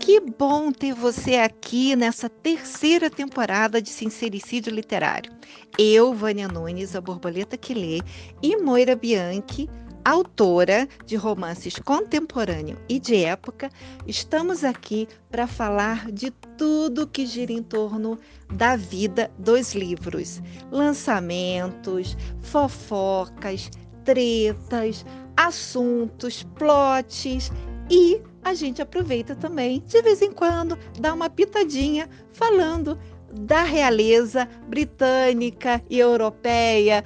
Que 0.00 0.20
bom 0.20 0.72
ter 0.72 0.92
você 0.92 1.36
aqui 1.36 1.94
nessa 1.94 2.28
terceira 2.28 3.08
temporada 3.08 3.80
de 3.80 3.90
Sincericídio 3.90 4.72
Literário. 4.72 5.32
Eu, 5.78 6.12
Vânia 6.12 6.48
Nunes, 6.48 6.96
a 6.96 7.00
borboleta 7.00 7.56
que 7.56 7.74
lê, 7.74 8.00
e 8.42 8.56
Moira 8.56 8.96
Bianchi, 8.96 9.68
autora 10.04 10.88
de 11.04 11.16
romances 11.16 11.80
contemporâneo 11.80 12.78
e 12.88 13.00
de 13.00 13.16
época, 13.24 13.68
estamos 14.06 14.62
aqui 14.62 15.08
para 15.30 15.48
falar 15.48 16.12
de 16.12 16.30
tudo 16.56 17.08
que 17.08 17.26
gira 17.26 17.52
em 17.52 17.62
torno 17.62 18.18
da 18.52 18.76
vida 18.76 19.30
dos 19.38 19.74
livros, 19.74 20.40
lançamentos, 20.70 22.16
fofocas, 22.40 23.68
tretas, 24.06 25.04
assuntos, 25.36 26.44
plots 26.54 27.52
e 27.90 28.22
a 28.42 28.54
gente 28.54 28.80
aproveita 28.80 29.34
também, 29.34 29.82
de 29.86 30.00
vez 30.00 30.22
em 30.22 30.32
quando, 30.32 30.78
dá 31.00 31.12
uma 31.12 31.28
pitadinha 31.28 32.08
falando 32.32 32.96
da 33.32 33.64
realeza 33.64 34.48
britânica 34.68 35.82
e 35.90 35.98
europeia 35.98 37.04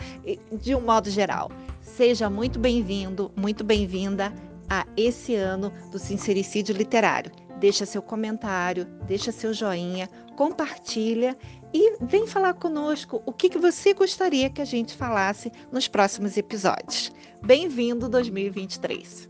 de 0.52 0.74
um 0.74 0.82
modo 0.82 1.10
geral. 1.10 1.50
Seja 1.80 2.28
muito 2.28 2.58
bem-vindo, 2.58 3.32
muito 3.34 3.64
bem-vinda 3.64 4.32
a 4.68 4.86
esse 4.96 5.34
ano 5.34 5.72
do 5.90 5.98
Sincericídio 5.98 6.76
Literário. 6.76 7.32
Deixa 7.58 7.84
seu 7.84 8.00
comentário, 8.00 8.86
deixa 9.06 9.32
seu 9.32 9.52
joinha, 9.52 10.08
compartilha 10.36 11.36
e 11.72 11.96
vem 12.00 12.26
falar 12.26 12.54
conosco 12.54 13.22
o 13.24 13.32
que, 13.32 13.48
que 13.48 13.58
você 13.58 13.94
gostaria 13.94 14.50
que 14.50 14.60
a 14.60 14.64
gente 14.64 14.96
falasse 14.96 15.52
nos 15.70 15.86
próximos 15.88 16.36
episódios. 16.36 17.12
Bem-vindo 17.42 18.08
2023! 18.08 19.28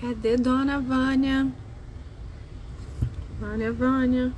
Cadê 0.00 0.36
Dona 0.36 0.80
Vânia? 0.80 1.50
Vânia, 3.38 3.72
Vânia. 3.72 4.32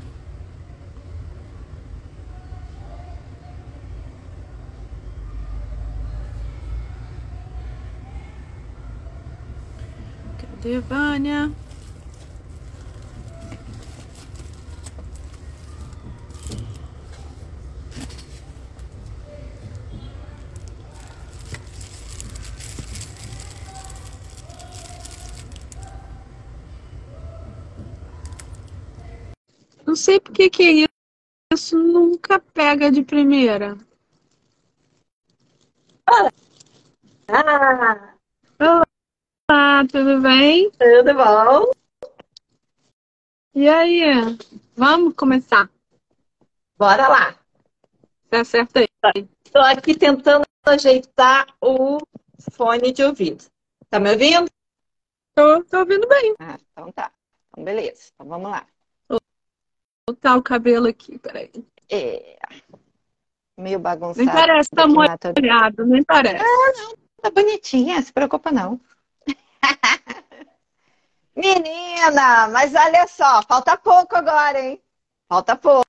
Cadê? 10.64 10.80
Não 29.86 29.94
sei 29.94 30.18
por 30.18 30.32
que 30.32 30.48
que 30.48 30.86
isso 31.52 31.76
nunca 31.78 32.40
pega 32.40 32.90
de 32.90 33.02
primeira. 33.02 33.76
Ah, 37.28 38.13
Olá, 39.55 39.86
tudo 39.86 40.20
bem? 40.20 40.69
tudo 40.72 41.14
bom? 41.14 41.70
E 43.55 43.69
aí? 43.69 44.02
Vamos 44.74 45.14
começar. 45.14 45.70
Bora 46.77 47.06
lá. 47.06 47.38
Tá 48.28 48.44
certo 48.44 48.78
aí. 48.78 49.28
Estou 49.44 49.62
aqui 49.62 49.97
tentando 49.97 50.42
ajeitar 50.66 51.47
o 51.60 51.98
fone 52.50 52.91
de 52.91 53.05
ouvido. 53.05 53.44
Tá 53.88 54.00
me 54.00 54.10
ouvindo? 54.10 54.50
Tô, 55.37 55.62
tô 55.62 55.78
ouvindo 55.78 56.09
bem. 56.09 56.34
Ah, 56.41 56.59
então 56.72 56.91
tá. 56.91 57.12
Então, 57.50 57.62
beleza. 57.62 58.10
Então 58.12 58.26
vamos 58.26 58.50
lá. 58.50 58.66
Vou 59.09 59.21
botar 60.10 60.34
o 60.34 60.42
cabelo 60.42 60.88
aqui, 60.88 61.16
peraí. 61.16 61.53
É. 61.88 62.38
Meio 63.56 63.78
bagunçado. 63.78 64.26
Nem 64.26 64.34
parece 64.34 64.71
tá 64.71 64.88
molhado, 64.88 65.86
nem 65.86 66.03
parece. 66.03 66.44
Tá 67.22 67.31
bonitinha, 67.31 68.03
se 68.03 68.12
preocupa 68.12 68.50
não. 68.50 68.81
Menina, 71.36 72.48
mas 72.48 72.75
olha 72.75 73.06
só, 73.08 73.42
falta 73.42 73.76
pouco 73.76 74.16
agora, 74.16 74.60
hein? 74.60 74.80
Falta 75.28 75.56
pouco. 75.56 75.84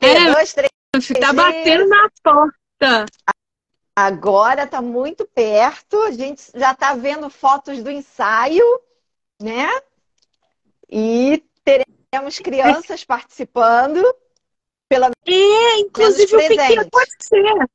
É. 0.00 0.32
Dois, 0.32 0.52
três. 0.52 0.70
Tá 1.20 1.32
batendo 1.32 1.88
na 1.88 2.08
porta. 2.22 3.06
Agora 3.94 4.66
tá 4.66 4.80
muito 4.80 5.26
perto, 5.26 6.00
a 6.02 6.10
gente 6.10 6.42
já 6.54 6.74
tá 6.74 6.94
vendo 6.94 7.28
fotos 7.28 7.82
do 7.82 7.90
ensaio, 7.90 8.64
né? 9.40 9.68
E 10.88 11.44
teremos 11.64 12.38
crianças 12.38 13.04
participando. 13.04 14.02
É, 15.26 15.78
inclusive 15.78 16.34
o 16.34 16.48
pequeno 16.48 16.90
pode 16.90 17.10
ser. 17.20 17.70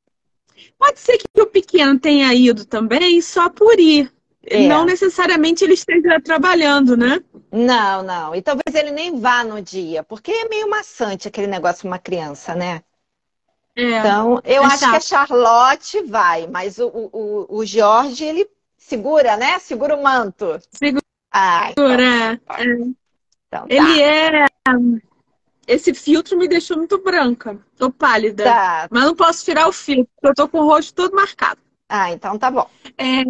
Pode 0.78 1.00
ser 1.00 1.18
que 1.18 1.40
o 1.40 1.46
pequeno 1.46 1.98
tenha 1.98 2.32
ido 2.34 2.64
também 2.64 3.20
só 3.20 3.48
por 3.48 3.78
ir. 3.78 4.12
É. 4.48 4.68
Não 4.68 4.84
necessariamente 4.84 5.64
ele 5.64 5.74
esteja 5.74 6.20
trabalhando, 6.20 6.96
né? 6.96 7.20
Não, 7.52 8.02
não. 8.02 8.34
E 8.34 8.42
talvez 8.42 8.74
ele 8.74 8.90
nem 8.90 9.18
vá 9.18 9.42
no 9.44 9.60
dia, 9.60 10.02
porque 10.04 10.30
é 10.30 10.48
meio 10.48 10.68
maçante 10.70 11.26
aquele 11.28 11.46
negócio 11.46 11.82
com 11.82 11.88
uma 11.88 11.98
criança, 11.98 12.54
né? 12.54 12.82
É. 13.74 13.98
Então, 13.98 14.40
eu 14.44 14.62
é 14.62 14.66
acho 14.66 14.78
que 14.78 14.84
a 14.84 15.00
chato. 15.00 15.28
Charlotte 15.28 16.02
vai, 16.04 16.46
mas 16.46 16.78
o, 16.78 16.86
o, 16.88 17.56
o- 17.58 17.66
Jorge, 17.66 18.24
ele 18.24 18.48
segura, 18.78 19.36
né? 19.36 19.58
Segura 19.58 19.96
o 19.96 20.02
manto. 20.02 20.58
Segura, 20.72 21.02
Ah, 21.30 21.70
então, 21.72 21.90
é. 21.90 22.32
então 23.48 23.66
tá. 23.66 23.66
Ele 23.68 24.00
é. 24.02 24.46
Esse 25.66 25.92
filtro 25.92 26.38
me 26.38 26.46
deixou 26.48 26.76
muito 26.76 27.02
branca. 27.02 27.58
Tô 27.76 27.90
pálida. 27.90 28.44
Tá. 28.44 28.88
Mas 28.90 29.04
não 29.04 29.16
posso 29.16 29.44
tirar 29.44 29.66
o 29.68 29.72
filtro, 29.72 30.08
porque 30.14 30.28
eu 30.28 30.34
tô 30.34 30.48
com 30.48 30.60
o 30.60 30.64
rosto 30.64 30.94
todo 30.94 31.14
marcado. 31.14 31.60
Ah, 31.88 32.12
então 32.12 32.38
tá 32.38 32.50
bom. 32.50 32.68
É, 32.96 33.22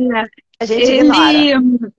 A 0.61 0.65
gente 0.65 0.91
ignora. 0.91 1.33
ele, 1.33 1.93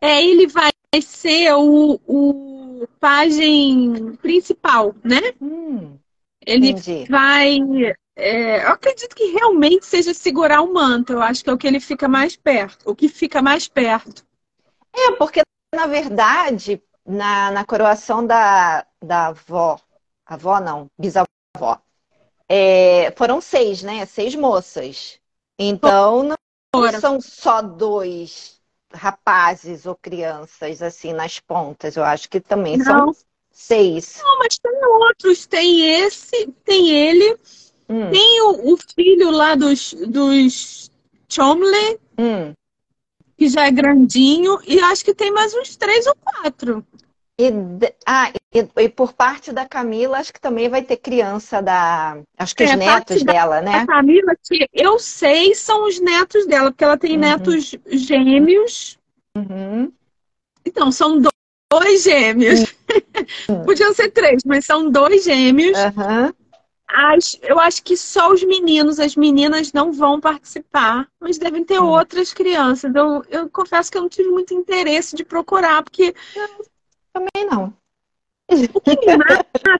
é, 0.00 0.22
ele 0.24 0.46
vai 0.46 0.70
ser 1.02 1.52
o, 1.54 2.00
o 2.06 2.86
pajem 3.00 4.16
principal, 4.16 4.94
né? 5.02 5.20
Hum, 5.40 5.98
Ele 6.46 6.70
entendi. 6.70 7.06
vai. 7.08 7.58
é, 8.14 8.64
eu 8.64 8.68
acredito 8.68 9.14
que 9.14 9.32
realmente 9.32 9.86
seja 9.86 10.12
segurar 10.12 10.62
o 10.62 10.72
manto. 10.72 11.12
Eu 11.12 11.22
acho 11.22 11.42
que 11.42 11.50
é 11.50 11.52
o 11.52 11.58
que 11.58 11.66
ele 11.66 11.80
fica 11.80 12.08
mais 12.08 12.36
perto. 12.36 12.88
O 12.88 12.94
que 12.94 13.08
fica 13.08 13.40
mais 13.42 13.66
perto. 13.68 14.24
É, 14.94 15.12
porque, 15.12 15.42
na 15.74 15.86
verdade, 15.86 16.82
na, 17.04 17.50
na 17.50 17.64
coroação 17.64 18.26
da, 18.26 18.86
da 19.02 19.28
avó, 19.28 19.78
avó 20.24 20.60
não, 20.60 20.90
bisavó, 20.98 21.26
é, 22.48 23.12
foram 23.16 23.40
seis, 23.40 23.82
né? 23.82 24.06
Seis 24.06 24.34
moças. 24.34 25.18
Então, 25.58 26.22
não 26.22 26.35
Ora. 26.76 27.00
são 27.00 27.20
só 27.20 27.62
dois 27.62 28.60
rapazes 28.92 29.86
ou 29.86 29.94
crianças, 29.94 30.82
assim, 30.82 31.12
nas 31.12 31.40
pontas. 31.40 31.96
Eu 31.96 32.04
acho 32.04 32.28
que 32.28 32.40
também 32.40 32.76
Não. 32.76 32.84
são 32.84 33.16
seis. 33.50 34.20
Não, 34.22 34.38
mas 34.38 34.58
tem 34.58 34.84
outros. 34.84 35.46
Tem 35.46 36.02
esse, 36.02 36.46
tem 36.64 36.90
ele, 36.90 37.36
Hum, 37.88 38.10
tem 38.10 38.42
o, 38.42 38.72
o 38.72 38.76
filho 38.94 39.30
lá 39.30 39.54
dos, 39.54 39.94
dos 39.94 40.90
Chomley, 41.28 41.98
hum. 42.18 42.52
que 43.36 43.48
já 43.48 43.66
é 43.66 43.70
grandinho, 43.70 44.58
e 44.66 44.80
acho 44.80 45.04
que 45.04 45.14
tem 45.14 45.30
mais 45.30 45.54
uns 45.54 45.76
três 45.76 46.06
ou 46.06 46.14
quatro. 46.16 46.84
E, 47.38 47.50
ah, 48.06 48.32
e, 48.54 48.66
e 48.84 48.88
por 48.88 49.12
parte 49.12 49.52
da 49.52 49.66
Camila, 49.66 50.18
acho 50.18 50.32
que 50.32 50.40
também 50.40 50.70
vai 50.70 50.82
ter 50.82 50.96
criança 50.96 51.60
da. 51.60 52.18
Acho 52.38 52.54
que 52.56 52.64
os 52.64 52.70
É, 52.70 52.76
netos 52.76 53.06
parte 53.06 53.24
da- 53.24 53.32
dela, 53.32 53.60
né? 53.60 53.74
A 53.74 53.86
Camila, 53.86 54.34
que 54.42 54.66
eu 54.72 54.98
sei, 54.98 55.54
são 55.54 55.86
os 55.86 56.00
netos 56.00 56.46
dela, 56.46 56.70
porque 56.70 56.84
ela 56.84 56.96
tem 56.96 57.12
Uhum. 57.12 57.18
netos 57.20 57.74
gêmeos. 57.88 58.98
Uhum. 59.36 59.92
Então, 60.64 60.90
são 60.90 61.20
do- 61.20 61.28
dois 61.70 62.04
gêmeos. 62.04 62.74
Podiam 63.66 63.92
ser 63.92 64.10
três, 64.12 64.42
mas 64.46 64.64
são 64.64 64.90
dois 64.90 65.22
gêmeos. 65.24 65.76
As- 66.88 67.38
eu 67.42 67.58
acho 67.60 67.82
que 67.82 67.96
só 67.96 68.32
os 68.32 68.42
meninos, 68.44 68.98
as 68.98 69.14
meninas 69.16 69.72
não 69.72 69.92
vão 69.92 70.20
participar, 70.20 71.06
mas 71.20 71.36
devem 71.36 71.64
ter 71.64 71.80
Hum. 71.80 71.86
outras 71.86 72.32
crianças. 72.32 72.94
Eu, 72.94 73.22
eu 73.28 73.50
confesso 73.50 73.90
que 73.92 73.98
eu 73.98 74.02
não 74.02 74.08
tive 74.08 74.30
muito 74.30 74.54
interesse 74.54 75.14
de 75.14 75.24
procurar, 75.24 75.82
porque 75.82 76.14
Também 77.16 77.50
não. 77.50 77.72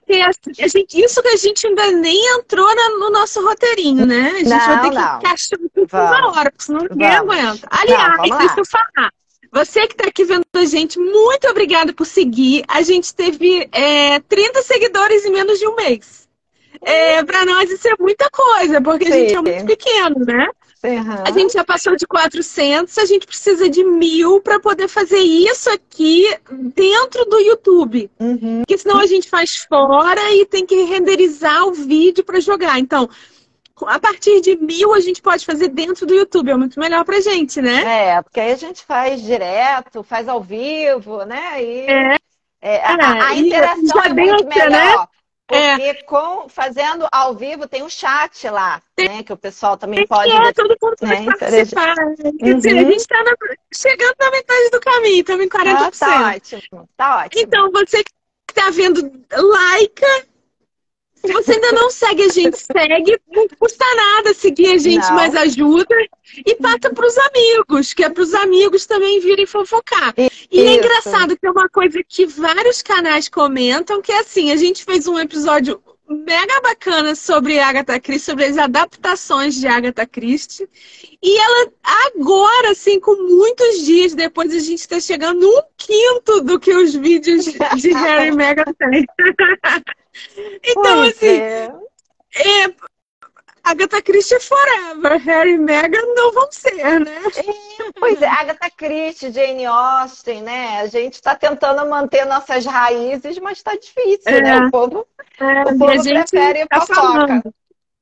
é 0.09 0.21
assim, 0.23 0.61
a 0.63 0.67
gente- 0.67 0.99
isso 1.01 1.21
que 1.21 1.27
a 1.29 1.35
gente 1.37 1.67
ainda 1.67 1.91
nem 1.91 2.35
entrou 2.37 2.67
no 2.99 3.09
nosso 3.09 3.41
roteirinho, 3.45 4.05
né? 4.05 4.31
A 4.31 4.37
gente 4.39 4.49
Não, 4.49 4.59
vai 4.59 4.81
ter 4.81 4.89
que 4.89 4.95
não. 4.95 5.17
encaixar 5.19 5.59
tudo 5.59 5.87
Vamos. 5.87 6.09
uma 6.19 6.31
hora, 6.39 6.51
porque 6.51 6.65
senão 6.65 6.81
ninguém 6.89 7.09
Vamos. 7.11 7.35
aguenta. 7.35 7.67
Aliás, 7.71 8.29
lá. 8.29 8.37
deixa 8.37 8.59
eu 8.59 8.65
falar. 8.65 9.11
Você 9.53 9.87
que 9.87 9.93
está 9.93 10.07
aqui 10.09 10.25
vendo 10.25 10.43
a 10.53 10.65
gente, 10.65 10.99
muito 10.99 11.47
obrigada 11.47 11.93
por 11.93 12.05
seguir. 12.05 12.63
A 12.67 12.81
gente 12.81 13.13
teve 13.15 13.69
é, 13.71 14.19
30 14.21 14.61
seguidores 14.61 15.23
em 15.25 15.31
menos 15.31 15.57
de 15.59 15.67
um 15.67 15.75
mês. 15.75 16.27
É, 16.81 17.23
para 17.23 17.45
nós 17.45 17.69
isso 17.71 17.87
é 17.87 17.93
muita 17.99 18.29
coisa, 18.29 18.81
porque 18.81 19.05
Sim. 19.05 19.11
a 19.11 19.15
gente 19.15 19.35
é 19.35 19.41
muito 19.41 19.65
pequeno, 19.65 20.25
né? 20.25 20.47
Uhum. 20.83 21.23
A 21.25 21.31
gente 21.31 21.53
já 21.53 21.63
passou 21.63 21.95
de 21.95 22.05
400, 22.05 22.97
a 22.97 23.05
gente 23.05 23.25
precisa 23.25 23.69
de 23.69 23.83
mil 23.83 24.39
para 24.41 24.59
poder 24.59 24.87
fazer 24.87 25.19
isso 25.19 25.69
aqui 25.69 26.25
dentro 26.75 27.25
do 27.25 27.39
YouTube. 27.39 28.09
Uhum. 28.19 28.59
Porque 28.59 28.77
senão 28.77 28.99
a 28.99 29.07
gente 29.07 29.29
faz 29.29 29.55
fora 29.57 30.31
e 30.33 30.45
tem 30.45 30.65
que 30.65 30.83
renderizar 30.83 31.65
o 31.65 31.73
vídeo 31.73 32.23
para 32.23 32.39
jogar. 32.39 32.79
Então, 32.79 33.09
a 33.85 33.99
partir 33.99 34.41
de 34.41 34.55
mil 34.55 34.93
a 34.93 34.99
gente 34.99 35.21
pode 35.21 35.45
fazer 35.45 35.69
dentro 35.69 36.05
do 36.05 36.13
YouTube. 36.13 36.51
É 36.51 36.55
muito 36.55 36.79
melhor 36.79 37.03
pra 37.03 37.19
gente, 37.21 37.61
né? 37.61 38.15
É, 38.15 38.21
porque 38.21 38.39
aí 38.39 38.51
a 38.51 38.57
gente 38.57 38.83
faz 38.83 39.21
direto, 39.21 40.03
faz 40.03 40.27
ao 40.27 40.41
vivo, 40.41 41.23
né? 41.25 41.63
E, 41.63 41.85
é. 41.87 42.17
é 42.61 42.85
a, 42.85 43.27
a, 43.27 43.35
é, 43.35 43.39
interação 43.39 44.01
é 44.03 44.13
muito 44.13 44.47
melhor. 44.47 44.69
Né? 44.69 45.07
Porque 45.47 45.81
é. 45.81 45.93
com, 46.03 46.49
fazendo 46.49 47.07
ao 47.09 47.33
vivo 47.33 47.69
tem 47.69 47.81
um 47.81 47.89
chat 47.89 48.49
lá, 48.49 48.81
tem, 48.93 49.07
né? 49.07 49.23
Que 49.23 49.31
o 49.31 49.37
pessoal 49.37 49.77
também 49.77 50.05
pode. 50.05 50.29
É, 50.29 50.51
todo 50.51 50.75
mundo 50.81 50.95
né, 51.01 51.23
pode 51.23 51.39
participar. 51.39 51.95
Quer 51.95 52.55
dizer, 52.55 52.77
a 52.77 52.81
uhum. 52.81 52.91
gente 52.91 52.97
está 52.97 53.23
chegando 53.73 54.15
na 54.19 54.31
metade 54.31 54.69
do 54.71 54.79
caminho, 54.81 55.21
estamos 55.21 55.45
em 55.45 55.49
40%. 55.49 55.57
Ah, 55.57 55.91
tá 55.91 56.35
ótimo, 56.35 56.89
tá 56.97 57.17
ótimo. 57.19 57.41
Então, 57.41 57.71
você 57.71 58.03
que 58.03 58.11
está 58.49 58.69
vendo, 58.71 59.01
like. 59.31 60.05
Se 61.27 61.33
você 61.33 61.51
ainda 61.53 61.71
não 61.73 61.91
segue 61.91 62.23
a 62.23 62.29
gente, 62.29 62.57
segue. 62.57 63.19
Não 63.29 63.47
custa 63.59 63.85
nada 63.95 64.33
seguir 64.33 64.71
a 64.71 64.77
gente, 64.77 65.05
não. 65.07 65.15
mas 65.15 65.35
ajuda. 65.35 65.95
E 66.45 66.55
passa 66.55 66.89
para 66.93 67.05
os 67.05 67.17
amigos, 67.17 67.93
que 67.93 68.03
é 68.03 68.09
para 68.09 68.23
os 68.23 68.33
amigos 68.33 68.85
também 68.85 69.19
virem 69.19 69.45
fofocar. 69.45 70.13
E 70.17 70.61
é 70.61 70.75
engraçado 70.75 71.37
que 71.37 71.45
é 71.45 71.51
uma 71.51 71.67
coisa 71.67 71.99
que 72.07 72.25
vários 72.25 72.81
canais 72.81 73.27
comentam, 73.27 74.01
que 74.01 74.11
é 74.11 74.19
assim, 74.19 74.51
a 74.51 74.55
gente 74.55 74.85
fez 74.85 75.05
um 75.07 75.19
episódio 75.19 75.81
mega 76.09 76.61
bacana 76.61 77.15
sobre 77.15 77.59
Agatha 77.59 77.99
Christie, 77.99 78.25
sobre 78.25 78.45
as 78.45 78.57
adaptações 78.57 79.55
de 79.55 79.67
Agatha 79.67 80.05
Christie. 80.05 80.67
E 81.21 81.37
ela 81.37 81.71
agora, 81.83 82.71
assim, 82.71 82.99
com 82.99 83.15
muitos 83.15 83.85
dias 83.85 84.13
depois, 84.15 84.53
a 84.55 84.59
gente 84.59 84.79
está 84.79 84.99
chegando 84.99 85.45
um 85.45 85.61
quinto 85.75 86.41
do 86.41 86.57
que 86.57 86.73
os 86.73 86.95
vídeos 86.95 87.45
de 87.45 87.91
Harry 87.91 88.31
Meghan 88.31 88.73
têm. 88.79 89.05
então, 90.63 90.83
pois 90.83 91.15
assim, 91.15 91.39
é. 91.39 91.71
É, 92.35 92.73
Agatha 93.63 94.01
Christie 94.01 94.39
forever, 94.39 95.19
Harry 95.19 95.53
e 95.53 95.57
Meghan 95.57 96.05
não 96.15 96.31
vão 96.31 96.47
ser, 96.51 96.99
né? 97.01 97.21
É, 97.35 97.91
pois 97.99 98.21
é, 98.21 98.27
Agatha 98.27 98.69
Christie, 98.69 99.31
Jane 99.31 99.65
Austen, 99.65 100.41
né? 100.41 100.79
A 100.79 100.87
gente 100.87 101.15
está 101.15 101.35
tentando 101.35 101.87
manter 101.89 102.25
nossas 102.25 102.65
raízes, 102.65 103.37
mas 103.39 103.57
está 103.57 103.75
difícil, 103.75 104.31
né? 104.31 104.37
é. 104.37 104.41
né? 104.41 104.67
O 104.67 104.71
povo, 104.71 105.07
é, 105.39 105.61
o 105.63 105.77
povo 105.77 106.03
prefere 106.03 106.65
tá 106.67 106.81
fofoca. 106.81 107.01
Falando. 107.01 107.53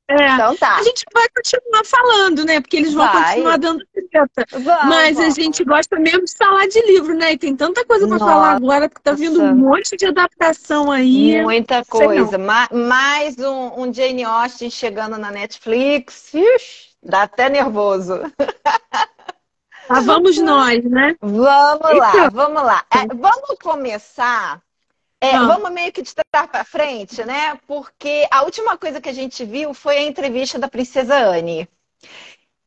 É. 0.08 0.34
Então 0.34 0.56
tá. 0.56 0.76
A 0.76 0.84
gente 0.84 1.04
vai 1.12 1.26
continuar 1.36 1.84
falando, 1.84 2.46
né? 2.46 2.62
Porque 2.62 2.78
eles 2.78 2.94
vão 2.94 3.06
vai. 3.06 3.30
continuar 3.30 3.58
dando 3.58 3.86
treta. 3.92 4.46
Mas 4.86 5.16
vamos. 5.16 5.38
a 5.38 5.42
gente 5.42 5.64
gosta 5.64 6.00
mesmo 6.00 6.26
de 6.26 6.38
falar 6.38 6.68
de 6.68 6.80
livro, 6.82 7.16
né? 7.16 7.34
E 7.34 7.38
tem 7.38 7.56
tanta 7.56 7.84
coisa 7.86 8.08
para 8.08 8.20
falar 8.20 8.52
agora, 8.52 8.88
porque 8.88 9.02
tá 9.02 9.14
vindo 9.14 9.42
um 9.42 9.56
monte 9.56 9.98
de 9.98 10.06
adaptação 10.06 10.92
aí. 10.92 11.42
Muita 11.42 11.84
coisa. 11.86 12.38
mais 12.38 13.38
um, 13.40 13.82
um, 13.82 13.94
Jane 13.94 14.24
Austen 14.24 14.70
chegando 14.70 15.18
na 15.18 15.32
Netflix. 15.32 16.34
Ixi, 16.34 16.90
dá 17.02 17.24
até 17.24 17.50
nervoso. 17.50 18.22
Lá 19.90 20.00
vamos 20.02 20.38
nós, 20.38 20.84
né? 20.84 21.16
Vamos 21.22 21.98
lá, 21.98 22.30
vamos 22.32 22.64
lá. 22.64 22.86
É, 22.92 23.08
vamos 23.08 23.56
começar 23.62 24.60
é, 25.34 25.40
vamos 25.40 25.72
meio 25.72 25.92
que 25.92 26.02
de 26.02 26.14
trás 26.14 26.50
para 26.50 26.64
frente, 26.64 27.24
né? 27.24 27.60
Porque 27.68 28.28
a 28.32 28.44
última 28.44 28.78
coisa 28.78 29.00
que 29.00 29.10
a 29.10 29.14
gente 29.14 29.44
viu 29.46 29.74
foi 29.74 29.98
a 29.98 30.04
entrevista 30.04 30.60
da 30.60 30.68
princesa 30.68 31.16
Anne. 31.16 31.68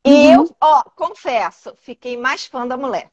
E 0.04 0.10
uhum. 0.10 0.32
eu, 0.32 0.56
ó, 0.60 0.82
confesso, 0.94 1.74
fiquei 1.82 2.16
mais 2.16 2.46
fã 2.46 2.66
da 2.66 2.76
mulher. 2.76 3.10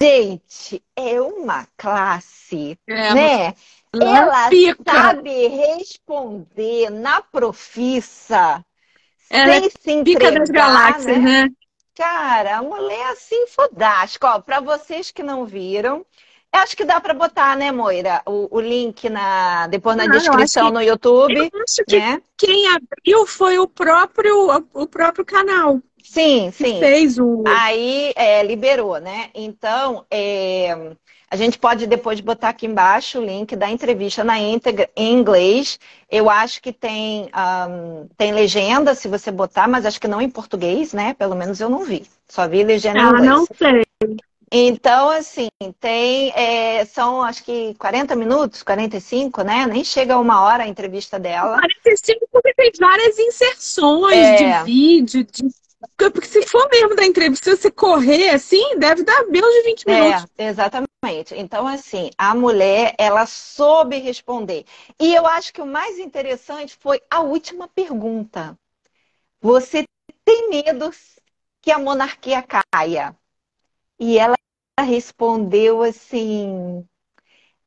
Gente, 0.00 0.82
é 0.94 1.20
uma 1.20 1.66
classe, 1.76 2.78
é, 2.86 3.14
né? 3.14 3.54
Ela 3.92 4.48
pica. 4.48 4.82
sabe 4.84 5.48
responder 5.48 6.90
na 6.90 7.20
profissa, 7.20 8.64
ela 9.28 9.52
sem 9.54 9.66
é 9.66 9.70
se 9.70 9.90
entregar, 9.90 10.38
das 10.38 10.50
galáxias, 10.50 11.18
né? 11.18 11.44
né? 11.44 11.48
Cara, 11.94 12.58
a 12.58 12.62
mulher 12.62 12.98
é 12.98 13.10
assim 13.10 13.48
fodástica. 13.48 14.36
Ó, 14.36 14.40
para 14.40 14.60
vocês 14.60 15.10
que 15.10 15.22
não 15.22 15.44
viram, 15.44 16.06
eu 16.52 16.60
acho 16.60 16.76
que 16.76 16.84
dá 16.84 17.00
para 17.00 17.14
botar, 17.14 17.56
né, 17.56 17.70
Moira, 17.70 18.22
o, 18.26 18.48
o 18.56 18.60
link 18.60 19.08
na, 19.08 19.66
depois 19.66 19.96
na 19.96 20.06
descrição 20.06 20.70
no 20.70 20.82
YouTube. 20.82 21.36
Eu 21.36 21.62
acho 21.62 21.84
que 21.86 21.98
né? 21.98 22.20
quem 22.36 22.66
abriu 22.68 23.26
foi 23.26 23.58
o 23.58 23.68
próprio, 23.68 24.66
o 24.72 24.86
próprio 24.86 25.24
canal. 25.24 25.80
Sim, 26.02 26.50
sim. 26.50 26.78
Fez 26.78 27.18
o. 27.18 27.44
Aí 27.46 28.12
é, 28.16 28.42
liberou, 28.42 28.98
né? 28.98 29.28
Então, 29.34 30.06
é, 30.10 30.94
a 31.30 31.36
gente 31.36 31.58
pode 31.58 31.86
depois 31.86 32.18
botar 32.20 32.48
aqui 32.48 32.66
embaixo 32.66 33.18
o 33.18 33.24
link 33.24 33.54
da 33.54 33.68
entrevista 33.68 34.24
na 34.24 34.38
íntegra 34.38 34.88
em 34.96 35.12
inglês. 35.12 35.78
Eu 36.10 36.30
acho 36.30 36.62
que 36.62 36.72
tem, 36.72 37.28
um, 37.68 38.08
tem 38.16 38.32
legenda 38.32 38.94
se 38.94 39.06
você 39.06 39.30
botar, 39.30 39.68
mas 39.68 39.84
acho 39.84 40.00
que 40.00 40.08
não 40.08 40.22
em 40.22 40.30
português, 40.30 40.94
né? 40.94 41.12
Pelo 41.12 41.36
menos 41.36 41.60
eu 41.60 41.68
não 41.68 41.84
vi. 41.84 42.06
Só 42.26 42.48
vi 42.48 42.64
legenda 42.64 43.00
ah, 43.00 43.02
em 43.02 43.08
inglês. 43.08 43.26
não 43.26 43.46
sei. 43.54 43.84
Então, 44.50 45.10
assim, 45.10 45.48
tem. 45.78 46.32
É, 46.34 46.84
são 46.86 47.22
acho 47.22 47.44
que 47.44 47.74
40 47.74 48.16
minutos, 48.16 48.62
45, 48.62 49.42
né? 49.42 49.66
Nem 49.66 49.84
chega 49.84 50.14
a 50.14 50.18
uma 50.18 50.42
hora 50.42 50.64
a 50.64 50.68
entrevista 50.68 51.18
dela. 51.18 51.58
45 51.58 52.26
porque 52.32 52.54
tem 52.54 52.70
várias 52.78 53.18
inserções 53.18 54.16
é. 54.16 54.36
de 54.36 54.64
vídeo, 54.64 55.24
de... 55.24 55.48
Porque 55.96 56.26
se 56.26 56.42
for 56.42 56.68
mesmo 56.70 56.96
da 56.96 57.04
entrevista, 57.04 57.54
você 57.54 57.70
correr 57.70 58.30
assim, 58.30 58.78
deve 58.78 59.04
dar 59.04 59.26
menos 59.26 59.52
de 59.52 59.62
20 59.62 59.84
é, 59.86 59.92
minutos. 59.92 60.26
É, 60.36 60.48
exatamente. 60.48 60.88
Então, 61.36 61.68
assim, 61.68 62.10
a 62.18 62.34
mulher, 62.34 62.94
ela 62.98 63.26
soube 63.26 63.98
responder. 63.98 64.64
E 64.98 65.14
eu 65.14 65.24
acho 65.26 65.52
que 65.52 65.62
o 65.62 65.66
mais 65.66 65.98
interessante 65.98 66.76
foi 66.80 67.00
a 67.08 67.20
última 67.20 67.68
pergunta. 67.68 68.58
Você 69.40 69.84
tem 70.24 70.50
medo 70.50 70.90
que 71.62 71.70
a 71.70 71.78
monarquia 71.78 72.42
caia? 72.42 73.14
E 74.00 74.18
ela 74.18 74.37
respondeu 74.82 75.82
assim. 75.82 76.86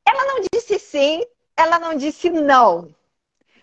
Ela 0.08 0.26
não 0.26 0.42
disse 0.52 0.80
sim, 0.80 1.24
ela 1.56 1.80
não 1.80 1.96
disse 1.96 2.30
não. 2.30 2.94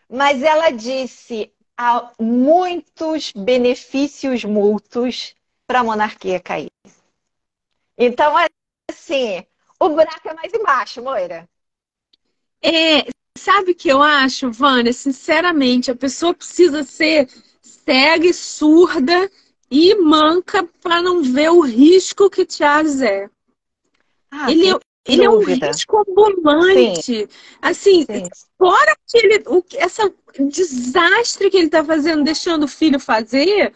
Mas 0.08 0.42
ela 0.42 0.70
disse 0.70 1.52
há 1.76 2.12
muitos 2.18 3.32
benefícios 3.32 4.44
mútuos 4.44 5.34
para 5.66 5.80
a 5.80 5.84
monarquia 5.84 6.40
cair. 6.40 6.70
Então, 7.96 8.34
assim, 8.90 9.44
o 9.78 9.88
buraco 9.88 10.28
é 10.28 10.34
mais 10.34 10.52
embaixo, 10.52 11.02
Moira. 11.02 11.48
É, 12.62 13.08
sabe 13.36 13.72
o 13.72 13.74
que 13.74 13.88
eu 13.88 14.02
acho, 14.02 14.50
Vânia? 14.50 14.92
Sinceramente, 14.92 15.90
a 15.90 15.96
pessoa 15.96 16.34
precisa 16.34 16.82
ser 16.82 17.28
cega 17.62 18.26
e 18.26 18.34
surda 18.34 19.30
e 19.70 19.94
manca 19.96 20.64
para 20.82 21.02
não 21.02 21.22
ver 21.22 21.50
o 21.50 21.60
risco 21.60 22.30
que 22.30 22.46
Charles 22.48 23.00
é. 23.00 23.30
Ah, 24.30 24.50
ele, 24.50 24.70
é, 24.70 24.78
ele 25.06 25.24
é 25.24 25.30
um 25.30 25.38
risco 25.38 26.04
ambulante. 26.08 27.02
Sim. 27.02 27.28
Assim, 27.60 28.04
Sim. 28.04 28.28
fora 28.58 28.96
que 29.06 29.18
ele, 29.18 29.42
o, 29.46 29.64
essa 29.74 30.12
desastre 30.38 31.50
que 31.50 31.56
ele 31.56 31.66
está 31.66 31.84
fazendo, 31.84 32.24
deixando 32.24 32.64
o 32.64 32.68
filho 32.68 33.00
fazer, 33.00 33.72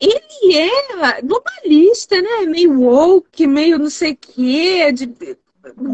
ele 0.00 0.56
é 0.56 1.22
globalista, 1.22 2.20
né? 2.20 2.46
Meio 2.46 2.80
woke, 2.80 3.46
meio 3.46 3.78
não 3.78 3.90
sei 3.90 4.12
o 4.12 4.16
quê, 4.16 4.92
de 4.92 5.06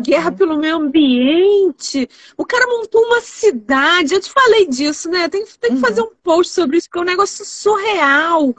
guerra 0.03 0.31
uhum. 0.31 0.37
pelo 0.37 0.59
meio 0.59 0.77
ambiente. 0.77 2.09
O 2.37 2.45
cara 2.45 2.67
montou 2.67 3.03
uma 3.05 3.21
cidade. 3.21 4.15
Eu 4.15 4.21
te 4.21 4.31
falei 4.31 4.67
disso, 4.67 5.09
né? 5.09 5.29
Tem, 5.29 5.45
tem 5.45 5.71
que 5.71 5.77
uhum. 5.77 5.81
fazer 5.81 6.03
um 6.03 6.15
post 6.23 6.53
sobre 6.53 6.77
isso, 6.77 6.89
porque 6.89 6.99
é 6.99 7.03
um 7.03 7.05
negócio 7.05 7.45
surreal. 7.45 8.55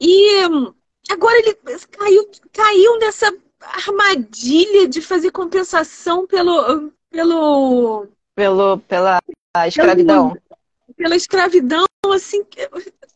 E 0.00 0.46
hum, 0.46 0.72
agora 1.10 1.38
ele 1.38 1.54
caiu, 1.90 2.30
caiu 2.52 2.98
nessa 2.98 3.32
armadilha 3.60 4.88
de 4.88 5.00
fazer 5.00 5.30
compensação 5.30 6.26
pelo. 6.26 6.92
pelo, 7.10 8.06
pelo 8.34 8.78
pela 8.78 9.20
escravidão. 9.66 10.30
Pelo, 10.30 10.94
pela 10.96 11.16
escravidão, 11.16 11.86
assim. 12.12 12.44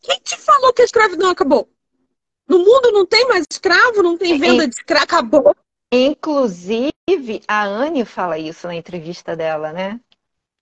Quem 0.01 0.19
te 0.21 0.37
falou 0.37 0.73
que 0.73 0.81
a 0.81 0.85
escravidão 0.85 1.29
acabou? 1.29 1.69
No 2.47 2.59
mundo 2.59 2.91
não 2.91 3.05
tem 3.05 3.27
mais 3.27 3.45
escravo, 3.49 4.03
não 4.03 4.17
tem 4.17 4.37
venda 4.37 4.67
de 4.67 4.75
escravo, 4.75 5.03
acabou. 5.03 5.55
Inclusive, 5.91 6.91
a 7.47 7.63
Anne 7.63 8.03
fala 8.03 8.37
isso 8.37 8.67
na 8.67 8.75
entrevista 8.75 9.35
dela, 9.35 9.71
né? 9.71 9.99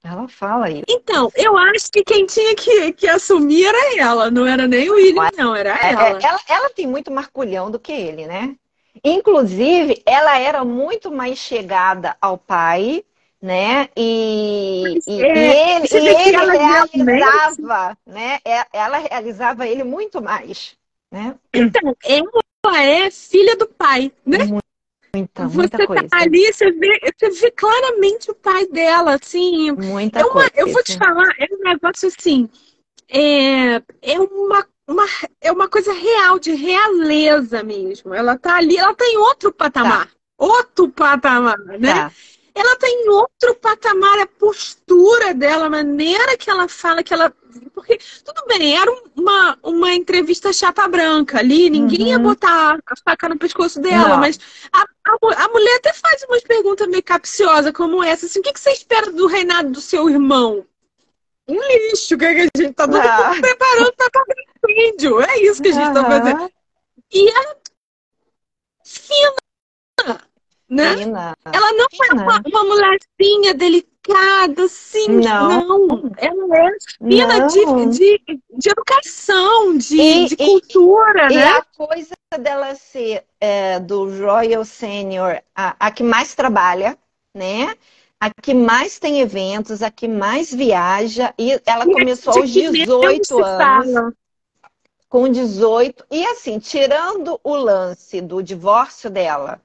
Ela 0.03 0.27
fala 0.27 0.69
isso. 0.69 0.83
Então, 0.89 1.31
eu 1.35 1.57
acho 1.57 1.91
que 1.91 2.03
quem 2.03 2.25
tinha 2.25 2.55
que, 2.55 2.91
que 2.93 3.07
assumir 3.07 3.65
era 3.65 4.00
ela, 4.00 4.31
não 4.31 4.47
era 4.47 4.67
nem 4.67 4.89
o 4.89 4.95
William, 4.95 5.29
não, 5.38 5.55
era 5.55 5.77
é, 5.77 5.91
ela. 5.91 6.07
É, 6.07 6.23
ela. 6.23 6.39
Ela 6.47 6.69
tem 6.71 6.88
muito 6.88 7.11
marculhão 7.11 7.69
do 7.69 7.79
que 7.79 7.91
ele, 7.91 8.25
né? 8.25 8.55
Inclusive, 9.03 10.01
ela 10.05 10.38
era 10.39 10.63
muito 10.63 11.12
mais 11.12 11.38
chegada 11.39 12.15
ao 12.22 12.38
pai 12.38 13.03
né? 13.41 13.89
E, 13.98 15.00
e, 15.08 15.22
É, 15.22 15.25
e 15.34 15.53
ele, 15.53 15.88
você 15.88 15.98
e 15.98 16.08
ele 16.08 16.58
realizava, 16.58 17.98
né? 18.05 18.39
É- 18.46 18.67
Ela 18.72 18.98
realizava 19.00 19.67
ele 19.67 19.84
muito 19.84 20.22
mais, 20.22 20.77
né? 21.12 21.36
Então, 21.53 21.96
ela 22.03 22.84
é 22.84 23.10
filha 23.10 23.55
do 23.58 23.67
pai, 23.67 24.12
né? 24.24 24.38
Muita, 25.13 25.50
você 25.50 25.58
muita 25.58 25.77
tá 25.79 25.88
coisa. 25.88 26.08
ali, 26.12 26.53
você 26.53 26.72
vê, 26.72 27.00
você 27.20 27.29
vê 27.31 27.51
claramente 27.51 28.31
o 28.31 28.36
pai 28.36 28.67
dela, 28.67 29.15
assim. 29.15 29.72
Muita 29.72 30.20
É 30.22 30.25
uma- 30.25 30.34
coisa. 30.34 30.51
eu 30.55 30.67
vou 30.67 30.84
te 30.84 30.98
falar, 30.98 31.27
é 31.39 31.48
um 31.53 31.58
negócio 31.58 32.08
assim, 32.08 32.48
é, 33.10 33.75
é 34.01 34.20
uma, 34.20 34.65
uma, 34.88 35.05
é 35.39 35.51
uma 35.51 35.69
coisa 35.69 35.93
real, 35.93 36.39
de 36.39 36.51
realeza 36.53 37.63
mesmo. 37.63 38.13
Ela 38.13 38.38
tá 38.38 38.55
ali, 38.57 38.77
ela 38.77 38.93
tá 38.93 39.05
em 39.05 39.17
outro 39.17 39.51
patamar. 39.53 40.09
Outro 40.38 40.89
patamar, 40.89 41.57
né? 41.79 41.93
Tá. 41.93 42.11
ela 42.53 42.75
tá 42.75 42.88
em 42.89 43.07
outro 43.09 43.55
patamar, 43.55 44.19
a 44.19 44.27
postura 44.27 45.33
dela, 45.33 45.67
a 45.67 45.69
maneira 45.69 46.35
que 46.38 46.50
ela 46.50 46.67
fala, 46.67 47.03
que 47.03 47.13
ela. 47.13 47.31
Porque, 47.73 47.97
tudo 48.25 48.43
bem, 48.47 48.77
era 48.77 48.91
um- 48.91 49.03
uma, 49.15 49.57
uma 49.63 49.93
entrevista 49.93 50.51
chapa 50.53 50.88
branca 50.88 51.39
ali, 51.39 51.69
ninguém 51.69 52.09
ia 52.09 52.17
Uhum. 52.17 52.23
botar 52.23 52.77
a 52.85 52.95
faca 53.05 53.29
no 53.29 53.38
pescoço 53.38 53.79
dela, 53.81 54.09
Não. 54.09 54.17
mas 54.17 54.39
a, 54.71 54.81
a, 54.81 55.45
a 55.45 55.50
mulher 55.50 55.75
até 55.77 55.93
faz 55.93 56.23
umas 56.23 56.43
perguntas 56.43 56.88
meio 56.88 57.03
capciosas 57.03 57.71
como 57.73 58.03
essa, 58.03 58.25
assim, 58.25 58.39
o 58.39 58.43
que, 58.43 58.53
que 58.53 58.59
você 58.59 58.71
espera 58.71 59.11
do 59.11 59.27
reinado 59.27 59.71
do 59.71 59.81
seu 59.81 60.09
irmão? 60.09 60.65
Um 61.48 61.60
lixo, 61.89 62.17
que 62.17 62.25
a 62.25 62.33
gente 62.33 62.74
tá 62.74 62.88
todo 62.88 62.98
Ah. 62.98 63.31
preparando 63.39 63.93
pra 63.93 64.10
pagar 64.12 64.36
incêndio. 64.69 65.21
É 65.21 65.38
isso 65.39 65.62
que 65.62 65.69
a 65.69 65.74
gente 65.74 65.93
tá 65.93 66.05
fazendo. 66.05 66.51
E 67.13 67.29
ela 67.29 67.57
fina, 68.86 70.21
né? 70.69 70.98
Fina. 70.98 71.36
Ela 71.45 71.71
não 71.74 71.86
é 71.86 72.07
Fina. 72.10 72.24
uma, 72.24 72.41
uma 72.45 72.63
mulherzinha 72.63 73.53
delicada, 73.53 74.63
assim. 74.63 75.07
Não. 75.10 75.88
Não. 75.88 76.12
Ela 76.17 76.57
é 76.57 76.69
fina 76.98 77.48
de, 77.48 77.65
Não. 77.65 77.89
de, 77.89 78.21
de 78.57 78.69
educação, 78.69 79.77
de, 79.77 80.00
E- 80.00 80.27
de 80.27 80.33
e- 80.36 80.38
cultura, 80.38 81.31
E 81.31 81.36
né? 81.36 81.48
a 81.50 81.62
coisa 81.75 82.15
dela 82.39 82.74
ser 82.75 83.25
é, 83.39 83.79
do 83.79 84.05
Royal 84.05 84.63
Senior 84.63 85.41
a, 85.55 85.75
a 85.79 85.91
que 85.91 86.03
mais 86.03 86.33
trabalha, 86.33 86.98
né? 87.36 87.75
A 88.21 88.29
que 88.29 88.53
mais 88.53 88.99
tem 88.99 89.19
eventos, 89.19 89.81
a 89.81 89.89
que 89.89 90.07
mais 90.07 90.53
viaja. 90.53 91.33
E 91.39 91.59
ela 91.65 91.85
começou 91.85 92.33
aos 92.35 92.51
De 92.51 92.53
que 92.53 92.61
menos 92.61 92.77
18 92.85 93.25
se 93.25 93.41
anos. 93.41 93.93
fala. 93.93 94.13
Com 95.09 95.27
18. 95.27 96.05
E 96.11 96.23
assim, 96.27 96.59
tirando 96.59 97.39
o 97.43 97.55
lance 97.55 98.21
do 98.21 98.43
divórcio 98.43 99.09
dela 99.09 99.59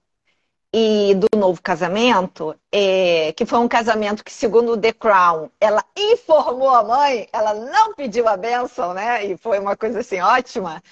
e 0.73 1.15
do 1.15 1.29
novo 1.39 1.61
casamento, 1.63 2.55
é, 2.73 3.33
que 3.35 3.47
foi 3.47 3.59
um 3.59 3.69
casamento 3.69 4.25
que, 4.25 4.33
segundo 4.33 4.73
o 4.73 4.77
The 4.81 4.93
Crown, 4.93 5.51
ela 5.61 5.85
informou 5.97 6.71
a 6.71 6.83
mãe, 6.83 7.29
ela 7.33 7.55
não 7.55 7.95
pediu 7.95 8.27
a 8.27 8.37
bênção, 8.37 8.93
né? 8.95 9.25
E 9.27 9.37
foi 9.37 9.59
uma 9.59 9.77
coisa 9.77 10.01
assim 10.01 10.21
ótima. 10.21 10.83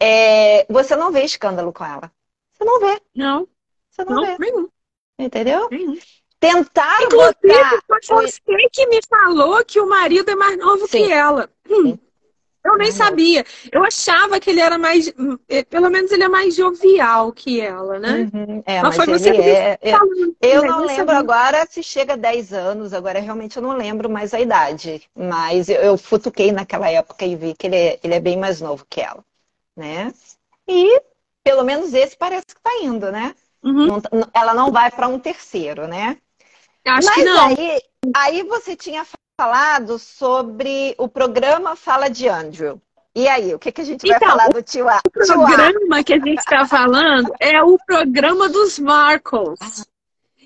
É, 0.00 0.64
você 0.72 0.94
não 0.96 1.10
vê 1.12 1.24
escândalo 1.24 1.72
com 1.72 1.84
ela. 1.84 2.10
Você 2.52 2.64
não 2.64 2.80
vê, 2.80 3.00
Não, 3.14 3.48
você 3.90 4.04
não, 4.04 4.16
não, 4.16 4.22
vê, 4.24 4.38
nenhum. 4.38 4.68
entendeu? 5.18 5.68
nenhum. 5.70 5.98
Tentaram 6.40 7.06
Inclusive, 7.06 7.36
botar. 7.42 7.80
foi 8.06 8.26
você 8.26 8.68
que 8.72 8.86
me 8.86 9.00
falou 9.08 9.64
que 9.64 9.80
o 9.80 9.88
marido 9.88 10.30
é 10.30 10.34
mais 10.36 10.56
novo 10.58 10.86
Sim. 10.86 11.06
que 11.06 11.12
ela. 11.12 11.50
Hum, 11.68 11.98
eu 12.64 12.76
nem 12.76 12.88
novo. 12.88 12.98
sabia. 12.98 13.44
Eu 13.72 13.84
achava 13.84 14.38
que 14.38 14.50
ele 14.50 14.60
era 14.60 14.78
mais. 14.78 15.08
hum, 15.18 15.38
eh, 15.48 15.64
Pelo 15.64 15.90
menos 15.90 16.10
ele 16.12 16.22
é 16.24 16.28
mais 16.28 16.54
jovial 16.54 17.32
que 17.32 17.60
ela, 17.60 17.98
né? 17.98 18.30
Uhum, 18.32 18.62
é, 18.66 18.82
Mas 18.82 18.96
mas 18.96 18.96
foi 18.96 19.18
você 19.18 19.32
que 19.32 19.40
é, 19.40 19.78
é- 19.80 19.90
Falando, 19.90 20.36
Eu 20.40 20.62
não 20.62 20.84
lembro 20.84 21.10
sabia. 21.10 21.18
agora 21.18 21.66
se 21.68 21.82
chega 21.82 22.12
a 22.12 22.16
10 22.16 22.52
anos, 22.52 22.92
agora 22.92 23.18
realmente 23.20 23.56
eu 23.56 23.62
não 23.62 23.76
lembro 23.76 24.08
mais 24.08 24.32
a 24.34 24.40
idade. 24.40 25.02
Mas 25.16 25.68
eu, 25.68 25.76
eu 25.80 25.98
futuquei 25.98 26.52
naquela 26.52 26.88
época 26.90 27.24
e 27.24 27.34
vi 27.36 27.54
que 27.54 27.66
ele 27.66 27.76
é, 27.76 28.00
ele 28.02 28.14
é 28.14 28.20
bem 28.20 28.36
mais 28.36 28.60
novo 28.60 28.86
que 28.88 29.00
ela, 29.00 29.24
né? 29.76 30.12
E 30.68 31.00
pelo 31.42 31.64
menos 31.64 31.94
esse 31.94 32.16
parece 32.16 32.46
que 32.46 32.60
tá 32.62 32.70
indo, 32.82 33.10
né? 33.10 33.34
Uhum. 33.62 33.86
Não- 33.86 34.30
ela 34.34 34.54
não 34.54 34.70
vai 34.70 34.90
para 34.90 35.08
um 35.08 35.18
terceiro, 35.18 35.86
né? 35.88 36.16
Acho 36.88 37.06
Mas 37.06 37.14
que 37.16 37.24
não. 37.24 37.46
aí, 37.46 37.80
aí 38.16 38.42
você 38.44 38.74
tinha 38.76 39.04
falado 39.40 39.98
sobre 39.98 40.94
o 40.98 41.08
programa 41.08 41.76
Fala 41.76 42.08
de 42.08 42.28
Andrew. 42.28 42.80
E 43.14 43.26
aí, 43.26 43.52
o 43.54 43.58
que, 43.58 43.72
que 43.72 43.80
a 43.80 43.84
gente 43.84 44.06
vai 44.06 44.16
Então, 44.16 44.28
falar 44.28 44.48
do 44.48 44.62
tio 44.62 44.88
A? 44.88 45.00
O 45.16 45.42
A. 45.42 45.46
programa 45.46 46.04
que 46.04 46.12
a 46.12 46.18
gente 46.18 46.38
está 46.38 46.66
falando 46.66 47.32
é 47.40 47.60
o 47.62 47.76
programa 47.86 48.48
dos 48.48 48.78
Marcos. 48.78 49.58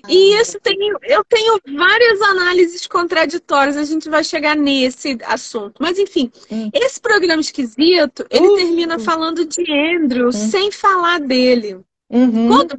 E 0.09 0.33
isso 0.35 0.59
tem, 0.59 0.75
eu 1.03 1.23
tenho 1.23 1.59
várias 1.77 2.21
análises 2.21 2.85
contraditórias, 2.87 3.77
a 3.77 3.85
gente 3.85 4.09
vai 4.09 4.21
chegar 4.23 4.53
nesse 4.55 5.17
assunto. 5.25 5.75
Mas 5.79 5.97
enfim, 5.97 6.29
Hum. 6.51 6.69
esse 6.73 6.99
programa 6.99 7.39
esquisito, 7.41 8.25
ele 8.29 8.47
Uh. 8.47 8.55
termina 8.55 8.99
falando 8.99 9.45
de 9.45 9.61
Andrew 9.71 10.27
Hum. 10.27 10.31
sem 10.31 10.71
falar 10.71 11.19
dele. 11.21 11.79
Uhum, 12.09 12.47
Quando- 12.49 12.77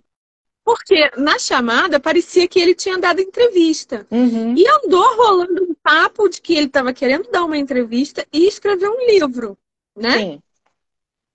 porque 0.64 1.10
na 1.16 1.38
chamada 1.38 2.00
parecia 2.00 2.48
que 2.48 2.58
ele 2.58 2.74
tinha 2.74 2.98
dado 2.98 3.20
entrevista. 3.20 4.06
uhum. 4.10 4.54
E 4.56 4.66
andou 4.66 5.16
rolando 5.16 5.62
um 5.62 5.74
papo 5.74 6.28
de 6.28 6.40
que 6.40 6.54
ele 6.54 6.66
estava 6.66 6.92
querendo 6.92 7.30
dar 7.30 7.44
uma 7.44 7.58
entrevista 7.58 8.26
e 8.32 8.46
escrever 8.48 8.88
um 8.88 9.06
livro, 9.06 9.58
né? 9.94 10.18
Sim. 10.18 10.42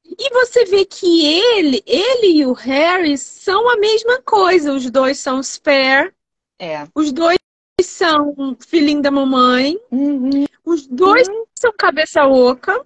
E 0.03 0.29
você 0.33 0.65
vê 0.65 0.83
que 0.85 1.23
ele, 1.25 1.83
ele 1.85 2.39
e 2.39 2.45
o 2.45 2.53
Harry 2.53 3.15
são 3.15 3.69
a 3.69 3.77
mesma 3.77 4.19
coisa. 4.23 4.73
Os 4.73 4.89
dois 4.89 5.19
são 5.19 5.41
spare, 5.43 6.11
É. 6.57 6.87
os 6.95 7.11
dois 7.11 7.37
são 7.81 8.57
filhinho 8.67 9.01
da 9.03 9.11
mamãe, 9.11 9.79
Uhum. 9.91 10.45
os 10.65 10.87
dois 10.87 11.27
são 11.59 11.71
cabeça 11.77 12.25
oca, 12.25 12.83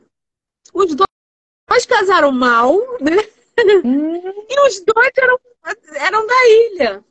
os 0.74 0.94
dois 0.94 1.86
casaram 1.88 2.32
mal, 2.34 2.76
né? 3.00 3.16
Uhum. 3.86 4.46
E 4.50 4.68
os 4.68 4.82
dois 4.82 5.12
eram, 5.16 5.40
eram 5.96 6.26
da 6.26 6.48
ilha. 6.48 7.04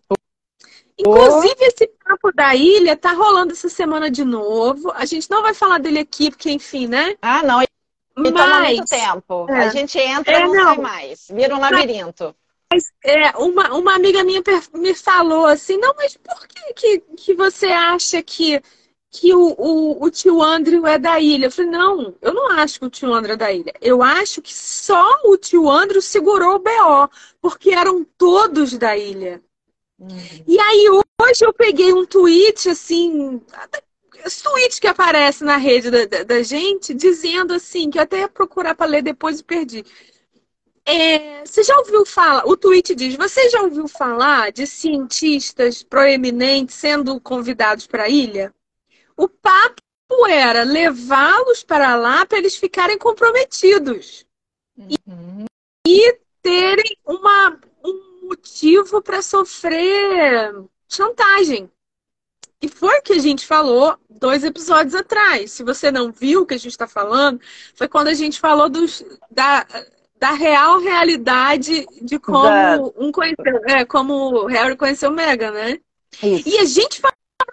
Inclusive, 0.98 1.56
esse 1.60 1.88
papo 2.04 2.32
da 2.32 2.54
ilha 2.54 2.96
tá 2.96 3.12
rolando 3.12 3.52
essa 3.52 3.68
semana 3.68 4.10
de 4.10 4.24
novo. 4.24 4.92
A 4.92 5.04
gente 5.04 5.28
não 5.30 5.42
vai 5.42 5.54
falar 5.54 5.78
dele 5.78 5.98
aqui, 5.98 6.30
porque, 6.30 6.50
enfim, 6.50 6.86
né? 6.86 7.16
Ah, 7.20 7.42
não, 7.42 7.62
E 7.62 7.66
toma 8.32 8.60
muito 8.60 8.78
Mas 8.80 8.90
tempo. 8.90 9.46
é. 9.48 9.58
A 9.58 9.68
gente 9.70 9.98
entra, 9.98 10.32
É, 10.34 10.40
não, 10.46 10.52
não. 10.54 10.64
sai 10.64 10.78
mais. 10.78 11.26
Vira 11.30 11.56
um 11.56 11.60
labirinto. 11.60 12.34
é, 13.04 13.30
uma, 13.38 13.74
uma 13.74 13.94
amiga 13.94 14.22
minha 14.22 14.42
me 14.74 14.94
falou 14.94 15.46
assim, 15.46 15.76
não, 15.76 15.94
mas 15.96 16.16
por 16.16 16.46
que, 16.46 16.74
que, 16.74 16.98
que 17.16 17.34
você 17.34 17.66
acha 17.66 18.22
que, 18.22 18.62
que 19.12 19.34
o, 19.34 19.54
o, 19.58 20.04
o 20.06 20.10
tio 20.10 20.42
Andrew 20.42 20.86
é 20.86 20.98
da 20.98 21.20
ilha? 21.20 21.46
Eu 21.46 21.52
falei, 21.52 21.70
não, 21.70 22.16
eu 22.22 22.34
não 22.34 22.50
acho 22.52 22.80
que 22.80 22.86
o 22.86 22.90
tio 22.90 23.12
Andrew 23.12 23.34
é 23.34 23.36
da 23.36 23.52
ilha. 23.52 23.72
Eu 23.80 24.02
acho 24.02 24.42
que 24.42 24.54
só 24.54 25.04
o 25.24 25.36
tio 25.36 25.70
Andrew 25.70 26.02
segurou 26.02 26.56
o 26.56 26.58
BO, 26.58 27.10
porque 27.40 27.70
eram 27.70 28.04
todos 28.18 28.78
da 28.78 28.96
ilha. 28.96 29.42
Uhum. 29.98 30.18
E 30.46 30.58
aí 30.58 30.88
hoje 30.90 31.44
eu 31.44 31.52
peguei 31.52 31.92
um 31.92 32.06
tweet 32.06 32.70
assim, 32.70 33.40
esse 34.24 34.42
tweet 34.42 34.80
que 34.80 34.86
aparece 34.86 35.44
na 35.44 35.56
rede 35.58 35.90
da, 35.90 36.06
da- 36.06 36.22
da 36.24 36.42
gente, 36.42 36.94
dizendo 36.94 37.54
assim, 37.54 37.90
que 37.90 37.98
eu 37.98 38.02
até 38.02 38.20
ia 38.20 38.28
procurar 38.28 38.74
para 38.74 38.90
ler 38.90 39.02
depois 39.02 39.40
e 39.40 39.44
perdi. 39.44 39.84
É, 40.84 41.44
você 41.44 41.62
já 41.62 41.76
ouviu 41.78 42.04
falar? 42.04 42.44
O 42.46 42.56
tweet 42.56 42.94
diz: 42.94 43.14
Você 43.16 43.48
já 43.50 43.62
ouviu 43.62 43.86
falar 43.88 44.50
de 44.52 44.66
cientistas 44.66 45.82
proeminentes 45.82 46.74
sendo 46.74 47.20
convidados 47.20 47.86
para 47.86 48.04
a 48.04 48.08
ilha? 48.08 48.52
O 49.22 49.28
papo 49.28 49.80
era 50.28 50.64
levá-los 50.64 51.62
para 51.62 51.94
lá 51.94 52.26
para 52.26 52.38
eles 52.38 52.56
ficarem 52.56 52.98
comprometidos 52.98 54.26
Uhum. 54.76 55.44
terem 56.42 56.96
uma, 57.06 57.56
um 57.84 58.26
motivo 58.26 59.00
para 59.00 59.22
sofrer 59.22 60.52
chantagem. 60.88 61.70
E 62.60 62.68
foi 62.68 62.98
o 62.98 63.02
que 63.02 63.12
a 63.12 63.18
gente 63.20 63.46
falou 63.46 63.96
dois 64.10 64.42
episódios 64.42 64.94
atrás. 64.96 65.52
Se 65.52 65.62
você 65.62 65.92
não 65.92 66.10
viu 66.10 66.42
o 66.42 66.46
que 66.46 66.54
a 66.54 66.58
gente 66.58 66.72
está 66.72 66.88
falando, 66.88 67.40
foi 67.76 67.86
quando 67.86 68.08
a 68.08 68.14
gente 68.14 68.40
falou 68.40 68.68
dos, 68.68 69.04
da, 69.30 69.64
da 70.18 70.32
real 70.32 70.80
realidade 70.80 71.86
de 72.00 72.18
como 72.18 72.42
Da- 72.42 72.78
um 72.96 73.12
conheceu, 73.12 73.64
é, 73.68 73.84
como 73.84 74.14
o 74.42 74.46
Harry 74.46 74.76
conheceu 74.76 75.12
Meghan, 75.12 75.52
né? 75.52 75.80
Isso. 76.22 76.48
E 76.48 76.58
a 76.58 76.64
gente 76.64 77.00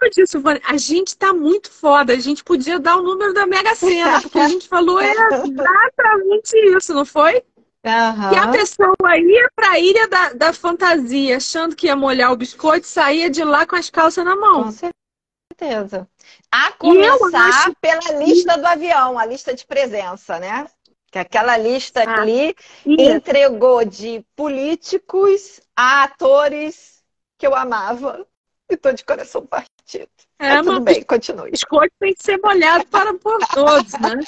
falou 0.00 0.10
disso, 0.10 0.40
Vânia. 0.40 0.62
A 0.66 0.76
gente 0.76 1.16
tá 1.16 1.32
muito 1.32 1.70
foda. 1.70 2.12
A 2.12 2.18
gente 2.18 2.42
podia 2.42 2.78
dar 2.80 2.96
o 2.96 3.02
número 3.02 3.32
da 3.34 3.46
Mega 3.46 3.74
Sena, 3.74 4.20
porque 4.22 4.38
a 4.38 4.48
gente 4.48 4.66
falou 4.68 4.98
exatamente 5.02 6.56
isso, 6.76 6.94
não 6.94 7.04
foi? 7.04 7.42
Aham. 7.84 8.30
Que 8.30 8.36
a 8.36 8.48
pessoa 8.48 9.18
ia 9.18 9.48
pra 9.54 9.78
ilha 9.78 10.06
da, 10.08 10.32
da 10.34 10.52
fantasia, 10.52 11.36
achando 11.36 11.74
que 11.76 11.86
ia 11.86 11.96
molhar 11.96 12.32
o 12.32 12.36
biscoito, 12.36 12.86
saía 12.86 13.30
de 13.30 13.42
lá 13.44 13.66
com 13.66 13.76
as 13.76 13.88
calças 13.88 14.24
na 14.24 14.36
mão. 14.36 14.64
Com 14.64 14.70
certeza. 14.72 16.08
A 16.52 16.68
E 16.68 16.72
começar 16.74 17.48
acho- 17.48 17.74
pela 17.80 18.12
lista 18.22 18.58
do 18.58 18.66
avião, 18.66 19.18
a 19.18 19.24
lista 19.24 19.54
de 19.54 19.66
presença, 19.66 20.38
né? 20.38 20.66
Que 21.10 21.18
aquela 21.18 21.56
lista 21.56 22.02
Ah. 22.06 22.20
ali 22.20 22.54
E, 22.86 23.02
entregou 23.10 23.84
de 23.84 24.24
políticos 24.36 25.60
a 25.74 26.04
atores 26.04 27.02
que 27.38 27.46
eu 27.46 27.54
amava. 27.54 28.26
E 28.70 28.76
tô 28.76 28.92
de 28.92 29.04
coração 29.04 29.44
partido. 29.44 29.70
Divertido. 29.90 30.08
É, 30.38 30.54
Mas 30.54 30.66
tudo 30.66 30.80
bem, 30.80 31.02
continue. 31.02 31.50
Biscoito 31.50 31.94
tem 31.98 32.14
que 32.14 32.22
ser 32.24 32.38
molhado 32.38 32.86
para 32.86 33.12
por 33.14 33.38
todos, 33.48 33.92
né? 33.92 34.20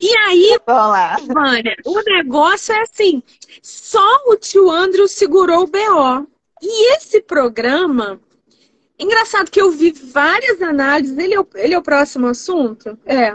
E 0.00 0.16
aí. 0.16 0.58
Vânia, 1.26 1.76
o 1.84 2.00
negócio 2.02 2.74
é 2.74 2.82
assim: 2.82 3.22
só 3.62 4.22
o 4.26 4.36
tio 4.36 4.70
Andrew 4.70 5.06
segurou 5.06 5.64
o 5.64 5.66
BO. 5.66 6.26
E 6.62 6.94
esse 6.94 7.22
programa, 7.22 8.20
engraçado 8.98 9.50
que 9.50 9.60
eu 9.60 9.70
vi 9.70 9.92
várias 9.92 10.60
análises. 10.60 11.16
Ele 11.16 11.34
é 11.34 11.40
o, 11.40 11.48
ele 11.54 11.74
é 11.74 11.78
o 11.78 11.82
próximo 11.82 12.26
assunto? 12.26 12.98
É. 13.06 13.34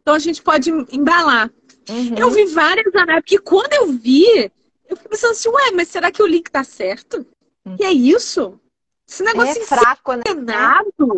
Então 0.00 0.14
a 0.14 0.18
gente 0.18 0.42
pode 0.42 0.70
embalar. 0.92 1.50
Uhum. 1.88 2.14
Eu 2.16 2.30
vi 2.30 2.46
várias 2.46 2.94
análises, 2.94 3.22
porque 3.22 3.38
quando 3.38 3.72
eu 3.74 3.92
vi, 3.92 4.50
eu 4.88 4.96
fiquei 4.96 5.10
pensando 5.10 5.32
assim, 5.32 5.48
ué, 5.48 5.70
mas 5.74 5.88
será 5.88 6.10
que 6.10 6.22
o 6.22 6.26
link 6.26 6.50
tá 6.50 6.64
certo? 6.64 7.26
Uhum. 7.66 7.76
E 7.78 7.84
é 7.84 7.92
isso? 7.92 8.58
Esse 9.06 9.22
negócio 9.22 9.62
é 9.62 9.66
fraco, 9.66 10.14
né? 10.14 10.24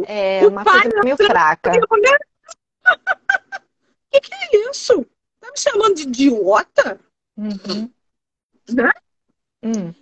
É, 0.06 0.46
uma 0.46 0.64
coisa 0.64 1.00
meio 1.02 1.16
fraca. 1.16 1.70
O 1.70 1.72
que, 4.10 4.20
que, 4.20 4.34
é 4.34 4.70
isso? 4.70 5.06
Tá 5.40 5.50
me 5.50 5.58
chamando 5.58 5.94
de 5.94 6.02
idiota? 6.02 7.00
Uhum. 7.36 7.90
Né? 8.68 8.92
Hum. 9.62 9.94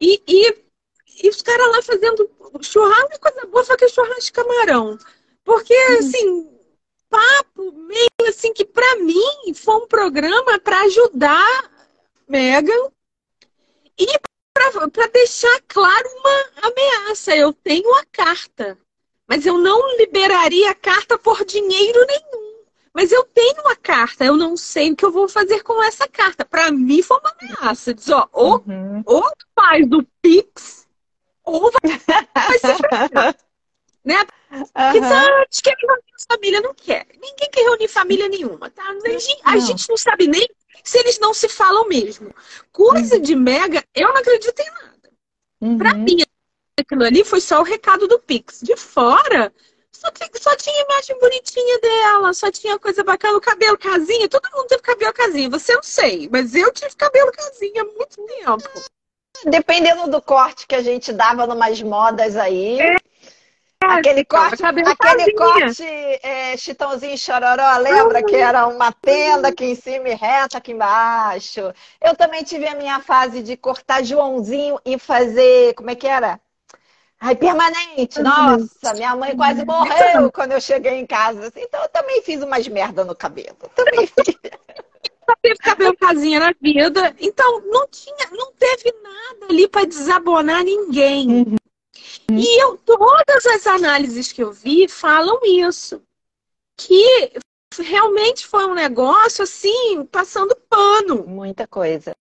E, 0.00 0.22
e, 0.26 0.64
e, 1.22 1.28
os 1.28 1.42
caras 1.42 1.68
lá 1.68 1.82
fazendo 1.82 2.30
churrasco, 2.60 3.20
coisa 3.20 3.46
boa, 3.46 3.64
só 3.64 3.76
que 3.76 3.84
é 3.84 3.88
churrasco 3.88 4.22
de 4.22 4.32
camarão. 4.32 4.98
Porque, 5.44 5.74
uhum. 5.74 5.98
assim, 5.98 6.52
papo 7.12 7.70
meio 7.72 8.28
assim 8.28 8.54
que 8.54 8.64
para 8.64 8.96
mim 8.96 9.52
foi 9.54 9.74
um 9.74 9.86
programa 9.86 10.58
para 10.60 10.80
ajudar 10.82 11.70
Megan 12.26 12.90
e 13.98 14.06
para 14.90 15.06
deixar 15.08 15.60
claro 15.66 16.08
uma 16.18 16.68
ameaça. 16.68 17.34
Eu 17.34 17.52
tenho 17.52 17.94
a 17.96 18.04
carta, 18.10 18.78
mas 19.26 19.46
eu 19.46 19.58
não 19.58 19.96
liberaria 19.96 20.70
a 20.70 20.74
carta 20.74 21.18
por 21.18 21.44
dinheiro 21.44 22.06
nenhum. 22.06 22.52
Mas 22.94 23.10
eu 23.10 23.24
tenho 23.24 23.66
a 23.68 23.76
carta, 23.76 24.24
eu 24.24 24.36
não 24.36 24.54
sei 24.56 24.92
o 24.92 24.96
que 24.96 25.04
eu 25.04 25.10
vou 25.10 25.26
fazer 25.26 25.62
com 25.62 25.82
essa 25.82 26.06
carta. 26.06 26.44
Para 26.44 26.70
mim 26.70 27.02
foi 27.02 27.18
uma 27.18 27.34
ameaça. 27.40 27.94
Diz, 27.94 28.10
ó, 28.10 28.28
ou, 28.32 28.62
uhum. 28.66 29.02
ou 29.06 29.24
faz 29.54 29.88
do 29.88 30.06
Pix, 30.20 30.86
ou 31.42 31.70
vai, 31.70 31.98
vai 32.34 32.58
ser 32.58 32.76
né? 34.04 34.16
Porque 34.48 34.98
uhum. 34.98 35.04
a 35.04 35.44
gente 35.44 35.62
quer 35.62 35.74
reunir 35.80 36.26
família, 36.28 36.60
não 36.60 36.74
quer. 36.74 37.06
Ninguém 37.14 37.50
quer 37.50 37.62
reunir 37.62 37.88
família 37.88 38.28
nenhuma, 38.28 38.68
tá? 38.70 38.84
A 38.84 39.08
gente, 39.08 39.40
a 39.44 39.58
gente 39.58 39.88
não 39.88 39.96
sabe 39.96 40.26
nem 40.26 40.46
se 40.82 40.98
eles 40.98 41.18
não 41.18 41.32
se 41.32 41.48
falam 41.48 41.88
mesmo. 41.88 42.34
Coisa 42.72 43.16
uhum. 43.16 43.22
de 43.22 43.34
mega, 43.34 43.84
eu 43.94 44.08
não 44.08 44.16
acredito 44.16 44.58
em 44.60 44.70
nada. 44.70 45.10
Uhum. 45.60 45.78
Pra 45.78 45.94
mim, 45.94 46.18
aquilo 46.78 47.04
ali 47.04 47.24
foi 47.24 47.40
só 47.40 47.60
o 47.60 47.64
recado 47.64 48.08
do 48.08 48.18
Pix. 48.18 48.60
De 48.62 48.76
fora, 48.76 49.52
só, 49.92 50.10
tinha, 50.10 50.30
só 50.36 50.56
tinha 50.56 50.84
imagem 50.84 51.18
bonitinha 51.18 51.78
dela, 51.78 52.34
só 52.34 52.50
tinha 52.50 52.78
coisa 52.78 53.04
bacana, 53.04 53.36
o 53.36 53.40
cabelo 53.40 53.78
casinha. 53.78 54.28
Todo 54.28 54.50
mundo 54.54 54.66
teve 54.66 54.82
cabelo 54.82 55.12
casinha. 55.12 55.48
Você 55.50 55.74
não 55.74 55.82
sei, 55.82 56.28
mas 56.30 56.54
eu 56.54 56.72
tive 56.72 56.94
cabelo 56.96 57.30
casinha 57.30 57.82
há 57.82 57.84
muito 57.84 58.16
tempo. 58.26 58.82
Dependendo 59.46 60.10
do 60.10 60.20
corte 60.20 60.66
que 60.66 60.74
a 60.74 60.82
gente 60.82 61.12
dava 61.12 61.46
numas 61.46 61.80
modas 61.82 62.36
aí. 62.36 62.80
É. 62.80 62.96
Aquele 63.88 64.24
corte, 64.24 64.62
aquele 64.64 65.32
corte 65.34 65.84
é, 66.22 66.56
chitãozinho 66.56 67.16
chororó, 67.18 67.76
lembra 67.78 68.22
que 68.22 68.36
era 68.36 68.66
uma 68.66 68.92
tenda 68.92 69.48
aqui 69.48 69.64
em 69.64 69.74
cima 69.74 70.08
e 70.08 70.14
reta 70.14 70.58
aqui 70.58 70.72
embaixo? 70.72 71.72
Eu 72.00 72.16
também 72.16 72.42
tive 72.42 72.66
a 72.66 72.74
minha 72.74 73.00
fase 73.00 73.42
de 73.42 73.56
cortar 73.56 74.02
Joãozinho 74.04 74.78
e 74.84 74.98
fazer, 74.98 75.74
como 75.74 75.90
é 75.90 75.94
que 75.94 76.06
era? 76.06 76.40
Ai, 77.24 77.36
permanente. 77.36 78.20
Nossa, 78.20 78.94
minha 78.94 79.14
mãe 79.14 79.36
quase 79.36 79.64
morreu 79.64 80.32
quando 80.32 80.52
eu 80.52 80.60
cheguei 80.60 80.94
em 80.94 81.06
casa. 81.06 81.52
Então 81.56 81.80
eu 81.80 81.88
também 81.88 82.20
fiz 82.22 82.42
umas 82.42 82.66
merda 82.66 83.04
no 83.04 83.14
cabelo. 83.14 83.56
Também 83.76 84.08
fiz. 84.08 84.36
Só 85.24 85.36
teve 85.40 85.56
cabelo 85.58 85.96
casinha 85.96 86.40
na 86.40 86.52
vida. 86.60 87.14
Então 87.20 87.60
não 87.66 87.86
tinha, 87.86 88.28
não 88.32 88.52
teve 88.54 88.92
nada 89.00 89.46
ali 89.48 89.68
para 89.68 89.86
desabonar 89.86 90.64
ninguém. 90.64 91.28
Uhum. 91.28 91.56
E 92.30 92.62
eu, 92.62 92.76
todas 92.78 93.46
as 93.46 93.66
análises 93.66 94.32
que 94.32 94.42
eu 94.42 94.52
vi 94.52 94.88
falam 94.88 95.40
isso. 95.44 96.02
Que 96.76 97.32
realmente 97.80 98.46
foi 98.46 98.64
um 98.64 98.74
negócio 98.74 99.44
assim, 99.44 100.04
passando 100.06 100.56
pano. 100.68 101.24
Muita 101.26 101.66
coisa. 101.66 102.14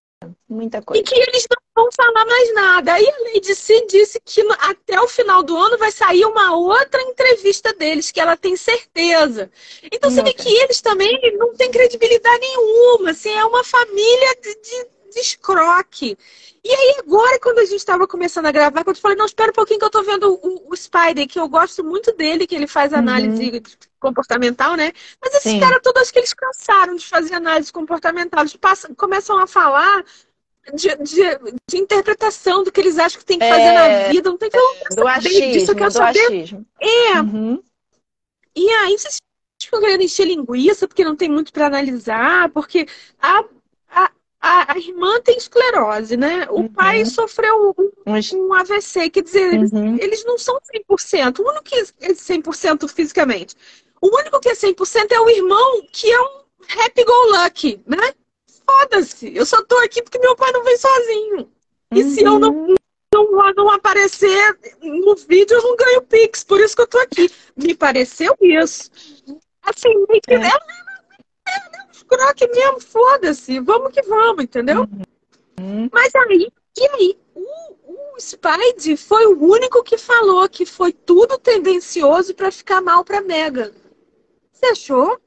Muita 0.47 0.81
coisa. 0.81 1.01
E 1.01 1.03
que 1.03 1.15
eles 1.15 1.47
não 1.49 1.83
vão 1.83 1.91
falar 1.91 2.25
mais 2.25 2.53
nada. 2.53 2.93
Aí 2.93 3.07
a 3.07 3.33
Lady 3.33 3.55
C 3.55 3.85
disse 3.87 4.21
que 4.23 4.41
até 4.59 4.99
o 5.01 5.07
final 5.07 5.41
do 5.41 5.57
ano 5.57 5.77
vai 5.77 5.91
sair 5.91 6.25
uma 6.25 6.55
outra 6.55 7.01
entrevista 7.01 7.73
deles, 7.73 8.11
que 8.11 8.19
ela 8.19 8.37
tem 8.37 8.55
certeza. 8.55 9.51
Então 9.91 10.11
você 10.11 10.21
vê 10.21 10.33
que 10.33 10.49
eles 10.49 10.81
também 10.81 11.19
não 11.37 11.55
têm 11.55 11.71
credibilidade 11.71 12.39
nenhuma. 12.39 13.11
Assim, 13.11 13.31
é 13.31 13.45
uma 13.45 13.63
família 13.63 14.35
de, 14.41 14.55
de, 14.55 14.87
de 15.11 15.19
escroque. 15.19 16.17
E 16.63 16.69
aí, 16.69 16.95
agora, 16.99 17.39
quando 17.39 17.59
a 17.59 17.65
gente 17.65 17.77
estava 17.77 18.07
começando 18.07 18.45
a 18.45 18.51
gravar, 18.51 18.83
quando 18.83 18.95
eu 18.95 19.01
falei, 19.01 19.17
não, 19.17 19.25
espera 19.25 19.51
um 19.51 19.53
pouquinho 19.53 19.79
que 19.79 19.85
eu 19.85 19.89
tô 19.89 20.03
vendo 20.03 20.39
o, 20.41 20.71
o 20.71 20.75
Spider, 20.75 21.27
que 21.27 21.39
eu 21.39 21.47
gosto 21.47 21.83
muito 21.83 22.13
dele, 22.13 22.47
que 22.47 22.55
ele 22.55 22.67
faz 22.67 22.93
análise 22.93 23.51
uhum. 23.51 23.61
comportamental, 23.99 24.75
né? 24.75 24.91
Mas 25.21 25.35
esses 25.35 25.59
caras 25.59 25.79
todos, 25.83 26.01
acho 26.01 26.13
que 26.13 26.19
eles 26.19 26.33
cansaram 26.33 26.95
de 26.95 27.05
fazer 27.05 27.33
análise 27.33 27.71
comportamental. 27.71 28.41
Eles 28.41 28.55
passam, 28.55 28.93
começam 28.95 29.39
a 29.39 29.47
falar 29.47 30.03
de, 30.73 30.95
de, 30.97 31.55
de, 31.69 31.77
interpretação 31.77 32.63
do 32.63 32.71
que 32.71 32.79
eles 32.79 32.99
acham 32.99 33.19
que 33.19 33.25
tem 33.25 33.39
que 33.39 33.47
fazer 33.49 33.61
é, 33.61 33.73
na 33.73 34.09
vida. 34.11 34.29
Não 34.29 34.37
tem 34.37 34.49
que 34.49 34.57
é, 34.57 34.95
do 34.95 35.07
achismo, 35.07 35.51
disso, 35.51 35.71
eu 35.71 35.75
quero 35.75 35.91
saber. 35.91 36.25
Achismo. 36.25 36.65
É. 36.79 37.21
Uhum. 37.21 37.63
E 38.55 38.69
aí 38.69 38.97
vocês 38.97 39.17
ficam 39.59 39.79
querendo 39.79 40.03
encher 40.03 40.25
linguiça 40.25 40.87
porque 40.87 41.03
não 41.03 41.15
tem 41.15 41.29
muito 41.29 41.51
para 41.51 41.67
analisar, 41.67 42.49
porque 42.49 42.87
a 43.19 43.43
a, 44.41 44.73
a, 44.73 44.77
irmã 44.77 45.21
tem 45.21 45.37
esclerose, 45.37 46.17
né? 46.17 46.47
O 46.49 46.61
uhum. 46.61 46.67
pai 46.73 47.05
sofreu 47.05 47.75
um, 47.77 47.91
um, 48.07 48.53
AVC, 48.53 49.09
quer 49.11 49.21
dizer, 49.21 49.53
eles, 49.53 49.71
uhum. 49.71 49.97
eles 49.99 50.25
não 50.25 50.37
são 50.37 50.59
100%. 50.89 51.39
O 51.39 51.47
único 51.47 51.63
que 51.63 51.75
é 51.75 52.13
100% 52.13 52.89
fisicamente. 52.89 53.55
O 54.01 54.07
único 54.07 54.39
que 54.39 54.49
é 54.49 54.53
100% 54.53 55.11
é 55.11 55.19
o 55.19 55.29
irmão, 55.29 55.83
que 55.91 56.11
é 56.11 56.19
um 56.19 56.41
happy 56.79 57.03
go 57.03 57.43
lucky, 57.43 57.83
né? 57.85 58.13
Foda-se. 58.65 59.31
Eu 59.35 59.45
só 59.45 59.61
tô 59.63 59.77
aqui 59.77 60.01
porque 60.01 60.17
meu 60.17 60.35
pai 60.35 60.51
não 60.51 60.63
vem 60.63 60.77
sozinho. 60.77 61.51
E 61.93 62.03
se 62.05 62.23
eu 62.23 62.39
não, 62.39 62.49
uhum. 62.51 62.75
não, 63.13 63.53
não 63.55 63.69
aparecer 63.69 64.57
no 64.81 65.15
vídeo, 65.15 65.55
eu 65.55 65.61
não 65.61 65.75
ganho 65.75 66.01
Pix. 66.01 66.43
Por 66.43 66.59
isso 66.59 66.75
que 66.75 66.81
eu 66.81 66.87
tô 66.87 66.97
aqui. 66.97 67.29
Me 67.55 67.75
pareceu 67.75 68.35
isso. 68.41 68.89
Assim, 69.61 69.93
meio 70.09 70.21
que 70.21 70.33
é. 70.33 70.35
ela 70.35 70.81
croque 72.11 72.47
mesmo, 72.47 72.81
foda-se, 72.81 73.59
vamos 73.59 73.93
que 73.93 74.01
vamos, 74.01 74.43
entendeu? 74.43 74.81
Uhum. 75.59 75.89
Mas 75.91 76.13
aí, 76.15 76.51
e 76.77 76.87
aí? 76.87 77.19
O, 77.33 78.15
o 78.15 78.19
Spide 78.19 78.97
foi 78.97 79.25
o 79.27 79.41
único 79.41 79.81
que 79.83 79.97
falou 79.97 80.47
que 80.49 80.65
foi 80.65 80.91
tudo 80.91 81.37
tendencioso 81.37 82.35
para 82.35 82.51
ficar 82.51 82.81
mal 82.81 83.05
para 83.05 83.21
Mega. 83.21 83.73
Você 84.51 84.65
achou? 84.67 85.19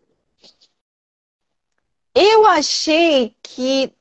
Eu 2.15 2.47
achei 2.47 3.35
que 3.43 3.93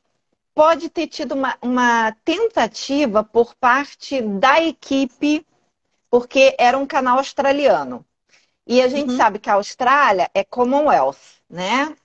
pode 0.54 0.90
ter 0.90 1.08
tido 1.08 1.34
uma, 1.34 1.58
uma 1.62 2.12
tentativa 2.24 3.24
por 3.24 3.56
parte 3.56 4.22
da 4.22 4.62
equipe, 4.62 5.46
porque 6.10 6.56
era 6.60 6.78
um 6.78 6.86
canal 6.86 7.18
australiano. 7.18 8.06
E 8.68 8.82
a 8.82 8.88
gente 8.88 9.12
uhum. 9.12 9.18
sabe 9.18 9.40
que 9.40 9.50
a 9.50 9.54
Austrália 9.54 10.30
é 10.34 10.44
Commonwealth, 10.44 11.18
né? 11.50 11.96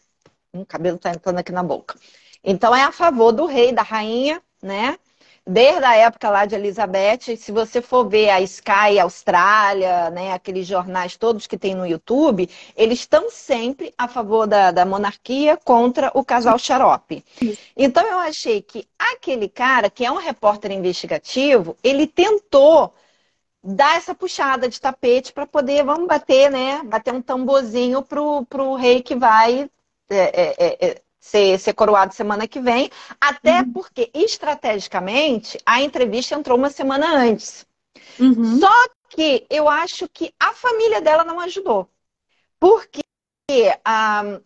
O 0.53 0.65
cabelo 0.67 0.97
está 0.97 1.11
entrando 1.11 1.39
aqui 1.39 1.53
na 1.53 1.63
boca. 1.63 1.99
Então 2.43 2.75
é 2.75 2.83
a 2.83 2.93
favor 2.93 3.33
do 3.33 3.47
rei, 3.47 3.73
da 3.73 3.83
rainha, 3.83 4.43
né? 4.63 4.97
Desde 5.51 5.83
a 5.83 5.97
época 5.97 6.29
lá 6.29 6.45
de 6.45 6.55
Elizabeth, 6.55 7.35
se 7.39 7.51
você 7.51 7.81
for 7.81 8.07
ver 8.07 8.29
a 8.29 8.39
Sky 8.43 8.99
Austrália, 9.01 10.11
né, 10.11 10.33
aqueles 10.35 10.67
jornais 10.67 11.17
todos 11.17 11.47
que 11.47 11.57
tem 11.57 11.75
no 11.75 11.87
YouTube, 11.87 12.51
eles 12.77 12.99
estão 12.99 13.31
sempre 13.31 13.95
a 13.97 14.07
favor 14.07 14.47
da, 14.47 14.71
da 14.71 14.85
monarquia 14.85 15.57
contra 15.57 16.11
o 16.13 16.23
casal 16.23 16.59
xarope. 16.59 17.25
Então 17.75 18.07
eu 18.07 18.19
achei 18.19 18.61
que 18.61 18.87
aquele 18.99 19.49
cara, 19.49 19.89
que 19.89 20.05
é 20.05 20.13
um 20.13 20.19
repórter 20.19 20.71
investigativo, 20.71 21.79
ele 21.83 22.07
tentou 22.07 22.93
dar 23.65 23.97
essa 23.97 24.15
puxada 24.15 24.69
de 24.69 24.79
tapete 24.79 25.33
para 25.33 25.47
poder, 25.47 25.83
vamos 25.83 26.07
bater, 26.07 26.51
né? 26.51 26.83
Bater 26.85 27.15
um 27.15 27.23
tamborzinho 27.23 28.03
pro, 28.03 28.45
pro 28.47 28.75
rei 28.75 29.03
que 29.03 29.17
vai 29.17 29.71
é, 30.11 30.17
é, 30.17 30.55
é, 30.59 30.87
é, 30.89 31.03
ser, 31.21 31.59
ser 31.59 31.73
coroado 31.75 32.15
semana 32.15 32.49
que 32.49 32.61
vem, 32.61 32.91
até 33.21 33.61
uhum. 33.61 33.73
porque, 33.73 34.11
estrategicamente, 34.15 35.59
a 35.67 35.83
entrevista 35.83 36.35
entrou 36.35 36.57
uma 36.57 36.71
semana 36.71 37.15
antes. 37.15 37.67
Uhum. 38.19 38.59
Só 38.59 38.89
que 39.11 39.47
eu 39.51 39.69
acho 39.69 40.09
que 40.09 40.33
a 40.39 40.53
família 40.53 41.01
dela 41.01 41.25
não 41.25 41.41
ajudou. 41.41 41.89
Porque 42.59 43.03
ah, 43.85 44.41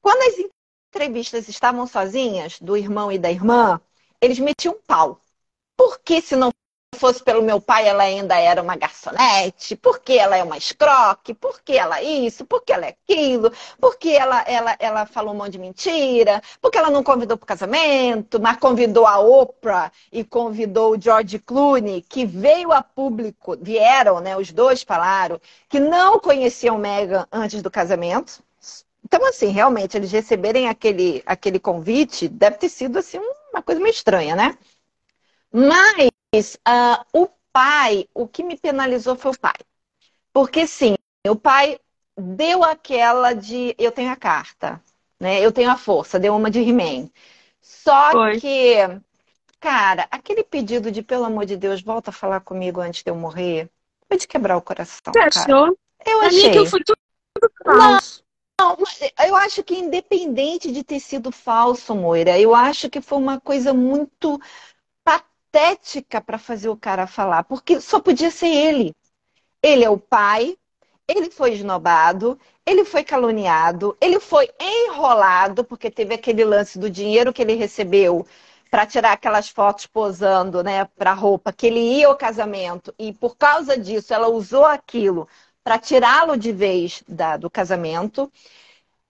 quando 0.00 0.22
as 0.22 0.34
entrevistas 0.94 1.48
estavam 1.48 1.86
sozinhas, 1.86 2.58
do 2.60 2.76
irmão 2.76 3.10
e 3.10 3.18
da 3.18 3.30
irmã, 3.30 3.80
eles 4.20 4.38
metiam 4.38 4.76
pau. 4.86 5.20
Porque 5.76 6.20
se 6.20 6.36
não 6.36 6.50
fosse 7.02 7.20
pelo 7.20 7.42
meu 7.42 7.60
pai, 7.60 7.88
ela 7.88 8.04
ainda 8.04 8.38
era 8.38 8.62
uma 8.62 8.76
garçonete, 8.76 9.74
porque 9.74 10.12
ela 10.12 10.36
é 10.36 10.42
uma 10.44 10.56
escroque, 10.56 11.34
porque 11.34 11.72
ela 11.72 11.98
é 11.98 12.04
isso, 12.04 12.46
porque 12.46 12.72
ela 12.72 12.86
é 12.86 12.90
aquilo, 12.90 13.52
porque 13.80 14.10
ela, 14.10 14.40
ela, 14.42 14.76
ela 14.78 15.04
falou 15.04 15.34
um 15.34 15.36
monte 15.36 15.54
de 15.54 15.58
mentira, 15.58 16.40
porque 16.60 16.78
ela 16.78 16.90
não 16.90 17.02
convidou 17.02 17.36
para 17.36 17.42
o 17.42 17.48
casamento, 17.48 18.40
mas 18.40 18.56
convidou 18.56 19.04
a 19.04 19.18
Oprah 19.18 19.90
e 20.12 20.22
convidou 20.22 20.92
o 20.92 21.00
George 21.00 21.40
Clooney, 21.40 22.02
que 22.02 22.24
veio 22.24 22.70
a 22.70 22.80
público, 22.84 23.56
vieram, 23.60 24.20
né? 24.20 24.36
Os 24.36 24.52
dois 24.52 24.84
falaram 24.84 25.40
que 25.68 25.80
não 25.80 26.20
conheciam 26.20 26.78
Meghan 26.78 27.26
antes 27.32 27.62
do 27.62 27.70
casamento. 27.70 28.44
Então, 29.04 29.26
assim, 29.26 29.48
realmente, 29.48 29.96
eles 29.96 30.12
receberem 30.12 30.68
aquele, 30.68 31.20
aquele 31.26 31.58
convite 31.58 32.28
deve 32.28 32.58
ter 32.58 32.68
sido 32.68 32.96
assim 32.96 33.18
uma 33.52 33.60
coisa 33.60 33.80
meio 33.80 33.92
estranha, 33.92 34.36
né? 34.36 34.56
Mas 35.52 36.12
uh, 36.34 37.04
o 37.12 37.28
pai, 37.52 38.08
o 38.14 38.26
que 38.26 38.42
me 38.42 38.56
penalizou 38.56 39.16
foi 39.16 39.32
o 39.32 39.38
pai. 39.38 39.56
Porque 40.32 40.66
sim, 40.66 40.94
o 41.28 41.36
pai 41.36 41.78
deu 42.16 42.64
aquela 42.64 43.34
de 43.34 43.74
eu 43.78 43.92
tenho 43.92 44.10
a 44.10 44.16
carta, 44.16 44.82
né? 45.20 45.40
Eu 45.44 45.52
tenho 45.52 45.70
a 45.70 45.76
força, 45.76 46.18
deu 46.18 46.34
uma 46.34 46.50
de 46.50 46.60
He-Man. 46.60 47.10
Só 47.60 48.10
foi. 48.12 48.40
que, 48.40 48.76
cara, 49.60 50.08
aquele 50.10 50.42
pedido 50.42 50.90
de 50.90 51.02
pelo 51.02 51.24
amor 51.24 51.44
de 51.44 51.56
Deus, 51.56 51.82
volta 51.82 52.10
a 52.10 52.14
falar 52.14 52.40
comigo 52.40 52.80
antes 52.80 53.02
de 53.02 53.10
eu 53.10 53.14
morrer, 53.14 53.70
foi 54.08 54.16
de 54.16 54.26
quebrar 54.26 54.56
o 54.56 54.62
coração. 54.62 55.12
Você 55.12 55.18
achou? 55.18 55.76
Eu 56.04 56.20
achei. 56.22 56.50
que 56.50 56.66
foi 56.66 56.80
tudo 56.82 56.98
falso. 57.62 58.22
Não, 58.58 58.76
eu 59.26 59.34
acho 59.34 59.62
que 59.64 59.74
independente 59.74 60.70
de 60.70 60.84
ter 60.84 61.00
sido 61.00 61.32
falso, 61.32 61.94
Moira, 61.94 62.38
eu 62.38 62.54
acho 62.54 62.88
que 62.88 63.00
foi 63.00 63.18
uma 63.18 63.40
coisa 63.40 63.72
muito 63.74 64.40
patética 65.52 66.20
para 66.20 66.38
fazer 66.38 66.70
o 66.70 66.76
cara 66.76 67.06
falar, 67.06 67.44
porque 67.44 67.78
só 67.80 68.00
podia 68.00 68.30
ser 68.30 68.48
ele. 68.48 68.94
Ele 69.62 69.84
é 69.84 69.90
o 69.90 69.98
pai, 69.98 70.56
ele 71.06 71.30
foi 71.30 71.52
esnobado, 71.52 72.40
ele 72.64 72.84
foi 72.84 73.04
caluniado, 73.04 73.96
ele 74.00 74.18
foi 74.18 74.48
enrolado, 74.58 75.62
porque 75.62 75.90
teve 75.90 76.14
aquele 76.14 76.44
lance 76.44 76.78
do 76.78 76.88
dinheiro 76.88 77.32
que 77.32 77.42
ele 77.42 77.54
recebeu 77.54 78.26
para 78.70 78.86
tirar 78.86 79.12
aquelas 79.12 79.50
fotos 79.50 79.86
posando, 79.86 80.62
né, 80.62 80.86
para 80.96 81.12
roupa, 81.12 81.52
que 81.52 81.66
ele 81.66 81.80
ia 81.80 82.08
ao 82.08 82.16
casamento 82.16 82.94
e 82.98 83.12
por 83.12 83.36
causa 83.36 83.76
disso 83.76 84.14
ela 84.14 84.28
usou 84.28 84.64
aquilo 84.64 85.28
para 85.62 85.78
tirá-lo 85.78 86.36
de 86.36 86.50
vez 86.52 87.04
da, 87.06 87.36
do 87.36 87.50
casamento. 87.50 88.32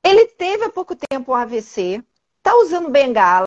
Ele 0.04 0.26
teve 0.26 0.64
há 0.64 0.70
pouco 0.70 0.96
tempo 0.96 1.32
um 1.32 1.34
AVC, 1.36 2.02
tá 2.42 2.54
usando 2.56 2.90
bengala. 2.90 3.46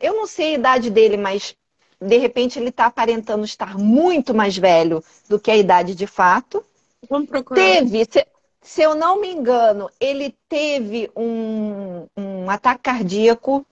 Eu 0.00 0.14
não 0.14 0.26
sei 0.26 0.54
a 0.54 0.58
idade 0.58 0.90
dele, 0.90 1.16
mas 1.16 1.54
de 2.00 2.18
repente 2.18 2.58
ele 2.58 2.68
está 2.68 2.86
aparentando 2.86 3.44
estar 3.44 3.78
muito 3.78 4.34
mais 4.34 4.56
velho 4.56 5.02
do 5.28 5.38
que 5.38 5.50
a 5.50 5.56
idade 5.56 5.94
de 5.94 6.06
fato. 6.06 6.64
Vamos 7.08 7.28
procurar. 7.28 7.60
Teve, 7.60 8.04
se, 8.10 8.26
se 8.62 8.82
eu 8.82 8.94
não 8.94 9.20
me 9.20 9.30
engano, 9.30 9.90
ele 10.00 10.34
teve 10.48 11.10
um, 11.16 12.06
um 12.16 12.50
ataque 12.50 12.82
cardíaco 12.82 13.64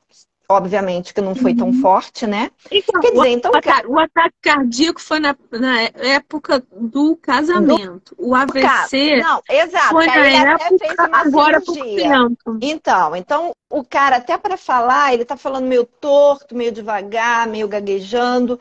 obviamente 0.48 1.14
que 1.14 1.20
não 1.20 1.34
foi 1.34 1.54
tão 1.54 1.68
uhum. 1.68 1.80
forte, 1.80 2.26
né? 2.26 2.50
Então, 2.70 3.00
Quer 3.00 3.12
dizer, 3.12 3.28
então. 3.28 3.52
O 3.52 3.56
ataque, 3.56 3.86
o 3.86 3.98
ataque 3.98 4.34
cardíaco 4.42 5.00
foi 5.00 5.20
na, 5.20 5.36
na, 5.50 5.82
época 5.82 6.62
do 6.72 7.16
casamento. 7.16 8.14
Do... 8.16 8.28
O 8.28 8.34
AVC. 8.34 9.16
Não, 9.22 9.42
exato. 9.48 9.90
Foi 9.90 10.06
na 10.06 10.26
época, 10.26 11.10
agora 11.12 11.60
por 11.60 11.74
tempo. 11.74 12.58
Então, 12.60 13.16
então, 13.16 13.52
o 13.70 13.84
cara, 13.84 14.16
até 14.16 14.36
para 14.36 14.56
falar, 14.56 15.14
ele 15.14 15.24
tá 15.24 15.36
falando 15.36 15.66
meio 15.66 15.84
torto, 15.84 16.54
meio 16.54 16.72
devagar, 16.72 17.46
meio 17.46 17.68
gaguejando. 17.68 18.58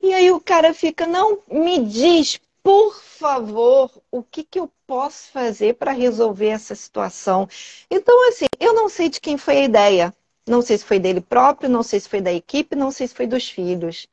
E 0.00 0.12
aí 0.12 0.30
o 0.30 0.40
cara 0.40 0.72
fica, 0.72 1.06
não, 1.06 1.40
me 1.50 1.84
diz, 1.84 2.40
por 2.62 3.00
favor, 3.00 3.90
o 4.10 4.22
que, 4.22 4.44
que 4.44 4.58
eu 4.58 4.70
posso 4.86 5.30
fazer 5.32 5.74
para 5.74 5.92
resolver 5.92 6.48
essa 6.48 6.74
situação? 6.74 7.48
Então, 7.90 8.28
assim, 8.28 8.46
eu 8.60 8.74
não 8.74 8.88
sei 8.88 9.08
de 9.08 9.20
quem 9.20 9.36
foi 9.36 9.58
a 9.58 9.64
ideia. 9.64 10.14
Não 10.48 10.62
sei 10.62 10.78
se 10.78 10.84
foi 10.84 10.98
dele 10.98 11.20
próprio, 11.20 11.68
não 11.68 11.82
sei 11.82 12.00
se 12.00 12.08
foi 12.08 12.20
da 12.20 12.32
equipe, 12.32 12.74
não 12.74 12.90
sei 12.90 13.06
se 13.06 13.14
foi 13.14 13.26
dos 13.26 13.48
filhos. 13.48 14.06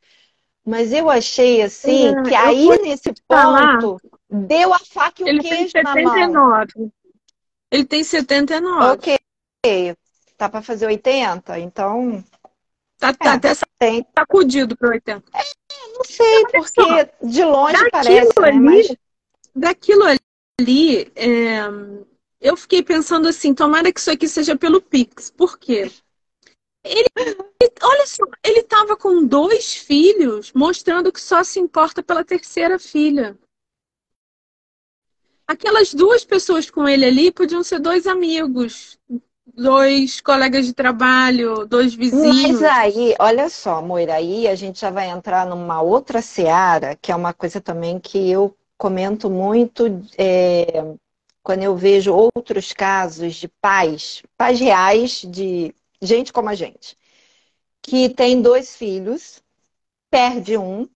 Mas 0.65 0.91
eu 0.91 1.10
achei 1.10 1.62
assim 1.62 2.08
é, 2.08 2.24
que 2.24 2.34
aí 2.34 2.67
nesse 2.82 3.13
ponto 3.28 4.02
deu 4.30 4.74
a 4.74 4.80
faca 4.80 5.21
e 5.21 5.26
o 5.26 5.28
ele 5.28 5.41
queijo 5.41 5.71
tem 5.71 5.84
79. 5.84 6.28
na 6.28 6.28
mão. 6.28 6.91
Ele 7.71 7.86
tem 7.86 8.04
79. 8.04 8.86
Ok. 8.93 9.17
Tá 10.38 10.50
para 10.50 10.62
fazer 10.62 10.88
80, 10.88 11.60
então. 11.60 12.24
Tá, 12.98 13.13
tá 13.13 13.32
é, 13.32 13.34
até 13.36 13.54
tem. 13.78 14.06
sacudido 14.17 14.76
para 14.76 14.89
80. 14.89 15.24
É, 15.34 15.43
não 15.93 16.04
sei, 16.04 16.45
porque 16.52 17.10
de 17.24 17.43
longe 17.43 17.89
parece. 17.91 18.39
Né, 18.39 18.48
ali, 18.48 18.60
né? 18.60 18.63
Mas... 18.63 18.95
Daquilo 19.56 20.04
ali, 20.60 21.12
é, 21.15 21.62
eu 22.41 22.58
fiquei 22.58 22.82
pensando 22.82 23.28
assim: 23.28 23.54
tomara 23.54 23.91
que 23.91 24.00
isso 24.00 24.12
aqui 24.12 24.28
seja 24.28 24.56
pelo 24.56 24.82
Pix. 24.82 25.30
Por 25.30 25.58
quê? 25.58 25.91
Ele, 26.86 27.08
olha 27.82 28.06
só, 28.06 28.24
ele 28.43 28.60
estava 28.60 28.95
com 28.95 29.26
dois 29.26 29.74
filhos, 29.74 30.52
mostrando 30.54 31.12
que 31.12 31.19
só 31.19 31.43
se 31.43 31.60
importa 31.60 32.04
pela 32.04 32.24
terceira 32.24 32.78
filha. 32.78 33.36
Aquelas 35.48 35.93
duas 35.93 36.24
pessoas 36.24 36.69
com 36.69 36.88
ele 36.88 37.06
ali 37.06 37.32
podiam 37.32 37.63
ser 37.63 37.80
dois 37.80 38.06
amigos, 38.06 39.00
dois 39.45 40.21
colegas 40.21 40.65
de 40.65 40.74
trabalho, 40.74 41.65
dois 41.65 41.93
vizinhos. 41.93 42.60
Mas 42.60 42.63
aí, 42.63 43.15
olha 43.19 43.50
só, 43.50 43.82
Moira, 43.82 44.15
aí 44.15 44.48
a 44.48 44.56
gente 44.56 44.80
já 44.80 44.91
vai 44.91 45.10
entrar 45.10 45.45
numa 45.45 45.82
outra 45.82 46.21
seara, 46.21 46.95
que 46.95 47.12
é 47.12 47.15
uma 47.15 47.34
coisa 47.34 47.60
também 47.60 48.00
que 48.00 48.30
eu 48.30 48.56
comento 48.78 49.30
muito 49.30 49.86
é, 50.17 50.84
quando 51.41 51.63
eu 51.63 51.76
vejo 51.76 52.13
outros 52.13 52.74
casos 52.74 53.36
de 53.36 53.48
pais, 53.48 54.24
pais 54.38 54.60
reais 54.60 55.21
de 55.21 55.74
gente 56.05 56.33
como 56.33 56.49
a 56.49 56.55
gente, 56.55 56.97
que 57.81 58.09
tem 58.09 58.41
dois 58.41 58.75
filhos, 58.75 59.41
perde 60.09 60.57
um 60.57 60.87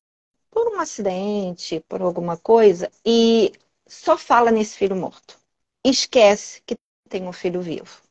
por 0.51 0.67
um 0.67 0.79
acidente, 0.79 1.83
por 1.87 2.01
alguma 2.01 2.37
coisa, 2.37 2.91
e 3.05 3.53
só 3.87 4.17
fala 4.17 4.51
nesse 4.51 4.77
filho 4.77 4.95
morto. 4.95 5.37
Esquece 5.83 6.61
que 6.65 6.75
tem 7.09 7.27
um 7.27 7.33
filho 7.33 7.61
vivo. 7.61 8.01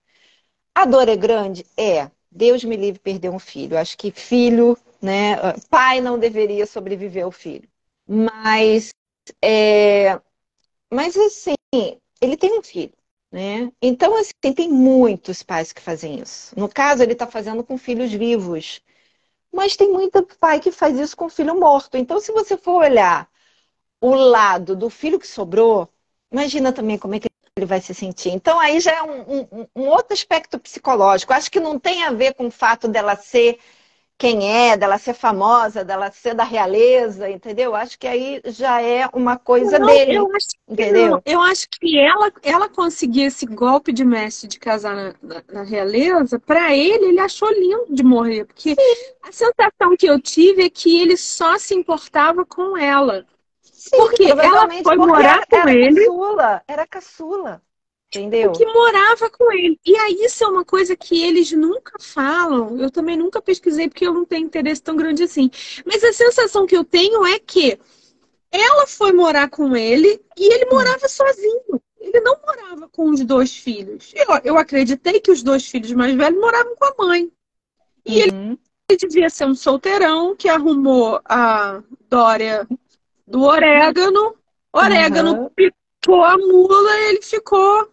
A 0.75 0.85
dor 0.85 1.09
é 1.09 1.17
grande? 1.17 1.67
É. 1.77 2.11
Deus 2.31 2.63
me 2.65 2.77
livre 2.77 3.01
perder 3.01 3.31
um 3.31 3.39
filho. 3.39 3.77
Acho 3.79 3.97
que 3.97 4.11
filho, 4.11 4.77
né? 5.03 5.37
Pai 5.69 6.01
não 6.01 6.19
deveria 6.19 6.67
sobreviver 6.67 7.25
ao 7.25 7.33
filho. 7.33 7.69
Mas, 8.07 8.91
é... 9.43 10.21
mas 10.93 11.17
assim, 11.17 11.55
ele 12.21 12.37
tem 12.37 12.59
um 12.59 12.63
filho. 12.63 12.93
Né? 13.31 13.71
Então, 13.83 14.17
assim, 14.17 14.55
tem 14.55 14.69
muitos 14.71 15.43
pais 15.43 15.73
que 15.73 15.83
fazem 15.83 16.21
isso. 16.21 16.59
No 16.59 16.69
caso, 16.69 17.03
ele 17.03 17.13
está 17.13 17.27
fazendo 17.27 17.63
com 17.63 17.77
filhos 17.77 18.11
vivos. 18.13 18.81
Mas 19.53 19.77
tem 19.77 19.93
muito 19.93 20.23
pai 20.39 20.61
que 20.61 20.73
faz 20.73 20.99
isso 20.99 21.17
com 21.17 21.29
filho 21.29 21.59
morto. 21.59 21.97
Então, 21.97 22.21
se 22.21 22.33
você 22.33 22.57
for 22.57 22.83
olhar 22.85 23.29
o 24.01 24.15
lado 24.15 24.77
do 24.77 24.91
filho 24.91 25.19
que 25.19 25.27
sobrou, 25.27 25.89
imagina 26.33 26.73
também 26.73 26.99
como 26.99 27.15
é 27.15 27.21
que 27.21 27.29
ele 27.57 27.67
vai 27.67 27.81
se 27.81 27.95
sentir. 27.95 28.31
Então, 28.31 28.61
aí 28.61 28.81
já 28.81 28.93
é 28.95 29.03
um, 29.03 29.23
um, 29.41 29.67
um 29.77 29.89
outro 29.89 30.15
aspecto 30.15 30.59
psicológico. 30.59 31.33
Acho 31.33 31.51
que 31.51 31.61
não 31.61 31.79
tem 31.79 32.05
a 32.05 32.13
ver 32.13 32.35
com 32.35 32.47
o 32.49 32.51
fato 32.51 32.89
dela 32.89 33.17
ser 33.17 33.59
quem 34.19 34.53
é, 34.53 34.77
dela 34.77 34.99
ser 34.99 35.15
famosa, 35.15 35.85
dela 35.85 36.11
ser 36.11 36.35
da 36.35 36.43
realeza, 36.43 37.31
entendeu? 37.31 37.73
Acho 37.77 37.97
que 37.97 38.07
aí 38.07 38.43
já 38.47 38.83
é 38.83 39.09
uma 39.13 39.39
coisa 39.39 39.79
não, 39.79 39.87
dele. 39.87 40.17
Eu 40.17 40.29
acho, 40.35 40.49
entendeu? 40.69 41.11
Não. 41.11 41.23
eu 41.25 41.41
acho 41.41 41.69
que 41.71 41.97
ela, 41.97 42.33
ela 42.43 42.69
conseguir 42.69 43.23
esse 43.23 43.47
golpe 43.47 43.93
de 43.93 44.05
mestre 44.05 44.49
de 44.49 44.59
casar 44.59 44.97
na, 44.97 45.15
na, 45.23 45.45
na 45.53 45.63
realeza, 45.63 46.37
para 46.37 46.75
ele, 46.75 47.07
ele 47.07 47.21
achou 47.21 47.49
lindo 47.53 47.87
de 47.91 48.03
morrer. 48.03 48.45
Porque 48.45 48.75
Sim. 48.75 49.15
a 49.23 49.31
sensação 49.31 49.97
que 49.97 50.07
eu 50.07 50.21
tive 50.21 50.65
é 50.65 50.71
que 50.71 51.01
ele 51.01 51.17
só 51.17 51.57
se 51.57 51.73
importava 51.75 52.45
com 52.45 52.77
ela. 52.77 53.25
Sim, 53.63 53.97
porque 53.97 54.25
ela 54.25 54.69
foi 54.83 54.97
morar 54.97 55.47
com 55.47 55.57
era 55.57 55.73
ele. 55.73 56.05
Caçula, 56.05 56.63
era 56.67 56.87
caçula. 56.89 57.63
Entendeu? 58.09 58.53
Que 58.53 58.65
morava 58.65 59.29
com 59.29 59.53
ele. 59.53 59.79
E 59.85 59.95
aí, 59.97 60.25
isso 60.25 60.43
é 60.43 60.47
uma 60.47 60.65
coisa 60.65 60.97
que 60.97 61.23
eles 61.23 61.53
nunca 61.53 61.93
falam. 62.01 62.81
Eu 62.81 62.91
também 62.91 63.19
nunca 63.19 63.41
pesquisei 63.41 63.87
porque 63.87 64.07
eu 64.07 64.15
não 64.15 64.25
tenho 64.25 64.47
interesse 64.47 64.83
tão 64.83 64.97
grande 64.97 65.25
assim. 65.25 65.51
Mas 65.85 66.03
a 66.03 66.13
sensação 66.13 66.67
que 66.67 66.77
eu 66.77 66.85
tenho 66.85 67.27
é 67.27 67.39
que 67.39 67.79
ela 68.51 68.87
foi 68.87 69.13
morar 69.13 69.51
com 69.51 69.77
ele 69.77 70.23
e 70.39 70.55
ele 70.55 70.71
morava 70.71 71.07
sozinho. 71.07 71.83
Ele 72.01 72.21
não 72.21 72.39
morava 72.41 72.89
com 72.89 73.11
os 73.11 73.23
dois 73.23 73.55
filhos. 73.55 74.13
Eu, 74.15 74.27
eu 74.43 74.59
acreditei 74.59 75.21
que 75.21 75.31
os 75.31 75.43
dois 75.43 75.67
filhos 75.67 75.93
mais 75.93 76.15
velhos 76.15 76.41
moravam 76.41 76.75
com 76.77 76.85
a 76.87 77.07
mãe. 77.07 77.31
E 78.07 78.23
uhum. 78.23 78.23
ele, 78.23 78.59
ele 78.89 78.99
devia 78.99 79.29
ser 79.29 79.45
um 79.45 79.55
solteirão 79.55 80.35
que 80.35 80.49
arrumou 80.49 81.21
a 81.27 81.83
Dória 82.09 82.67
do 83.27 83.43
orégano. 83.43 84.35
Orégano 84.73 85.43
uhum. 85.43 85.51
picou 85.51 86.25
a 86.25 86.39
mula 86.39 86.91
e 87.01 87.09
ele 87.11 87.23
ficou 87.23 87.91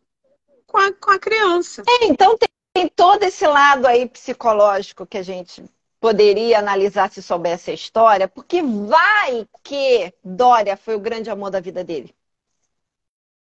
com 0.76 0.80
a, 0.80 0.92
com 0.92 1.12
a 1.12 1.20
criança. 1.20 1.84
É, 1.88 2.06
então 2.06 2.38
tem, 2.38 2.50
tem 2.74 2.92
todo 2.94 3.24
esse 3.24 3.48
lado 3.48 3.88
aí 3.88 4.08
psicológico 4.10 5.06
que 5.06 5.18
a 5.18 5.24
gente 5.24 5.64
poderia 6.02 6.60
analisar 6.60 7.10
se 7.10 7.22
soubesse 7.22 7.72
a 7.72 7.74
história, 7.74 8.28
porque 8.28 8.62
vai 8.62 9.48
que 9.64 10.14
Dória 10.22 10.76
foi 10.76 10.96
o 10.96 11.00
grande 11.00 11.30
amor 11.30 11.50
da 11.50 11.62
vida 11.62 11.82
dele. 11.84 12.14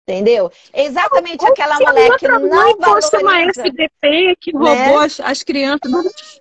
Entendeu? 0.04 0.50
Exatamente 0.72 1.44
Ou 1.44 1.50
aquela 1.50 1.78
mulher 1.78 2.16
que 2.16 2.28
não 2.28 2.48
mãe 2.48 2.74
fosse 2.83 3.16
uma 3.16 3.33
valoriza. 3.33 3.62
FDP 3.62 4.37
que 4.40 4.52
né? 4.54 4.59
roubou 4.59 5.00
as, 5.00 5.20
as 5.20 5.42
crianças. 5.42 5.90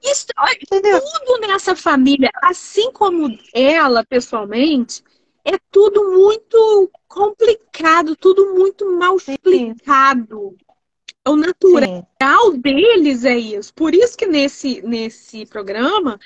Isso, 0.02 0.28
olha, 0.38 0.58
Entendeu? 0.62 1.02
tudo 1.02 1.48
nessa 1.48 1.76
família, 1.76 2.30
assim 2.44 2.90
como 2.94 3.28
ela 3.54 4.06
pessoalmente, 4.06 5.04
é 5.44 5.58
tudo 5.70 6.12
muito 6.12 6.90
complicado, 7.10 8.16
tudo 8.16 8.54
muito 8.54 8.90
mal 8.98 9.18
explicado. 9.18 10.56
O 11.28 11.36
natural 11.36 12.52
Sim. 12.52 12.60
deles 12.60 13.26
é 13.26 13.38
isso. 13.38 13.74
Por 13.74 13.94
isso 13.94 14.18
que 14.18 14.26
nesse, 14.26 14.82
nesse 14.82 15.46
programa 15.46 16.20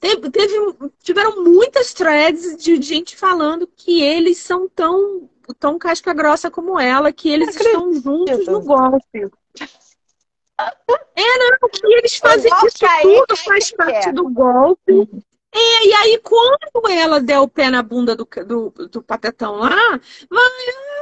teve, 0.00 0.30
teve- 0.30 0.74
tiveram 1.02 1.42
muitas 1.42 1.92
threads 1.92 2.56
de 2.56 2.80
gente 2.80 3.16
falando 3.16 3.66
que 3.66 4.02
eles 4.02 4.38
são 4.38 4.68
tão, 4.68 5.28
tão 5.58 5.78
casca 5.78 6.12
grossa 6.12 6.50
como 6.50 6.78
ela, 6.78 7.12
que 7.12 7.28
eles 7.28 7.54
estão 7.54 7.92
juntos 7.92 8.46
no 8.46 8.60
golpe. 8.60 9.30
É, 11.14 11.38
não, 11.38 11.68
que 11.68 11.86
eles 11.86 12.16
fazem 12.16 12.50
isso 12.52 12.78
tudo, 13.02 13.26
cai 13.28 13.36
faz 13.36 13.70
parte 13.70 14.10
do 14.10 14.28
golpe. 14.28 15.08
É, 15.54 15.86
e 15.86 15.92
aí, 15.94 16.18
quando 16.22 16.90
ela 16.90 17.20
der 17.20 17.38
o 17.40 17.48
pé 17.48 17.70
na 17.70 17.82
bunda 17.82 18.14
do, 18.14 18.24
do, 18.46 18.70
do 18.88 19.02
patetão 19.02 19.56
lá, 19.56 19.70
vai, 20.30 20.40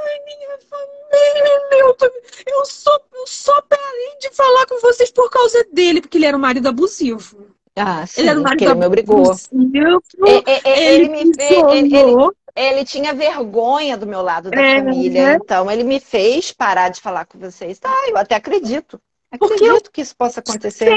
ai, 0.09 0.25
minha 0.25 0.59
família, 0.71 1.63
eu, 1.73 1.95
tô- 1.95 2.11
eu 2.47 2.65
só, 2.65 2.99
eu 3.13 3.27
só 3.27 3.61
parei 3.63 4.17
de 4.21 4.31
falar 4.31 4.67
com 4.67 4.81
vocês 4.81 5.11
por 5.11 5.29
causa 5.31 5.65
dele, 5.73 6.01
porque 6.01 6.17
ele 6.19 6.27
era 6.27 6.37
um 6.37 6.41
marido 6.41 6.69
abusivo. 6.69 7.55
Ah, 7.75 8.07
sim, 8.07 8.23
Ele 8.23 8.31
era 8.31 8.39
um 8.41 8.43
porque 8.43 8.65
marido 8.65 8.71
ele 8.71 8.81
me 8.81 8.87
obrigou. 8.87 9.17
abusivo. 9.27 10.03
É, 10.27 10.53
é, 10.53 10.61
é, 10.65 10.95
Ele, 10.95 11.05
Ele, 11.05 11.09
me 11.27 11.35
fez, 11.35 11.63
ele, 11.73 11.97
ele, 11.97 12.17
ele 12.57 12.85
tinha 12.87 13.13
vergonha 13.13 13.97
do 13.99 14.07
meu 14.07 14.23
lado 14.23 14.51
da 14.51 14.63
É. 14.63 14.77
família, 14.77 15.35
então 15.35 15.71
ele 15.71 15.85
me 15.85 16.01
fez 16.01 16.53
parar 16.53 16.89
de 16.89 17.01
falar 17.03 17.27
com 17.27 17.39
vocês. 17.39 17.79
Tá, 17.79 17.93
eu 18.09 18.17
até 18.17 18.35
acredito. 18.37 18.99
Porque 19.39 19.55
Acredito 19.55 19.91
que 19.91 20.01
isso 20.01 20.17
possa 20.17 20.41
acontecer. 20.41 20.97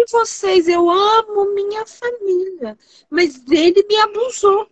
Ei, 0.00 0.04
vocês, 0.10 0.66
eu 0.66 0.88
amo 0.88 1.54
minha 1.54 1.84
família, 1.84 2.76
mas 3.10 3.42
ele 3.50 3.84
me 3.86 3.96
abusou, 3.96 4.66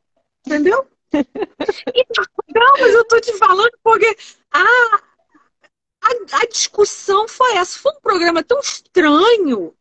entendeu? 0.47 0.87
Não, 1.13 2.73
mas 2.81 2.95
eu 2.95 3.05
tô 3.07 3.21
te 3.21 3.33
falando 3.35 3.73
porque 3.83 4.17
a, 4.51 4.63
a, 4.63 6.11
a 6.41 6.47
discussão 6.47 7.29
foi 7.29 7.57
essa. 7.57 7.79
Foi 7.79 7.93
um 7.93 8.01
programa 8.01 8.43
tão 8.43 8.59
estranho. 8.61 9.75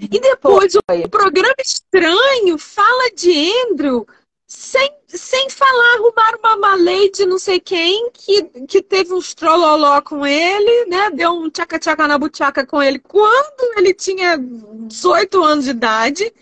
E 0.00 0.20
depois 0.20 0.74
o 0.76 1.08
programa 1.10 1.54
estranho 1.58 2.56
fala 2.56 3.10
de 3.10 3.52
Andrew 3.62 4.06
sem, 4.46 4.88
sem 5.08 5.50
falar, 5.50 5.94
arrumaram 5.94 6.38
uma 6.38 6.56
malei 6.56 7.10
de 7.10 7.26
não 7.26 7.38
sei 7.38 7.58
quem 7.58 8.10
que, 8.12 8.44
que 8.68 8.80
teve 8.80 9.12
uns 9.12 9.34
trololó 9.34 10.00
com 10.02 10.24
ele, 10.24 10.86
né? 10.86 11.10
Deu 11.10 11.32
um 11.32 11.50
tchaca-tchaca 11.50 12.06
na 12.06 12.16
buchaca 12.16 12.64
com 12.64 12.80
ele 12.80 13.00
quando 13.00 13.78
ele 13.78 13.92
tinha 13.92 14.38
18 14.38 15.42
anos 15.42 15.64
de 15.64 15.72
idade. 15.72 16.32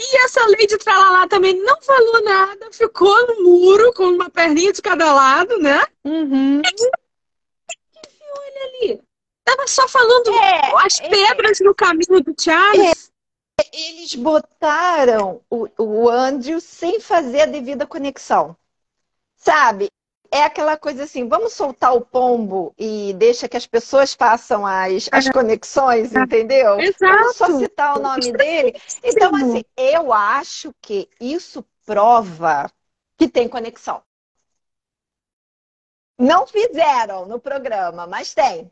E 0.00 0.16
essa 0.24 0.46
lei 0.46 0.64
de 0.68 0.78
tralalá 0.78 1.26
também 1.26 1.60
não 1.60 1.82
falou 1.82 2.22
nada, 2.22 2.68
ficou 2.70 3.26
no 3.26 3.42
muro 3.42 3.92
com 3.94 4.04
uma 4.04 4.30
perninha 4.30 4.72
de 4.72 4.80
cada 4.80 5.12
lado, 5.12 5.58
né? 5.58 5.84
Uhum. 6.04 6.62
Ali. 8.80 9.00
Tava 9.44 9.66
só 9.66 9.88
falando 9.88 10.30
É, 10.30 10.86
as 10.86 11.00
é. 11.00 11.08
pedras 11.08 11.58
no 11.60 11.74
caminho 11.74 12.22
do 12.22 12.34
Charles. 12.38 13.10
Eles 13.72 14.14
botaram 14.14 15.40
o, 15.50 15.68
o 15.78 16.08
Andrew 16.08 16.60
sem 16.60 17.00
fazer 17.00 17.42
a 17.42 17.46
devida 17.46 17.86
conexão. 17.86 18.56
Sabe? 19.36 19.88
É 20.30 20.42
aquela 20.42 20.76
coisa 20.76 21.04
assim, 21.04 21.26
vamos 21.26 21.54
soltar 21.54 21.94
o 21.94 22.02
pombo 22.02 22.74
e 22.78 23.14
deixa 23.14 23.48
que 23.48 23.56
as 23.56 23.66
pessoas 23.66 24.12
façam 24.12 24.66
as, 24.66 25.08
as 25.10 25.28
conexões, 25.30 26.14
entendeu? 26.14 26.76
Vamos 27.00 27.36
só 27.36 27.46
Exato. 27.46 27.58
citar 27.58 27.98
o 27.98 28.02
nome 28.02 28.32
dele. 28.32 28.78
Então, 29.02 29.34
assim, 29.34 29.64
eu 29.74 30.12
acho 30.12 30.72
que 30.82 31.08
isso 31.18 31.64
prova 31.86 32.70
que 33.16 33.26
tem 33.26 33.48
conexão. 33.48 34.02
Não 36.18 36.46
fizeram 36.46 37.24
no 37.24 37.40
programa, 37.40 38.06
mas 38.06 38.34
tem. 38.34 38.70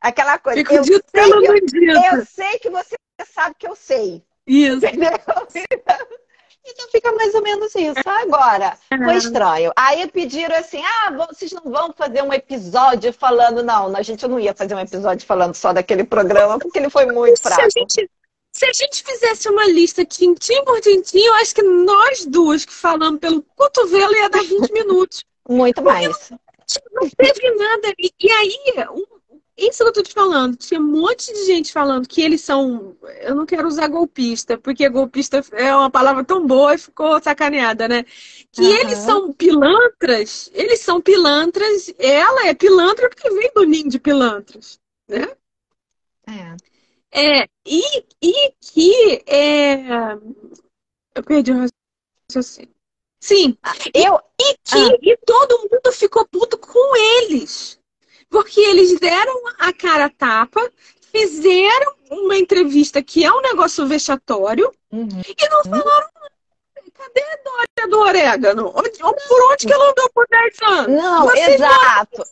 Aquela 0.00 0.38
coisa. 0.38 0.60
Eu 0.60 0.84
sei, 0.84 1.00
que 1.02 1.46
eu, 1.46 2.14
eu 2.14 2.26
sei 2.26 2.58
que 2.58 2.70
você 2.70 2.96
sabe 3.24 3.54
que 3.58 3.66
eu 3.66 3.74
sei. 3.76 4.22
Isso. 4.46 4.84
Entendeu? 4.84 5.10
Então 6.68 6.88
fica 6.88 7.12
mais 7.12 7.32
ou 7.32 7.42
menos 7.42 7.72
isso. 7.76 7.94
Agora, 8.04 8.76
foi 8.88 9.14
estranho. 9.16 9.70
Aí 9.76 10.04
pediram 10.10 10.56
assim: 10.56 10.82
ah, 10.84 11.12
vocês 11.28 11.52
não 11.52 11.62
vão 11.62 11.92
fazer 11.96 12.22
um 12.22 12.32
episódio 12.32 13.12
falando. 13.12 13.62
Não, 13.62 13.94
a 13.96 14.02
gente 14.02 14.26
não 14.26 14.40
ia 14.40 14.52
fazer 14.52 14.74
um 14.74 14.80
episódio 14.80 15.24
falando 15.24 15.54
só 15.54 15.72
daquele 15.72 16.02
programa, 16.02 16.58
porque 16.58 16.80
ele 16.80 16.90
foi 16.90 17.06
muito 17.06 17.38
Se 17.38 17.46
a, 17.46 17.52
fraco. 17.52 17.70
gente, 17.70 18.10
se 18.52 18.64
a 18.64 18.72
gente 18.72 19.04
fizesse 19.04 19.48
uma 19.48 19.64
lista 19.66 20.04
tintim 20.04 20.64
por 20.64 20.80
tintim, 20.80 21.20
eu 21.20 21.34
acho 21.34 21.54
que 21.54 21.62
nós 21.62 22.26
duas 22.26 22.64
que 22.64 22.72
falamos 22.72 23.20
pelo 23.20 23.42
cotovelo 23.54 24.12
ia 24.16 24.28
dar 24.28 24.42
20 24.42 24.72
minutos. 24.72 25.24
Muito 25.48 25.80
mais. 25.80 26.32
Não 26.92 27.08
teve 27.10 27.50
nada. 27.54 27.94
E, 27.96 28.10
e 28.20 28.28
aí, 28.28 28.58
um- 28.90 29.15
isso 29.56 29.82
que 29.82 29.88
eu 29.88 29.92
tô 29.92 30.02
te 30.02 30.12
falando, 30.12 30.56
tinha 30.56 30.78
um 30.78 30.84
monte 30.84 31.32
de 31.32 31.46
gente 31.46 31.72
falando 31.72 32.06
que 32.06 32.20
eles 32.20 32.40
são. 32.42 32.96
Eu 33.22 33.34
não 33.34 33.46
quero 33.46 33.66
usar 33.66 33.88
golpista, 33.88 34.58
porque 34.58 34.88
golpista 34.88 35.42
é 35.52 35.74
uma 35.74 35.90
palavra 35.90 36.22
tão 36.24 36.46
boa 36.46 36.74
e 36.74 36.78
ficou 36.78 37.20
sacaneada, 37.22 37.88
né? 37.88 38.04
Que 38.52 38.62
Aham. 38.62 38.80
eles 38.80 38.98
são 38.98 39.32
pilantras, 39.32 40.50
eles 40.52 40.80
são 40.80 41.00
pilantras, 41.00 41.92
ela 41.98 42.46
é 42.46 42.54
pilantra 42.54 43.08
porque 43.08 43.30
vem 43.30 43.50
do 43.54 43.64
ninho 43.64 43.88
de 43.88 43.98
pilantras. 43.98 44.78
É. 45.08 45.36
É, 47.10 47.48
e, 47.64 47.82
e 48.20 48.52
que 48.60 49.22
é... 49.26 49.84
Eu 51.14 51.22
perdi 51.24 51.52
o 51.52 51.66
raciocínio. 52.28 52.74
Sim, 53.18 53.56
Eu, 53.94 54.20
e 54.38 54.54
que 54.62 54.76
Ah. 54.76 54.98
e 55.00 55.16
todo 55.24 55.58
mundo 55.58 55.92
ficou 55.92 56.28
puto 56.28 56.58
com 56.58 56.96
eles. 57.24 57.80
Porque 58.30 58.60
eles 58.60 58.98
deram 58.98 59.34
a 59.58 59.72
cara 59.72 60.08
tapa, 60.10 60.70
fizeram 61.12 61.94
uma 62.10 62.36
entrevista 62.36 63.02
que 63.02 63.24
é 63.24 63.32
um 63.32 63.40
negócio 63.40 63.86
vexatório 63.86 64.70
Uhum. 64.92 65.08
e 65.26 65.48
não 65.50 65.62
falaram 65.64 66.08
nada. 66.14 66.36
Cadê 66.94 67.20
a 67.22 67.36
Dória 67.44 67.90
do 67.90 67.98
orégano? 67.98 68.72
Onde, 68.74 68.90
por 68.98 69.52
onde 69.52 69.66
que 69.66 69.72
ela 69.72 69.90
andou 69.90 70.10
por 70.14 70.26
10 70.30 70.62
anos? 70.62 71.02
Não, 71.02 71.24
Vocês 71.24 71.54
exato. 71.54 72.22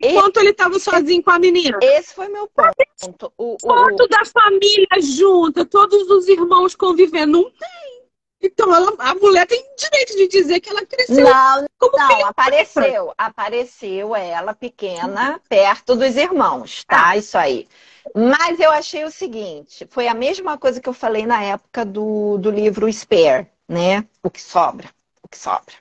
Enquanto 0.00 0.38
ele 0.38 0.50
estava 0.50 0.78
sozinho 0.78 1.22
com 1.22 1.30
a 1.30 1.38
menina. 1.38 1.78
Esse 1.82 2.14
foi 2.14 2.28
meu 2.28 2.48
ponto. 2.48 3.32
O, 3.36 3.54
o, 3.54 3.58
Foto 3.60 4.08
da 4.08 4.24
família 4.24 4.88
junta, 5.00 5.64
todos 5.64 6.08
os 6.10 6.26
irmãos 6.28 6.74
convivendo. 6.74 7.32
Não 7.42 7.50
tem. 7.50 7.97
Então 8.40 8.74
ela, 8.74 8.94
a 8.98 9.14
mulher 9.14 9.46
tem 9.46 9.64
direito 9.76 10.16
de 10.16 10.28
dizer 10.28 10.60
que 10.60 10.70
ela 10.70 10.86
cresceu 10.86 11.24
Não, 11.24 11.66
como 11.78 11.96
não, 11.98 12.06
filha. 12.08 12.26
apareceu. 12.26 13.14
Apareceu 13.18 14.14
ela 14.16 14.54
pequena, 14.54 15.40
perto 15.48 15.96
dos 15.96 16.16
irmãos, 16.16 16.84
tá? 16.84 17.16
Isso 17.16 17.36
aí. 17.36 17.68
Mas 18.14 18.58
eu 18.60 18.70
achei 18.70 19.04
o 19.04 19.10
seguinte: 19.10 19.86
foi 19.90 20.06
a 20.08 20.14
mesma 20.14 20.56
coisa 20.56 20.80
que 20.80 20.88
eu 20.88 20.92
falei 20.92 21.26
na 21.26 21.42
época 21.42 21.84
do, 21.84 22.38
do 22.38 22.50
livro 22.50 22.90
Spare, 22.92 23.46
né? 23.68 24.04
O 24.22 24.30
que 24.30 24.40
sobra. 24.40 24.88
O 25.22 25.28
que 25.28 25.36
sobra. 25.36 25.74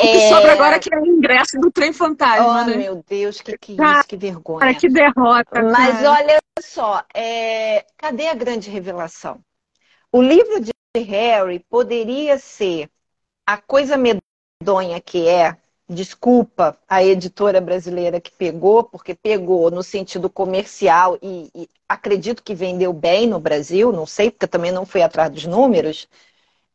O 0.00 0.06
que 0.06 0.28
sobra 0.28 0.52
agora 0.52 0.76
é 0.76 0.78
que 0.78 0.92
é 0.92 0.98
o 0.98 1.06
ingresso 1.06 1.58
do 1.58 1.70
trem 1.70 1.92
fantasma, 1.92 2.62
Oh, 2.62 2.66
né? 2.66 2.76
meu 2.76 3.04
Deus, 3.08 3.40
que 3.40 3.56
que 3.56 3.72
é 3.72 3.76
Cara, 3.76 3.98
isso, 3.98 4.08
que 4.08 4.16
vergonha. 4.16 4.60
Cara, 4.60 4.74
que 4.74 4.88
derrota. 4.88 5.62
Mas 5.62 5.96
cara. 5.98 6.10
olha 6.10 6.38
só, 6.60 7.02
é, 7.14 7.84
cadê 7.96 8.26
a 8.28 8.34
grande 8.34 8.70
revelação? 8.70 9.40
O 10.12 10.20
livro 10.22 10.60
de 10.60 10.72
Harry 11.02 11.58
poderia 11.58 12.38
ser 12.38 12.88
a 13.46 13.56
coisa 13.56 13.96
medonha 13.96 15.00
que 15.00 15.28
é. 15.28 15.56
Desculpa 15.86 16.78
a 16.88 17.04
editora 17.04 17.60
brasileira 17.60 18.18
que 18.18 18.30
pegou, 18.30 18.84
porque 18.84 19.14
pegou 19.14 19.70
no 19.70 19.82
sentido 19.82 20.30
comercial 20.30 21.18
e, 21.20 21.50
e 21.54 21.68
acredito 21.86 22.42
que 22.42 22.54
vendeu 22.54 22.90
bem 22.90 23.26
no 23.26 23.38
Brasil, 23.38 23.92
não 23.92 24.06
sei, 24.06 24.30
porque 24.30 24.46
eu 24.46 24.48
também 24.50 24.72
não 24.72 24.86
fui 24.86 25.02
atrás 25.02 25.30
dos 25.30 25.44
números. 25.44 26.08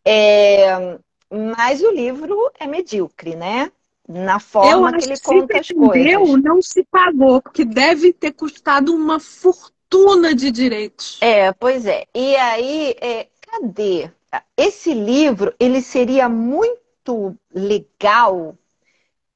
É, 0.06 1.00
mas 1.32 1.82
o 1.82 1.90
livro 1.92 2.52
é 2.60 2.68
medíocre, 2.68 3.36
né? 3.36 3.72
Na 4.08 4.36
Eu 4.36 4.42
forma 4.42 4.94
que 4.94 5.06
ele 5.06 5.16
que 5.16 5.24
conta 5.24 5.60
as 5.60 5.68
se 5.68 5.74
vendeu, 5.74 6.20
coisas. 6.20 6.44
não 6.44 6.62
se 6.62 6.84
pagou, 6.84 7.42
porque 7.42 7.66
deve 7.66 8.14
ter 8.14 8.32
custado 8.34 8.94
uma 8.94 9.20
fortuna 9.20 10.36
de 10.36 10.52
direitos. 10.52 11.18
É, 11.20 11.52
pois 11.54 11.86
é. 11.86 12.06
E 12.14 12.36
aí, 12.36 12.96
é, 13.02 13.28
cadê? 13.52 14.12
Esse 14.56 14.94
livro, 14.94 15.54
ele 15.60 15.82
seria 15.82 16.30
muito 16.30 17.36
legal 17.54 18.56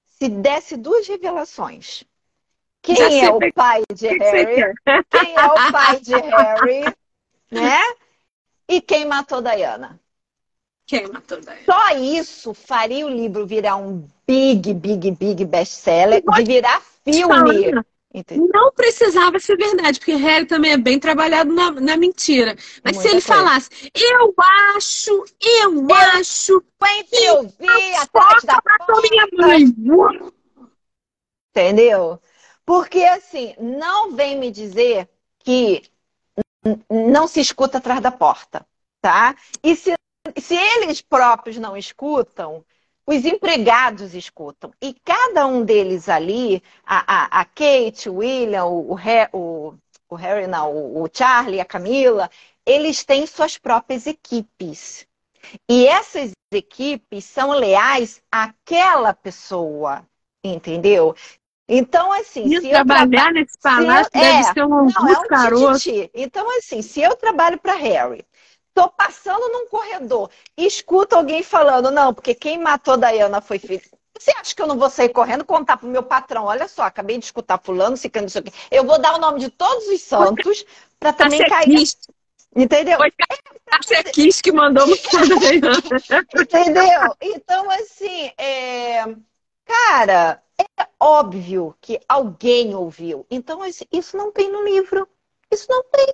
se 0.05 0.29
desse 0.29 0.77
duas 0.77 1.07
revelações. 1.07 2.03
Quem 2.81 2.95
Já 2.95 3.09
é 3.11 3.29
o 3.29 3.39
bem 3.39 3.51
pai 3.53 3.81
de 3.93 4.09
que 4.09 4.17
Harry? 4.17 4.73
Quem 5.09 5.35
é 5.35 5.45
o 5.45 5.71
pai 5.71 5.99
de 6.01 6.13
Harry? 6.19 6.95
Né? 7.49 7.81
E 8.67 8.81
quem 8.81 9.05
matou 9.05 9.41
Diana? 9.41 9.99
Quem 10.85 11.07
matou 11.07 11.39
Diana? 11.39 11.59
Só 11.65 11.95
isso 11.95 12.53
faria 12.53 13.05
o 13.05 13.09
livro 13.09 13.47
virar 13.47 13.77
um 13.77 14.05
big, 14.27 14.73
big, 14.73 15.11
big 15.11 15.45
best-seller, 15.45 16.21
de 16.21 16.43
virar 16.43 16.81
filme. 17.03 17.71
Entendeu? 18.13 18.47
Não 18.53 18.71
precisava 18.71 19.39
ser 19.39 19.57
verdade, 19.57 19.97
porque 19.99 20.13
Harry 20.13 20.45
também 20.45 20.71
é 20.71 20.77
bem 20.77 20.99
trabalhado 20.99 21.51
na, 21.51 21.71
na 21.71 21.97
mentira. 21.97 22.55
Mas 22.83 22.95
Muita 22.95 23.01
se 23.09 23.15
ele 23.15 23.21
coisa. 23.21 23.27
falasse, 23.27 23.69
eu 23.95 24.33
acho, 24.75 25.25
eu, 25.41 25.73
eu 25.89 25.95
acho. 25.95 26.63
Entre 26.99 27.25
eu 27.25 27.43
vi 27.59 27.95
atrás 27.95 28.43
da 28.43 28.61
porta. 28.61 29.01
minha 29.01 29.27
mãe. 29.33 29.65
Entendeu? 31.49 32.21
Porque 32.65 33.03
assim, 33.03 33.55
não 33.59 34.11
vem 34.15 34.37
me 34.37 34.51
dizer 34.51 35.09
que 35.39 35.83
não 36.89 37.27
se 37.27 37.39
escuta 37.41 37.77
atrás 37.79 37.99
da 37.99 38.11
porta, 38.11 38.65
tá? 39.01 39.35
E 39.63 39.75
se, 39.75 39.93
se 40.39 40.55
eles 40.55 41.01
próprios 41.01 41.57
não 41.57 41.75
escutam, 41.75 42.63
os 43.05 43.25
empregados 43.25 44.13
escutam. 44.13 44.71
E 44.81 44.93
cada 45.03 45.45
um 45.45 45.63
deles 45.63 46.07
ali, 46.07 46.63
a, 46.85 47.39
a, 47.39 47.41
a 47.41 47.45
Kate, 47.45 48.09
o 48.09 48.15
William, 48.17 48.65
o, 48.65 48.95
o, 49.33 49.73
o 50.09 50.15
Harry, 50.15 50.47
não, 50.47 50.71
o, 50.71 51.03
o 51.03 51.09
Charlie, 51.11 51.59
a 51.59 51.65
Camila, 51.65 52.29
eles 52.65 53.03
têm 53.03 53.25
suas 53.25 53.57
próprias 53.57 54.07
equipes. 54.07 55.05
E 55.69 55.85
essas 55.87 56.31
equipes 56.53 57.25
são 57.25 57.51
leais 57.51 58.21
àquela 58.31 59.13
pessoa, 59.13 60.05
entendeu? 60.43 61.15
Então, 61.67 62.11
assim. 62.13 62.45
E 62.45 62.61
se 62.61 62.69
trabalhar 62.69 63.31
nesse 63.33 63.57
palácio 63.61 64.11
eu, 64.13 64.21
deve 64.21 64.37
é, 64.37 64.53
ser 64.53 64.63
um 64.63 64.69
não, 64.69 65.07
é 65.07 65.19
um 65.19 65.27
caroço. 65.27 65.89
Então, 66.13 66.57
assim, 66.57 66.81
se 66.81 67.01
eu 67.01 67.15
trabalho 67.15 67.57
para 67.57 67.75
Harry 67.75 68.25
Tô 68.73 68.89
passando 68.89 69.49
num 69.49 69.67
corredor 69.67 70.29
e 70.57 70.65
escuto 70.65 71.15
alguém 71.15 71.43
falando, 71.43 71.91
não, 71.91 72.13
porque 72.13 72.33
quem 72.33 72.57
matou 72.57 72.97
Diana 72.97 73.39
foi 73.39 73.59
filho. 73.59 73.81
Você 74.17 74.31
acha 74.31 74.55
que 74.55 74.61
eu 74.61 74.67
não 74.67 74.77
vou 74.77 74.89
sair 74.89 75.09
correndo 75.09 75.43
contar 75.43 75.77
pro 75.77 75.87
meu 75.87 76.03
patrão? 76.03 76.45
Olha 76.45 76.67
só, 76.67 76.83
acabei 76.83 77.17
de 77.17 77.25
escutar 77.25 77.59
fulano, 77.61 77.97
se 77.97 78.11
isso 78.25 78.39
aqui. 78.39 78.51
Eu 78.71 78.85
vou 78.85 78.99
dar 78.99 79.15
o 79.15 79.19
nome 79.19 79.39
de 79.39 79.49
todos 79.49 79.87
os 79.87 80.01
santos 80.01 80.65
para 80.99 81.11
também 81.11 81.45
cair. 81.47 81.83
Entendeu? 82.55 82.99
Foi 83.85 83.97
a 83.97 84.03
Kiss 84.03 84.41
que 84.41 84.51
mandou 84.51 84.87
Entendeu? 86.39 87.15
Então, 87.19 87.69
assim, 87.71 88.31
é... 88.37 89.03
cara, 89.65 90.41
é 90.59 90.87
óbvio 90.99 91.75
que 91.81 91.99
alguém 92.07 92.75
ouviu. 92.75 93.25
Então, 93.29 93.59
isso 93.65 94.15
não 94.15 94.31
tem 94.31 94.51
no 94.51 94.63
livro. 94.63 95.07
Isso 95.51 95.65
não 95.69 95.83
tem. 95.83 96.13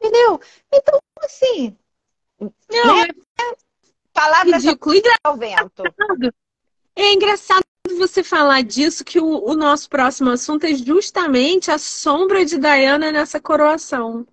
Entendeu? 0.00 0.40
Então, 0.72 0.98
assim, 1.22 1.76
não, 2.70 2.96
né? 2.96 3.08
é 3.40 3.54
palavras 4.12 4.64
ridículo. 4.64 5.00
ao 5.22 5.36
vento. 5.36 5.82
É 6.96 7.12
engraçado 7.12 7.64
você 7.98 8.22
falar 8.22 8.62
disso, 8.62 9.04
que 9.04 9.20
o, 9.20 9.44
o, 9.44 9.54
nosso 9.54 9.88
próximo 9.90 10.30
assunto 10.30 10.64
é 10.64 10.74
justamente 10.74 11.70
a 11.70 11.78
sombra 11.78 12.44
de 12.44 12.56
Diana 12.56 13.12
nessa 13.12 13.38
coroação. 13.38 14.26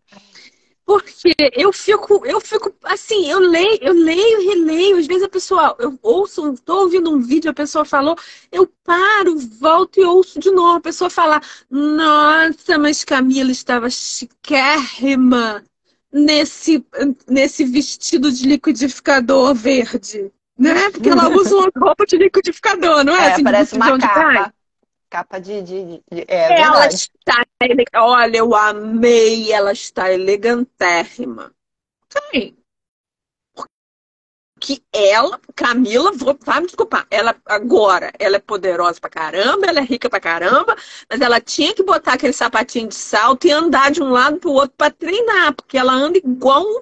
Porque 0.86 1.34
eu 1.54 1.72
fico, 1.72 2.26
eu 2.26 2.42
fico 2.42 2.74
assim, 2.84 3.30
eu 3.30 3.40
leio, 3.40 3.78
eu 3.82 3.94
leio, 3.94 4.50
releio, 4.50 4.98
às 4.98 5.08
vezes 5.08 5.24
a 5.24 5.30
pessoa, 5.30 5.76
eu 5.80 5.98
ouço, 6.02 6.54
estou 6.54 6.82
ouvindo 6.82 7.12
um 7.12 7.20
vídeo, 7.20 7.52
a 7.52 7.54
pessoa 7.54 7.86
falou, 7.86 8.16
eu 8.52 8.68
paro, 8.84 9.38
volto 9.38 10.00
e 10.00 10.04
ouço 10.04 10.40
de 10.40 10.52
novo, 10.52 10.78
a 10.78 10.82
pessoa 10.82 11.10
falar, 11.10 11.42
nossa, 11.70 12.78
mas 12.78 13.06
Camila 13.06 13.52
estava 13.52 13.90
chiquérrima 13.90 15.64
nesse, 16.12 16.86
nesse 17.28 17.64
vestido 17.64 18.32
de 18.32 18.48
liquidificador 18.48 19.54
verde, 19.54 20.32
né? 20.58 20.90
Porque 20.92 21.10
ela 21.10 21.30
usa 21.30 21.56
uma 21.56 21.72
roupa 21.76 22.06
de 22.06 22.18
liquidificador, 22.18 23.04
não 23.04 23.16
é? 23.16 23.28
é 23.30 23.34
assim, 23.34 23.44
parece 23.44 23.76
uma 23.76 23.98
capa. 23.98 24.54
Capa 25.10 25.40
de. 25.40 25.62
de, 25.62 25.84
de 26.12 26.26
é, 26.28 26.62
ela 26.62 26.82
verdade. 26.82 26.96
está. 26.96 27.46
Olha, 27.96 28.38
eu 28.38 28.56
amei, 28.56 29.52
ela 29.52 29.74
está 29.74 30.12
elegantérrima. 30.12 31.52
Sim 32.10 32.56
que 34.62 34.82
ela, 34.94 35.40
Camila, 35.56 36.12
vou, 36.12 36.38
vai 36.46 36.60
me 36.60 36.68
desculpar, 36.68 37.08
ela 37.10 37.36
agora, 37.48 38.14
ela 38.20 38.36
é 38.36 38.40
poderosa 38.40 39.02
pra 39.02 39.10
caramba, 39.10 39.66
ela 39.66 39.80
é 39.80 39.84
rica 39.84 40.08
pra 40.08 40.20
caramba, 40.20 40.76
mas 41.10 41.20
ela 41.20 41.42
tinha 41.42 41.74
que 41.74 41.84
botar 41.84 42.14
aquele 42.14 42.32
sapatinho 42.32 42.88
de 42.88 42.96
salto 42.96 43.48
e 43.48 43.52
andar 43.52 43.90
de 43.90 44.04
um 44.04 44.12
lado 44.12 44.38
pro 44.38 44.52
outro 44.52 44.76
para 44.78 44.92
treinar, 44.92 45.54
porque 45.56 45.78
ela 45.78 45.92
anda 45.92 46.20
igual 46.20 46.64
um... 46.64 46.80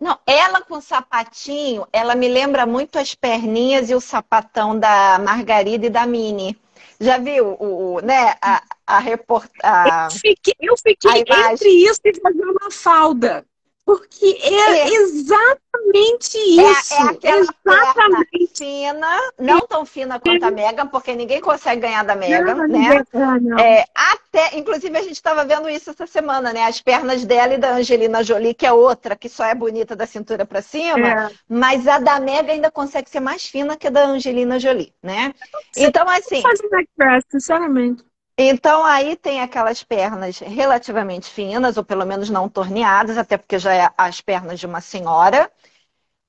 Não, 0.00 0.18
ela 0.26 0.62
com 0.62 0.80
sapatinho, 0.80 1.86
ela 1.92 2.16
me 2.16 2.28
lembra 2.28 2.66
muito 2.66 2.98
as 2.98 3.14
perninhas 3.14 3.90
e 3.90 3.94
o 3.94 4.00
sapatão 4.00 4.76
da 4.76 5.18
Margarida 5.20 5.86
e 5.86 5.90
da 5.90 6.06
Mini. 6.06 6.58
Já 6.98 7.18
viu 7.18 7.56
o, 7.60 7.96
o 7.96 8.00
né, 8.00 8.34
a, 8.40 8.62
a 8.86 8.98
reportagem? 8.98 10.20
Eu 10.24 10.34
fiquei, 10.34 10.54
eu 10.60 10.76
fiquei 10.76 11.24
entre 11.52 11.68
isso 11.68 12.00
e 12.04 12.20
fazer 12.20 12.44
uma 12.44 12.70
falda. 12.70 13.46
Porque 13.84 14.38
é, 14.40 14.78
é. 14.78 14.94
exatamente 14.94 16.38
isso. 16.38 16.94
É, 16.94 16.98
é 16.98 17.02
aquela 17.08 17.40
exatamente. 17.40 18.56
fina, 18.56 19.18
não 19.38 19.60
tão 19.66 19.84
fina 19.84 20.20
quanto 20.20 20.44
a 20.44 20.50
Megan, 20.52 20.86
porque 20.86 21.14
ninguém 21.14 21.40
consegue 21.40 21.80
ganhar 21.82 22.04
da 22.04 22.14
Megan, 22.14 22.54
não, 22.54 22.68
né? 22.68 23.04
Não. 23.40 23.58
É, 23.58 23.84
até, 23.92 24.56
inclusive, 24.56 24.96
a 24.96 25.02
gente 25.02 25.14
estava 25.14 25.44
vendo 25.44 25.68
isso 25.68 25.90
essa 25.90 26.06
semana, 26.06 26.52
né? 26.52 26.64
As 26.64 26.80
pernas 26.80 27.24
dela 27.24 27.54
e 27.54 27.58
da 27.58 27.74
Angelina 27.74 28.22
Jolie, 28.22 28.54
que 28.54 28.66
é 28.66 28.72
outra, 28.72 29.16
que 29.16 29.28
só 29.28 29.44
é 29.44 29.54
bonita 29.54 29.96
da 29.96 30.06
cintura 30.06 30.46
para 30.46 30.62
cima, 30.62 31.08
é. 31.08 31.30
mas 31.48 31.88
a 31.88 31.98
da 31.98 32.20
Megan 32.20 32.52
ainda 32.52 32.70
consegue 32.70 33.10
ser 33.10 33.20
mais 33.20 33.46
fina 33.46 33.76
que 33.76 33.88
a 33.88 33.90
da 33.90 34.06
Angelina 34.06 34.60
Jolie, 34.60 34.94
né? 35.02 35.34
Então, 35.76 36.08
assim. 36.08 36.40
Fazer 36.40 37.24
sinceramente. 37.28 38.04
Então 38.44 38.84
aí 38.84 39.16
tem 39.16 39.40
aquelas 39.40 39.82
pernas 39.84 40.38
relativamente 40.38 41.30
finas, 41.30 41.76
ou 41.76 41.84
pelo 41.84 42.04
menos 42.04 42.28
não 42.28 42.48
torneadas, 42.48 43.16
até 43.16 43.36
porque 43.36 43.58
já 43.58 43.74
é 43.74 43.90
as 43.96 44.20
pernas 44.20 44.58
de 44.58 44.66
uma 44.66 44.80
senhora, 44.80 45.50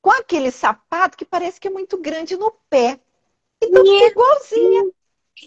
com 0.01 0.11
aquele 0.11 0.51
sapato 0.51 1.17
que 1.17 1.25
parece 1.25 1.59
que 1.59 1.67
é 1.67 1.71
muito 1.71 1.97
grande 1.97 2.37
no 2.37 2.51
pé. 2.69 2.99
Então 3.61 3.83
fica 3.83 4.05
igualzinha. 4.11 4.91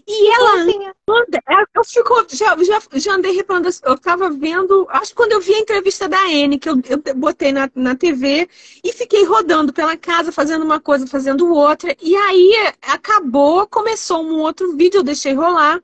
E 0.07 0.31
ela 0.33 0.63
anda, 1.09 1.43
eu 1.75 1.85
fico, 1.85 2.27
já, 2.31 2.57
já, 2.65 2.83
já 2.95 3.15
andei 3.15 3.33
reparando, 3.33 3.69
eu 3.85 3.97
tava 3.97 4.29
vendo, 4.31 4.85
acho 4.91 5.11
que 5.11 5.17
quando 5.17 5.33
eu 5.33 5.41
vi 5.41 5.55
a 5.55 5.61
entrevista 5.61 6.09
da 6.09 6.21
Anne, 6.23 6.59
que 6.59 6.69
eu, 6.69 6.75
eu 6.89 7.15
botei 7.15 7.53
na, 7.53 7.71
na 7.75 7.95
TV, 7.95 8.49
e 8.83 8.93
fiquei 8.93 9.25
rodando 9.25 9.73
pela 9.73 9.97
casa, 9.97 10.33
fazendo 10.33 10.65
uma 10.65 10.81
coisa, 10.81 11.07
fazendo 11.07 11.55
outra, 11.55 11.97
e 12.03 12.17
aí 12.17 12.53
acabou, 12.83 13.67
começou 13.69 14.23
um 14.23 14.41
outro 14.41 14.77
vídeo, 14.77 14.99
eu 14.99 15.05
deixei 15.05 15.33
rolar, 15.33 15.81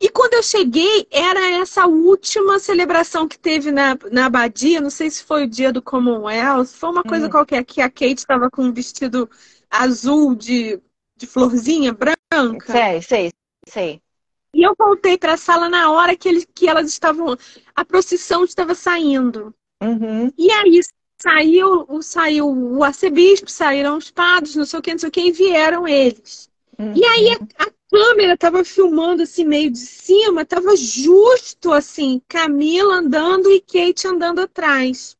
e 0.00 0.08
quando 0.08 0.34
eu 0.34 0.42
cheguei, 0.42 1.06
era 1.10 1.40
essa 1.60 1.86
última 1.86 2.58
celebração 2.58 3.28
que 3.28 3.38
teve 3.38 3.70
na, 3.70 3.96
na 4.10 4.26
abadia, 4.26 4.80
não 4.80 4.90
sei 4.90 5.10
se 5.10 5.22
foi 5.22 5.44
o 5.44 5.48
dia 5.48 5.72
do 5.72 5.82
Commonwealth, 5.82 6.66
foi 6.66 6.90
uma 6.90 7.02
coisa 7.02 7.26
hum. 7.26 7.30
qualquer 7.30 7.64
que 7.64 7.80
a 7.80 7.88
Kate 7.88 8.18
estava 8.18 8.50
com 8.50 8.64
um 8.64 8.72
vestido 8.72 9.28
azul 9.70 10.34
de, 10.34 10.80
de 11.16 11.26
florzinha 11.26 11.92
branca. 11.92 12.72
Sei, 12.72 13.02
sei, 13.02 13.32
sei. 13.68 14.02
E 14.54 14.62
eu 14.62 14.74
voltei 14.78 15.18
para 15.18 15.32
a 15.34 15.36
sala 15.36 15.68
na 15.68 15.90
hora 15.90 16.16
que, 16.16 16.28
eles, 16.28 16.46
que 16.54 16.68
elas 16.68 16.88
estavam. 16.88 17.36
A 17.74 17.84
procissão 17.84 18.44
estava 18.44 18.74
saindo. 18.74 19.52
Uhum. 19.82 20.30
E 20.38 20.50
aí 20.50 20.80
saiu, 21.20 21.86
saiu 22.02 22.48
o 22.48 22.84
arcebispo, 22.84 23.50
saíram 23.50 23.96
os 23.96 24.10
padres, 24.10 24.54
não 24.54 24.64
sei 24.64 24.78
o 24.78 24.82
que, 24.82 24.92
não 24.92 24.98
sei 24.98 25.08
o 25.08 25.12
que, 25.12 25.20
e 25.20 25.32
vieram 25.32 25.88
eles. 25.88 26.48
Uhum. 26.78 26.92
E 26.94 27.04
aí 27.04 27.32
a, 27.32 27.64
a 27.64 27.70
câmera 27.94 28.36
tava 28.36 28.64
filmando 28.64 29.22
assim 29.22 29.44
meio 29.44 29.70
de 29.70 29.78
cima, 29.78 30.44
tava 30.44 30.76
justo 30.76 31.72
assim, 31.72 32.20
Camila 32.28 32.96
andando 32.96 33.50
e 33.50 33.60
Kate 33.60 34.08
andando 34.08 34.40
atrás. 34.40 35.16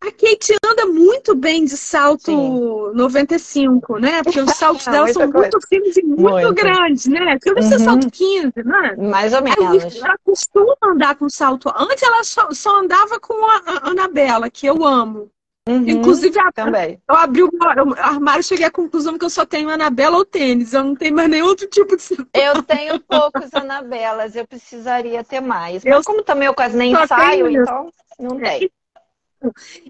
A 0.00 0.12
Kate 0.12 0.54
anda 0.64 0.86
muito 0.86 1.34
bem 1.34 1.64
de 1.64 1.76
salto 1.76 2.30
Sim. 2.30 2.92
95, 2.94 3.98
né? 3.98 4.22
Porque 4.22 4.40
os 4.40 4.52
saltos 4.52 4.86
dela 4.86 5.12
são 5.12 5.30
coisa. 5.30 5.50
muito 5.50 5.68
firmes 5.68 5.96
e 5.96 6.02
muito, 6.04 6.22
muito. 6.22 6.54
grandes, 6.54 7.06
né? 7.06 7.36
Eu 7.44 7.54
vi 7.56 7.62
uhum. 7.62 7.78
salto 7.80 8.10
15, 8.10 8.52
né? 8.64 8.94
Mais 8.96 9.34
ou 9.34 9.42
menos. 9.42 9.96
ela 9.96 10.16
costuma 10.24 10.76
andar 10.84 11.16
com 11.16 11.28
salto. 11.28 11.68
Antes 11.76 12.02
ela 12.02 12.22
só, 12.22 12.48
só 12.52 12.78
andava 12.78 13.18
com 13.18 13.34
a, 13.44 13.56
a 13.66 13.90
Anabela, 13.90 14.48
que 14.48 14.66
eu 14.66 14.84
amo. 14.84 15.30
Uhum, 15.68 15.86
Inclusive, 15.86 16.38
a, 16.38 16.50
também. 16.50 16.98
eu 17.06 17.14
abri 17.14 17.42
o 17.42 17.50
armário 17.98 18.40
e 18.40 18.44
cheguei 18.44 18.64
à 18.64 18.70
conclusão 18.70 19.18
que 19.18 19.24
eu 19.26 19.28
só 19.28 19.44
tenho 19.44 19.68
Anabela 19.68 20.16
ou 20.16 20.24
tênis. 20.24 20.72
Eu 20.72 20.82
não 20.82 20.96
tenho 20.96 21.14
mais 21.14 21.28
nenhum 21.28 21.44
outro 21.44 21.66
tipo 21.66 21.94
de 21.94 22.04
Eu 22.32 22.62
tenho 22.62 22.98
poucos 23.00 23.52
Anabelas, 23.52 24.34
eu 24.34 24.46
precisaria 24.46 25.22
ter 25.22 25.40
mais. 25.40 25.84
Mas 25.84 25.92
eu, 25.92 26.02
como 26.02 26.22
também 26.22 26.46
eu 26.46 26.54
quase 26.54 26.74
nem 26.74 26.94
saio, 27.06 27.50
então 27.50 27.92
não 28.18 28.40
é. 28.40 28.60
tem. 28.60 28.70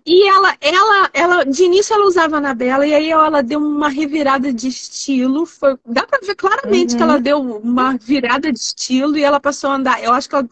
E 0.05 0.29
ela, 0.29 0.57
ela, 0.61 1.11
ela, 1.15 1.45
de 1.45 1.63
início 1.63 1.95
ela 1.95 2.07
usava 2.07 2.37
a 2.37 2.39
Anabela 2.39 2.85
e 2.85 2.93
aí 2.93 3.11
ela 3.11 3.41
deu 3.41 3.61
uma 3.61 3.89
revirada 3.89 4.53
de 4.53 4.67
estilo. 4.67 5.47
Foi, 5.47 5.79
dá 5.87 6.05
pra 6.05 6.19
ver 6.19 6.35
claramente 6.35 6.93
uhum. 6.93 6.97
que 6.97 7.03
ela 7.05 7.21
deu 7.21 7.41
uma 7.41 7.97
virada 7.97 8.53
de 8.53 8.59
estilo 8.59 9.17
e 9.17 9.23
ela 9.23 9.39
passou 9.39 9.71
a 9.71 9.75
andar. 9.75 10.03
Eu 10.03 10.13
acho 10.13 10.29
que 10.29 10.35
ela 10.35 10.49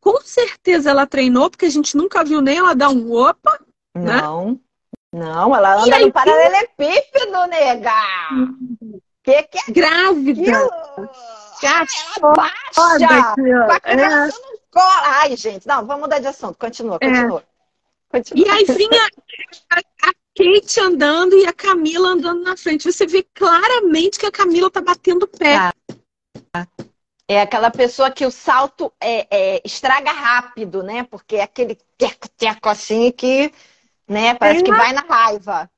com 0.00 0.20
certeza 0.20 0.90
ela 0.90 1.06
treinou, 1.06 1.50
porque 1.50 1.66
a 1.66 1.70
gente 1.70 1.96
nunca 1.96 2.22
viu 2.22 2.40
nem 2.40 2.58
ela 2.58 2.74
dar 2.74 2.90
um 2.90 3.12
opa. 3.12 3.58
Né? 3.96 4.20
Não. 4.20 4.60
Não, 5.12 5.56
ela 5.56 5.82
anda 5.82 5.96
aí, 5.96 6.04
no 6.04 6.12
paralelepípedo, 6.12 7.46
nega. 7.48 7.92
Que 9.22 9.42
que 9.44 9.58
é 9.58 9.72
Grávida. 9.72 10.40
aquilo? 10.42 10.70
Ela 11.62 12.34
baixa. 12.34 12.52
Olha, 12.78 13.08
Vai 13.66 13.80
é. 13.84 14.28
cola. 14.70 15.02
Ai, 15.22 15.36
gente, 15.36 15.66
não, 15.66 15.86
vamos 15.86 16.02
mudar 16.02 16.18
de 16.18 16.26
assunto. 16.26 16.58
Continua, 16.58 16.98
É. 17.00 17.08
continua. 17.08 17.44
Continua. 18.10 18.46
E 18.46 18.50
aí 18.50 18.64
vinha 18.64 19.08
a, 19.70 19.78
a 19.78 20.12
Kate 20.36 20.80
andando 20.80 21.34
e 21.34 21.46
a 21.46 21.52
Camila 21.52 22.08
andando 22.10 22.42
na 22.42 22.56
frente. 22.56 22.90
Você 22.90 23.06
vê 23.06 23.26
claramente 23.34 24.18
que 24.18 24.26
a 24.26 24.30
Camila 24.30 24.70
tá 24.70 24.80
batendo 24.82 25.26
pé. 25.26 25.72
Tá. 26.52 26.68
É 27.28 27.40
aquela 27.40 27.70
pessoa 27.70 28.10
que 28.10 28.24
o 28.24 28.30
salto 28.30 28.92
é, 29.00 29.26
é, 29.30 29.62
estraga 29.64 30.12
rápido, 30.12 30.82
né? 30.82 31.04
Porque 31.10 31.36
é 31.36 31.42
aquele 31.42 31.76
teco-teco 31.98 32.68
assim 32.68 33.10
que, 33.10 33.52
né, 34.08 34.34
parece 34.34 34.60
É. 34.60 34.64
que 34.64 34.70
vai 34.70 34.92
na 34.92 35.00
raiva. 35.02 35.70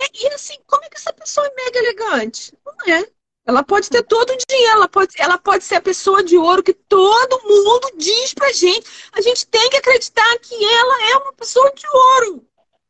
E, 0.00 0.24
e 0.24 0.28
assim, 0.28 0.56
como 0.66 0.84
é 0.84 0.88
que 0.88 0.96
essa 0.96 1.12
pessoa 1.12 1.46
é 1.46 1.54
mega 1.54 1.78
elegante? 1.78 2.56
Não 2.64 2.94
é. 2.94 3.06
Ela 3.46 3.62
pode 3.62 3.88
ter 3.90 4.02
todo 4.02 4.30
o 4.30 4.36
dinheiro, 4.48 4.76
ela 4.76 4.88
pode, 4.88 5.14
ela 5.18 5.38
pode 5.38 5.64
ser 5.64 5.76
a 5.76 5.80
pessoa 5.80 6.22
de 6.22 6.36
ouro 6.36 6.62
que 6.62 6.72
todo 6.74 7.42
mundo 7.42 7.92
diz 7.96 8.32
pra 8.34 8.52
gente. 8.52 8.86
A 9.12 9.20
gente 9.20 9.46
tem 9.46 9.68
que 9.70 9.76
acreditar 9.76 10.38
que 10.38 10.54
ela 10.64 11.10
é 11.10 11.16
uma 11.16 11.32
pessoa 11.32 11.72
de 11.72 11.86
ouro. 11.88 12.46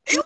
Eu 0.07 0.25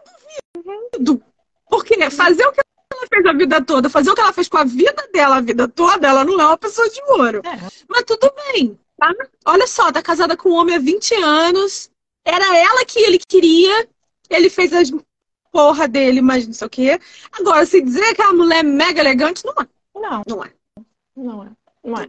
duvido. 0.92 1.22
Porque 1.68 2.10
fazer 2.10 2.46
o 2.46 2.52
que 2.52 2.60
ela 2.92 3.06
fez 3.08 3.26
a 3.26 3.32
vida 3.32 3.64
toda, 3.64 3.90
fazer 3.90 4.10
o 4.10 4.14
que 4.14 4.20
ela 4.20 4.32
fez 4.32 4.48
com 4.48 4.58
a 4.58 4.64
vida 4.64 5.08
dela 5.12 5.36
a 5.36 5.40
vida 5.40 5.68
toda, 5.68 6.08
ela 6.08 6.24
não 6.24 6.40
é 6.40 6.46
uma 6.46 6.58
pessoa 6.58 6.88
de 6.88 7.02
ouro. 7.08 7.40
É. 7.44 7.56
Mas 7.88 8.04
tudo 8.04 8.32
bem, 8.52 8.78
tá? 8.98 9.12
Olha 9.46 9.66
só, 9.66 9.92
tá 9.92 10.02
casada 10.02 10.36
com 10.36 10.50
um 10.50 10.54
homem 10.54 10.76
há 10.76 10.78
20 10.78 11.14
anos. 11.16 11.90
Era 12.24 12.56
ela 12.58 12.84
que 12.84 12.98
ele 12.98 13.18
queria. 13.18 13.88
Ele 14.30 14.48
fez 14.48 14.72
as 14.72 14.90
porra 15.52 15.86
dele, 15.86 16.20
mas 16.20 16.46
não 16.46 16.52
sei 16.52 16.66
o 16.66 16.70
quê. 16.70 17.00
Agora, 17.30 17.64
se 17.64 17.80
dizer 17.80 18.14
que 18.14 18.22
a 18.22 18.32
mulher 18.32 18.58
é 18.58 18.62
mega 18.64 19.00
elegante, 19.00 19.44
não 19.44 19.52
é. 19.52 19.68
Não, 19.94 20.22
Não 20.26 20.44
é. 20.44 20.52
não 21.16 21.44
é. 21.44 21.50
Não 21.84 21.96
é. 22.02 22.06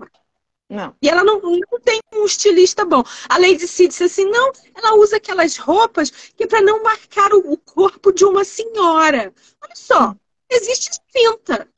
Não. 0.67 0.95
E 0.99 1.07
ela 1.07 1.23
não, 1.23 1.39
não 1.39 1.79
tem 1.83 2.01
um 2.15 2.25
estilista 2.25 2.83
bom. 2.83 3.03
A 3.29 3.37
Lady 3.37 3.67
C 3.67 3.87
disse 3.87 4.05
assim: 4.05 4.25
não, 4.25 4.51
ela 4.73 4.95
usa 4.95 5.17
aquelas 5.17 5.57
roupas 5.57 6.09
que 6.09 6.45
é 6.45 6.47
para 6.47 6.61
não 6.61 6.81
marcar 6.81 7.31
o, 7.33 7.51
o 7.51 7.57
corpo 7.57 8.11
de 8.11 8.25
uma 8.25 8.43
senhora. 8.43 9.31
Olha 9.61 9.75
só, 9.75 10.15
existe 10.49 10.99
cinta, 11.15 11.69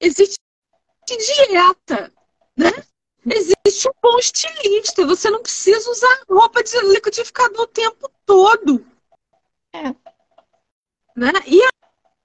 existe 0.00 0.38
dieta, 1.08 2.12
né? 2.56 2.70
Existe 3.34 3.88
um 3.88 3.92
bom 4.02 4.18
estilista. 4.18 5.06
Você 5.06 5.30
não 5.30 5.42
precisa 5.42 5.90
usar 5.90 6.22
roupa 6.28 6.62
de 6.62 6.78
liquidificador 6.80 7.62
o 7.62 7.66
tempo 7.66 8.10
todo. 8.24 8.84
É. 9.72 9.94
Né? 11.16 11.32
E 11.46 11.60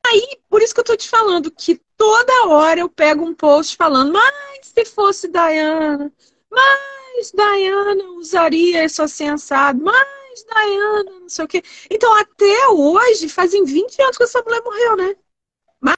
aí, 0.07 0.39
por 0.49 0.61
isso 0.61 0.73
que 0.73 0.79
eu 0.79 0.85
tô 0.85 0.95
te 0.95 1.09
falando 1.09 1.49
que 1.51 1.81
toda 1.97 2.47
hora 2.47 2.79
eu 2.79 2.89
pego 2.89 3.23
um 3.23 3.33
post 3.33 3.75
falando, 3.75 4.13
mas 4.13 4.33
se 4.61 4.85
fosse 4.85 5.27
Diana, 5.27 6.11
mas 6.49 7.31
Diana 7.31 8.03
usaria 8.11 8.85
isso 8.85 9.01
assim 9.01 9.29
assado, 9.29 9.81
mas 9.83 10.45
Diana, 10.45 11.03
não 11.19 11.29
sei 11.29 11.45
o 11.45 11.47
quê. 11.47 11.63
Então, 11.89 12.13
até 12.17 12.67
hoje, 12.69 13.29
fazem 13.29 13.63
20 13.65 14.01
anos 14.01 14.17
que 14.17 14.23
essa 14.23 14.41
mulher 14.41 14.61
morreu, 14.63 14.97
né? 14.97 15.15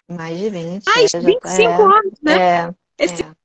Mais 0.09 0.39
de 0.39 0.49
20. 0.49 0.85
Mais 0.85 1.13
é, 1.13 1.21
já- 1.21 1.27
25 1.27 1.81
anos, 1.83 2.13
né? 2.21 2.37
É, 2.37 2.73
Esse, 2.97 3.23
é. 3.23 3.35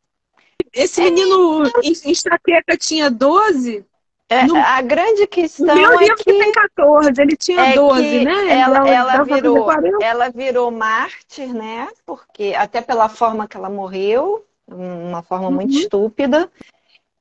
Esse 0.72 1.00
menino 1.02 1.64
em, 1.82 1.92
Enxaqueca 2.10 2.76
tinha 2.76 3.10
12. 3.10 3.84
É, 4.28 4.44
No- 4.46 4.54
a 4.56 4.80
grande 4.80 5.26
questão 5.26 5.74
meu 5.74 5.92
é 5.94 5.98
livro 5.98 6.16
que 6.16 6.24
que, 6.24 6.32
tem 6.32 6.52
14, 6.52 7.20
ele 7.20 7.36
tinha 7.36 7.62
é 7.64 7.74
12, 7.74 8.02
que 8.02 8.24
né? 8.24 8.60
ela, 8.60 8.88
ela 8.88 9.12
fazer 9.18 9.34
virou, 9.34 9.64
40. 9.64 10.04
ela 10.04 10.28
virou 10.30 10.70
mártir, 10.70 11.52
né? 11.52 11.88
Porque 12.06 12.54
até 12.56 12.80
pela 12.80 13.08
forma 13.08 13.48
que 13.48 13.56
ela 13.56 13.68
morreu, 13.68 14.46
uma 14.68 15.20
forma 15.22 15.50
muito 15.50 15.72
Uhum. 15.74 15.80
estúpida. 15.80 16.48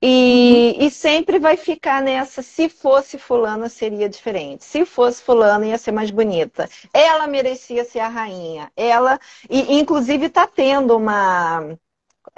E, 0.01 0.77
e 0.79 0.89
sempre 0.89 1.39
vai 1.39 1.57
ficar 1.57 2.01
nessa, 2.01 2.41
se 2.41 2.69
fosse 2.69 3.17
fulana 3.17 3.67
seria 3.67 4.07
diferente. 4.07 4.63
Se 4.63 4.85
fosse 4.85 5.21
fulana 5.21 5.65
ia 5.65 5.77
ser 5.77 5.91
mais 5.91 6.09
bonita. 6.09 6.69
Ela 6.93 7.27
merecia 7.27 7.83
ser 7.83 7.99
a 7.99 8.07
rainha. 8.07 8.71
Ela, 8.77 9.19
e 9.49 9.77
inclusive 9.77 10.27
está 10.27 10.47
tendo 10.47 10.95
uma 10.95 11.75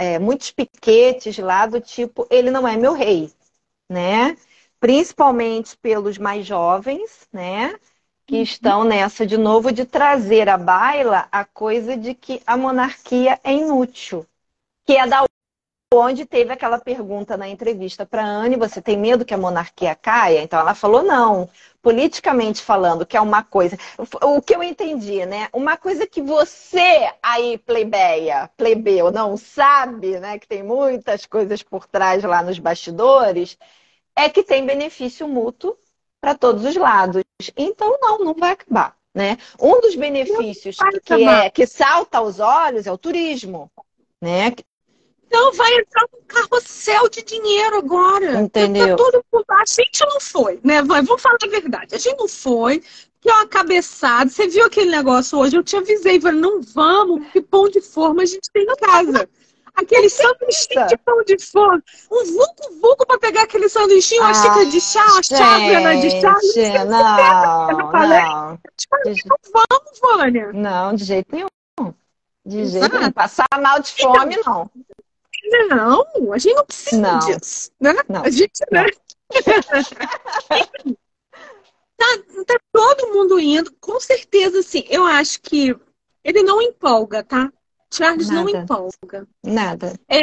é, 0.01 0.17
muitos 0.17 0.49
piquetes 0.49 1.37
lá 1.37 1.67
do 1.67 1.79
tipo, 1.79 2.25
ele 2.31 2.49
não 2.49 2.67
é 2.67 2.75
meu 2.75 2.91
rei, 2.93 3.31
né? 3.87 4.35
Principalmente 4.79 5.77
pelos 5.77 6.17
mais 6.17 6.43
jovens, 6.43 7.27
né? 7.31 7.79
Que 8.25 8.37
estão 8.37 8.83
nessa 8.83 9.27
de 9.27 9.37
novo 9.37 9.71
de 9.71 9.85
trazer 9.85 10.49
à 10.49 10.57
baila 10.57 11.27
a 11.31 11.45
coisa 11.45 11.95
de 11.95 12.15
que 12.15 12.41
a 12.47 12.57
monarquia 12.57 13.39
é 13.43 13.53
inútil. 13.53 14.25
Que 14.85 14.97
é 14.97 15.05
da 15.05 15.23
onde 15.93 16.25
teve 16.25 16.53
aquela 16.53 16.79
pergunta 16.79 17.35
na 17.35 17.49
entrevista 17.49 18.05
para 18.05 18.23
Anne, 18.23 18.55
você 18.55 18.81
tem 18.81 18.97
medo 18.97 19.25
que 19.25 19.33
a 19.33 19.37
monarquia 19.37 19.93
caia? 19.93 20.41
Então 20.41 20.59
ela 20.59 20.73
falou 20.73 21.03
não. 21.03 21.49
Politicamente 21.81 22.61
falando, 22.61 23.05
que 23.05 23.17
é 23.17 23.21
uma 23.21 23.43
coisa, 23.43 23.77
o 24.21 24.41
que 24.41 24.55
eu 24.55 24.63
entendi, 24.63 25.25
né? 25.25 25.49
Uma 25.51 25.75
coisa 25.75 26.07
que 26.07 26.21
você 26.21 27.11
aí 27.21 27.57
plebeia, 27.57 28.49
plebeu, 28.55 29.11
não 29.11 29.35
sabe, 29.35 30.19
né, 30.19 30.37
que 30.37 30.47
tem 30.47 30.61
muitas 30.61 31.25
coisas 31.25 31.63
por 31.63 31.87
trás 31.87 32.23
lá 32.23 32.43
nos 32.43 32.59
bastidores, 32.59 33.57
é 34.15 34.29
que 34.29 34.43
tem 34.43 34.65
benefício 34.65 35.27
mútuo 35.27 35.75
para 36.21 36.35
todos 36.35 36.63
os 36.63 36.75
lados. 36.75 37.23
Então 37.57 37.97
não, 37.99 38.19
não 38.19 38.33
vai 38.35 38.51
acabar, 38.51 38.95
né? 39.13 39.37
Um 39.59 39.81
dos 39.81 39.95
benefícios 39.95 40.77
que 41.03 41.27
é 41.27 41.49
que 41.49 41.65
salta 41.65 42.19
aos 42.19 42.39
olhos 42.39 42.85
é 42.85 42.91
o 42.91 42.97
turismo, 42.97 43.71
né? 44.21 44.51
Então 45.33 45.53
vai 45.53 45.73
entrar 45.77 46.03
um 46.13 46.21
carrossel 46.27 47.07
de 47.09 47.23
dinheiro 47.23 47.77
agora. 47.77 48.41
Entendeu? 48.41 48.89
Tá 48.89 48.95
todo 48.97 49.23
mundo- 49.31 49.45
A 49.49 49.63
gente 49.65 50.05
não 50.05 50.19
foi, 50.19 50.59
né? 50.61 50.81
Vamos 50.83 51.21
falar 51.21 51.37
a 51.41 51.47
verdade. 51.47 51.95
A 51.95 51.97
gente 51.97 52.17
não 52.17 52.27
foi, 52.27 52.83
que 53.21 53.29
é 53.29 53.33
uma 53.33 53.47
cabeçada. 53.47 54.29
Você 54.29 54.49
viu 54.49 54.65
aquele 54.65 54.91
negócio 54.91 55.39
hoje? 55.39 55.55
Eu 55.55 55.63
te 55.63 55.77
avisei, 55.77 56.19
falei, 56.19 56.41
não 56.41 56.61
vamos, 56.61 57.27
que 57.31 57.39
pão 57.41 57.69
de 57.69 57.79
forma 57.79 58.23
a 58.23 58.25
gente 58.25 58.49
tem 58.51 58.63
em 58.63 58.75
casa. 58.75 59.29
Aquele 59.73 60.09
sanduichinho 60.09 60.85
de 60.87 60.97
pão 60.97 61.23
de 61.23 61.39
forma. 61.39 61.81
Um 62.11 62.25
vulco-vulco 62.25 63.07
pra 63.07 63.17
pegar 63.17 63.43
aquele 63.43 63.69
sanduichinho, 63.69 64.19
uma 64.21 64.31
Ah, 64.31 64.33
xícara 64.33 64.65
de 64.65 64.81
chá, 64.81 65.05
uma 65.05 65.23
chávena 65.23 65.95
de 66.01 66.09
chá. 66.19 66.35
Eu 66.57 66.85
não, 66.87 67.77
não 67.77 67.91
falei? 67.91 68.19
não, 68.19 68.59
falei, 68.89 69.13
de, 69.13 69.21
Não 69.29 69.37
vamos, 69.53 69.99
Vânia. 70.01 70.51
não, 70.51 70.93
de 70.93 71.05
jeito 71.05 71.33
nenhum. 71.33 71.47
De 72.45 72.59
Exato. 72.59 72.79
jeito 72.81 72.99
nenhum. 72.99 73.11
Passar 73.13 73.47
mal 73.61 73.79
de 73.79 73.91
fome, 73.93 74.37
não. 74.45 74.69
Não, 75.69 76.31
a 76.31 76.37
gente 76.37 76.55
não 76.55 76.65
precisa 76.65 77.01
Não. 77.01 77.19
disso. 77.19 77.71
Né? 77.79 77.93
Não. 78.07 78.23
A 78.23 78.29
gente, 78.29 78.61
né? 78.71 78.85
tá, 81.97 82.05
tá 82.47 82.59
todo 82.71 83.13
mundo 83.13 83.39
indo, 83.39 83.73
com 83.79 83.99
certeza, 83.99 84.59
assim. 84.59 84.85
Eu 84.89 85.05
acho 85.05 85.41
que 85.41 85.75
ele 86.23 86.43
não 86.43 86.61
empolga, 86.61 87.23
tá? 87.23 87.51
Charles 87.93 88.29
não 88.29 88.45
Nada. 88.45 88.57
empolga. 88.59 89.27
Nada. 89.43 89.99
É, 90.07 90.21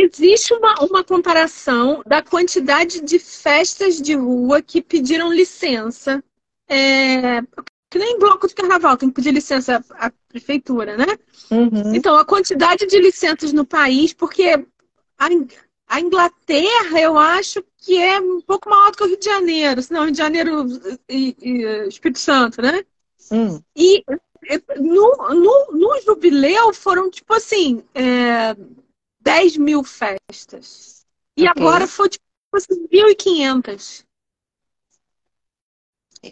existe 0.00 0.54
uma, 0.54 0.74
uma 0.84 1.04
comparação 1.04 2.02
da 2.06 2.22
quantidade 2.22 3.02
de 3.02 3.18
festas 3.18 4.00
de 4.00 4.14
rua 4.14 4.62
que 4.62 4.80
pediram 4.80 5.30
licença. 5.30 6.24
É, 6.68 7.42
que 7.90 7.98
nem 7.98 8.18
bloco 8.18 8.48
de 8.48 8.54
carnaval, 8.54 8.96
tem 8.96 9.08
que 9.08 9.14
pedir 9.14 9.32
licença 9.32 9.84
à 9.90 10.06
à 10.06 10.12
prefeitura, 10.28 10.96
né? 10.96 11.06
Uhum. 11.50 11.94
Então, 11.94 12.16
a 12.16 12.24
quantidade 12.24 12.86
de 12.86 12.98
licenças 12.98 13.52
no 13.52 13.64
país, 13.64 14.12
porque 14.12 14.44
a, 15.18 15.28
a 15.88 16.00
Inglaterra, 16.00 17.00
eu 17.00 17.16
acho 17.16 17.64
que 17.78 17.96
é 17.96 18.20
um 18.20 18.40
pouco 18.40 18.68
maior 18.68 18.90
do 18.90 18.96
que 18.96 19.04
o 19.04 19.06
Rio 19.06 19.18
de 19.18 19.24
Janeiro, 19.24 19.82
senão 19.82 20.02
Rio 20.02 20.12
de 20.12 20.18
Janeiro 20.18 20.66
e, 21.08 21.36
e 21.40 21.88
Espírito 21.88 22.18
Santo, 22.18 22.60
né? 22.60 22.84
Hum. 23.30 23.60
E 23.74 24.04
e, 24.48 24.62
no, 24.80 25.16
no, 25.34 25.72
no 25.72 26.00
jubileu 26.02 26.72
foram, 26.72 27.10
tipo 27.10 27.34
assim, 27.34 27.82
é, 27.94 28.54
10 29.20 29.56
mil 29.56 29.82
festas. 29.82 31.04
E 31.36 31.48
Ok. 31.48 31.62
agora 31.62 31.86
foi, 31.86 32.08
tipo 32.08 32.24
assim, 32.54 32.86
1.500 32.88 34.04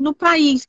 no 0.00 0.14
país, 0.14 0.66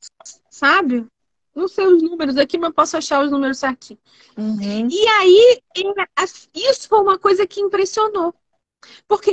sabe? 0.56 1.06
Não 1.54 1.68
sei 1.68 1.86
os 1.86 2.02
números 2.02 2.36
aqui, 2.36 2.58
mas 2.58 2.72
posso 2.72 2.96
achar 2.96 3.24
os 3.24 3.30
números 3.30 3.58
certinhos. 3.58 4.02
Uhum. 4.36 4.88
E 4.90 5.08
aí, 5.08 5.62
isso 6.54 6.88
foi 6.88 7.00
uma 7.00 7.18
coisa 7.18 7.46
que 7.46 7.60
impressionou. 7.60 8.34
Porque 9.06 9.32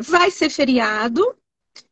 vai 0.00 0.30
ser 0.30 0.50
feriado, 0.50 1.36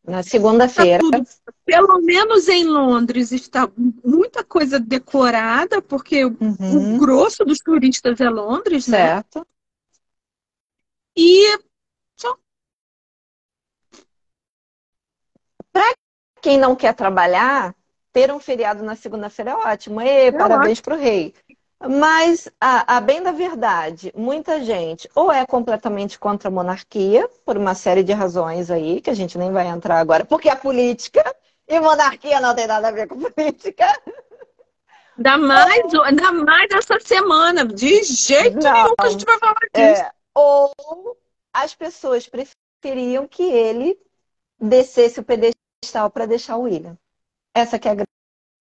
Na 0.05 0.23
segunda-feira. 0.23 1.03
Tá 1.11 1.53
pelo 1.65 2.01
menos 2.01 2.49
em 2.49 2.65
Londres 2.65 3.33
está 3.33 3.71
muita 4.05 4.45
coisa 4.45 4.79
decorada, 4.79 5.81
porque 5.81 6.25
o 6.25 6.37
Uhum. 6.41 6.99
grosso 6.99 7.45
dos 7.45 7.59
turistas 7.59 8.21
é 8.21 8.29
Londres, 8.29 8.87
né? 8.87 8.99
Certo. 8.99 9.47
E 11.17 11.59
só. 12.17 12.37
quem 16.41 16.59
não 16.59 16.75
quer 16.75 16.95
trabalhar, 16.95 17.73
ter 18.13 18.31
um 18.33 18.39
feriado 18.39 18.83
na 18.83 18.95
segunda-feira 18.95 19.53
é 19.53 19.55
ótimo. 19.55 20.01
E, 20.01 20.09
é 20.09 20.33
parabéns 20.33 20.81
para 20.81 20.95
o 20.95 20.99
rei. 20.99 21.35
Mas, 21.89 22.49
a, 22.61 22.97
a, 22.97 23.01
bem 23.01 23.21
da 23.23 23.33
verdade, 23.33 24.13
muita 24.15 24.63
gente 24.63 25.09
ou 25.15 25.33
é 25.33 25.45
completamente 25.45 26.19
contra 26.19 26.49
a 26.49 26.53
monarquia, 26.53 27.29
por 27.45 27.57
uma 27.57 27.75
série 27.75 28.05
de 28.05 28.13
razões 28.13 28.71
aí, 28.71 29.01
que 29.01 29.11
a 29.11 29.15
gente 29.15 29.37
nem 29.37 29.51
vai 29.51 29.67
entrar 29.67 29.99
agora, 29.99 30.25
porque 30.25 30.49
a 30.49 30.55
política 30.55 31.25
e 31.67 31.81
monarquia 31.81 32.41
não 32.41 32.55
tem 32.55 32.67
nada 32.67 32.89
a 32.89 32.93
ver 32.93 33.09
com 33.09 33.19
política. 33.19 33.87
Ainda 35.17 35.37
mais, 35.39 35.95
ainda 36.05 36.33
mais 36.33 36.71
essa 36.73 36.99
semana. 37.01 37.65
De 37.67 38.03
jeito 38.05 38.63
não, 38.63 38.73
nenhum 38.73 38.95
que 38.95 39.07
a 39.07 39.11
gente 39.11 39.25
vai 39.25 39.39
falar 39.39 39.55
disso. 39.75 40.03
É, 40.03 40.13
ou 40.35 40.73
as 41.53 41.75
pessoas 41.75 42.29
preferiam 42.29 43.27
que 43.27 43.43
ele 43.43 43.99
descesse 44.59 45.21
o 45.21 45.25
pedestal 45.25 46.11
para 46.11 46.27
deixar 46.27 46.57
o 46.57 46.63
William. 46.63 46.97
Essa 47.55 47.79
que 47.79 47.89
é 47.89 47.93
a 47.93 47.97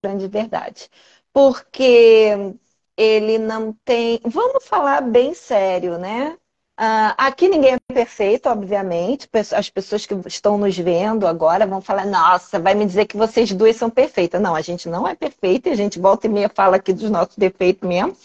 grande 0.03 0.27
verdade. 0.27 0.89
Porque 1.33 2.55
ele 2.97 3.37
não 3.37 3.73
tem. 3.85 4.19
Vamos 4.25 4.65
falar 4.67 5.01
bem 5.01 5.33
sério, 5.33 5.97
né? 5.97 6.37
Uh, 6.79 7.13
aqui 7.17 7.47
ninguém 7.47 7.73
é 7.75 7.93
perfeito, 7.93 8.49
obviamente. 8.49 9.29
As 9.55 9.69
pessoas 9.69 10.05
que 10.05 10.15
estão 10.25 10.57
nos 10.57 10.77
vendo 10.77 11.27
agora 11.27 11.67
vão 11.67 11.81
falar: 11.81 12.05
nossa, 12.05 12.59
vai 12.59 12.73
me 12.73 12.85
dizer 12.85 13.05
que 13.05 13.17
vocês 13.17 13.51
duas 13.53 13.75
são 13.75 13.89
perfeitas. 13.89 14.41
Não, 14.41 14.55
a 14.55 14.61
gente 14.61 14.89
não 14.89 15.07
é 15.07 15.15
perfeita 15.15 15.69
a 15.69 15.75
gente 15.75 15.99
volta 15.99 16.27
e 16.27 16.29
meia 16.29 16.49
fala 16.49 16.77
aqui 16.77 16.93
dos 16.93 17.09
nossos 17.09 17.37
defeitos 17.37 17.87
mesmo. 17.87 18.15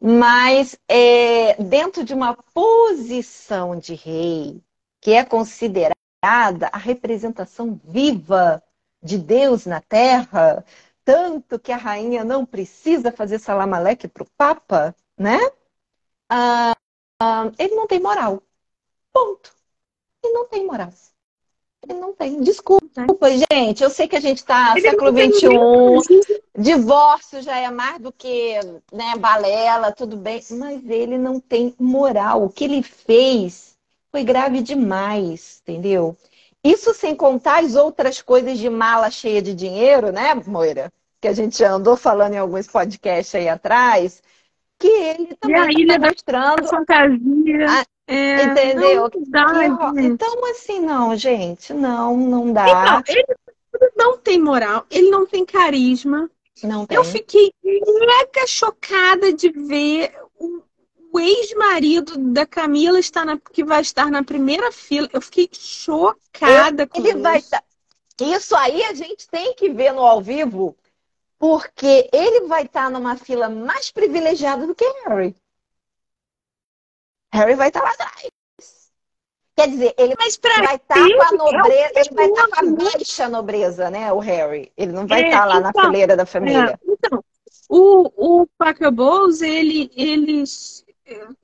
Mas 0.00 0.78
é, 0.88 1.54
dentro 1.62 2.04
de 2.04 2.14
uma 2.14 2.34
posição 2.54 3.78
de 3.78 3.94
rei, 3.94 4.62
que 5.00 5.12
é 5.12 5.24
considerada 5.24 5.96
a 6.72 6.78
representação 6.78 7.80
viva 7.84 8.62
de 9.02 9.18
Deus 9.18 9.66
na 9.66 9.80
terra, 9.80 10.64
tanto 11.04 11.58
que 11.58 11.70
a 11.70 11.76
rainha 11.76 12.24
não 12.24 12.44
precisa 12.44 13.12
fazer 13.12 13.38
salamaleque 13.38 14.08
para 14.08 14.22
o 14.22 14.30
Papa, 14.36 14.94
né? 15.16 15.38
Ah, 16.28 16.74
ah, 17.20 17.52
ele 17.58 17.74
não 17.74 17.86
tem 17.86 18.00
moral. 18.00 18.42
Ponto. 19.12 19.54
Ele 20.22 20.32
não 20.34 20.48
tem 20.48 20.66
moral. 20.66 20.92
Ele 21.82 21.98
não 21.98 22.12
tem. 22.12 22.40
Desculpa, 22.40 23.30
gente. 23.30 23.82
Eu 23.82 23.90
sei 23.90 24.08
que 24.08 24.16
a 24.16 24.20
gente 24.20 24.38
está 24.38 24.74
século 24.80 25.10
XXI. 25.12 26.42
Divórcio 26.58 27.40
já 27.42 27.56
é 27.56 27.70
mais 27.70 28.00
do 28.00 28.12
que 28.12 28.54
né, 28.92 29.16
balela, 29.18 29.92
tudo 29.92 30.16
bem. 30.16 30.42
Mas 30.50 30.84
ele 30.88 31.16
não 31.16 31.38
tem 31.38 31.74
moral. 31.78 32.44
O 32.44 32.50
que 32.50 32.64
ele 32.64 32.82
fez 32.82 33.76
foi 34.10 34.24
grave 34.24 34.60
demais, 34.60 35.60
entendeu? 35.62 36.16
Isso 36.70 36.92
sem 36.94 37.14
contar 37.14 37.62
as 37.62 37.76
outras 37.76 38.20
coisas 38.20 38.58
de 38.58 38.68
mala 38.68 39.10
cheia 39.10 39.40
de 39.40 39.54
dinheiro, 39.54 40.10
né, 40.10 40.34
Moira? 40.46 40.92
Que 41.20 41.28
a 41.28 41.32
gente 41.32 41.62
andou 41.62 41.96
falando 41.96 42.34
em 42.34 42.38
alguns 42.38 42.66
podcasts 42.66 43.34
aí 43.34 43.48
atrás 43.48 44.22
que 44.78 44.88
ele 44.88 45.34
também 45.36 45.82
está 45.82 45.98
mostrando. 45.98 46.68
fantasia. 46.68 47.66
A... 47.68 47.84
É, 48.08 48.44
entendeu? 48.44 49.10
Dá, 49.28 49.46
que... 49.92 50.00
Então, 50.00 50.50
assim, 50.50 50.78
não, 50.78 51.16
gente, 51.16 51.72
não, 51.72 52.16
não 52.16 52.52
dá. 52.52 53.02
Então, 53.02 53.02
ele 53.08 53.90
não 53.96 54.16
tem 54.16 54.40
moral, 54.40 54.86
ele 54.90 55.10
não 55.10 55.26
tem 55.26 55.44
carisma. 55.44 56.30
Não 56.62 56.86
tem. 56.86 56.96
Eu 56.96 57.04
fiquei 57.04 57.52
mega 57.64 58.46
chocada 58.46 59.32
de 59.32 59.50
ver 59.50 60.14
o, 61.16 61.20
ex-marido 61.20 62.16
da 62.32 62.46
Camila 62.46 62.98
está 62.98 63.24
na, 63.24 63.38
que 63.38 63.64
vai 63.64 63.80
estar 63.80 64.10
na 64.10 64.22
primeira 64.22 64.70
fila. 64.70 65.08
Eu 65.12 65.20
fiquei 65.20 65.48
chocada 65.52 66.82
Eu, 66.82 66.88
com 66.88 66.98
ele 67.00 67.10
isso. 67.10 67.22
Vai 67.22 67.42
tá... 67.42 67.62
Isso 68.20 68.56
aí 68.56 68.82
a 68.84 68.94
gente 68.94 69.28
tem 69.28 69.54
que 69.54 69.68
ver 69.68 69.92
no 69.92 70.02
ao 70.02 70.20
vivo 70.20 70.76
porque 71.38 72.08
ele 72.12 72.46
vai 72.46 72.64
estar 72.64 72.90
numa 72.90 73.16
fila 73.16 73.48
mais 73.48 73.90
privilegiada 73.90 74.66
do 74.66 74.74
que 74.74 74.84
Harry. 75.04 75.36
Harry 77.32 77.54
vai 77.54 77.68
estar 77.68 77.82
lá 77.82 77.90
atrás. 77.90 78.30
Quer 79.54 79.68
dizer, 79.68 79.94
ele 79.96 80.14
vai 80.14 80.28
estar 80.28 80.54
com 80.86 81.22
a 81.22 81.32
nobreza, 81.32 81.92
ele 81.96 82.10
vai 82.14 82.26
estar 82.26 82.48
com 82.48 82.56
a 82.56 82.90
baixa 82.92 83.28
nobreza, 83.28 83.90
né? 83.90 84.12
O 84.12 84.18
Harry. 84.18 84.70
Ele 84.76 84.92
não 84.92 85.06
vai 85.06 85.22
é, 85.22 85.26
estar 85.28 85.44
lá 85.46 85.58
então, 85.58 85.72
na 85.72 85.82
fileira 85.82 86.16
da 86.16 86.26
família. 86.26 86.72
É, 86.72 86.90
então, 86.90 87.24
o, 87.68 88.42
o 88.42 88.46
Parker 88.58 88.90
Bowles, 88.90 89.40
ele, 89.40 89.90
ele 89.96 90.44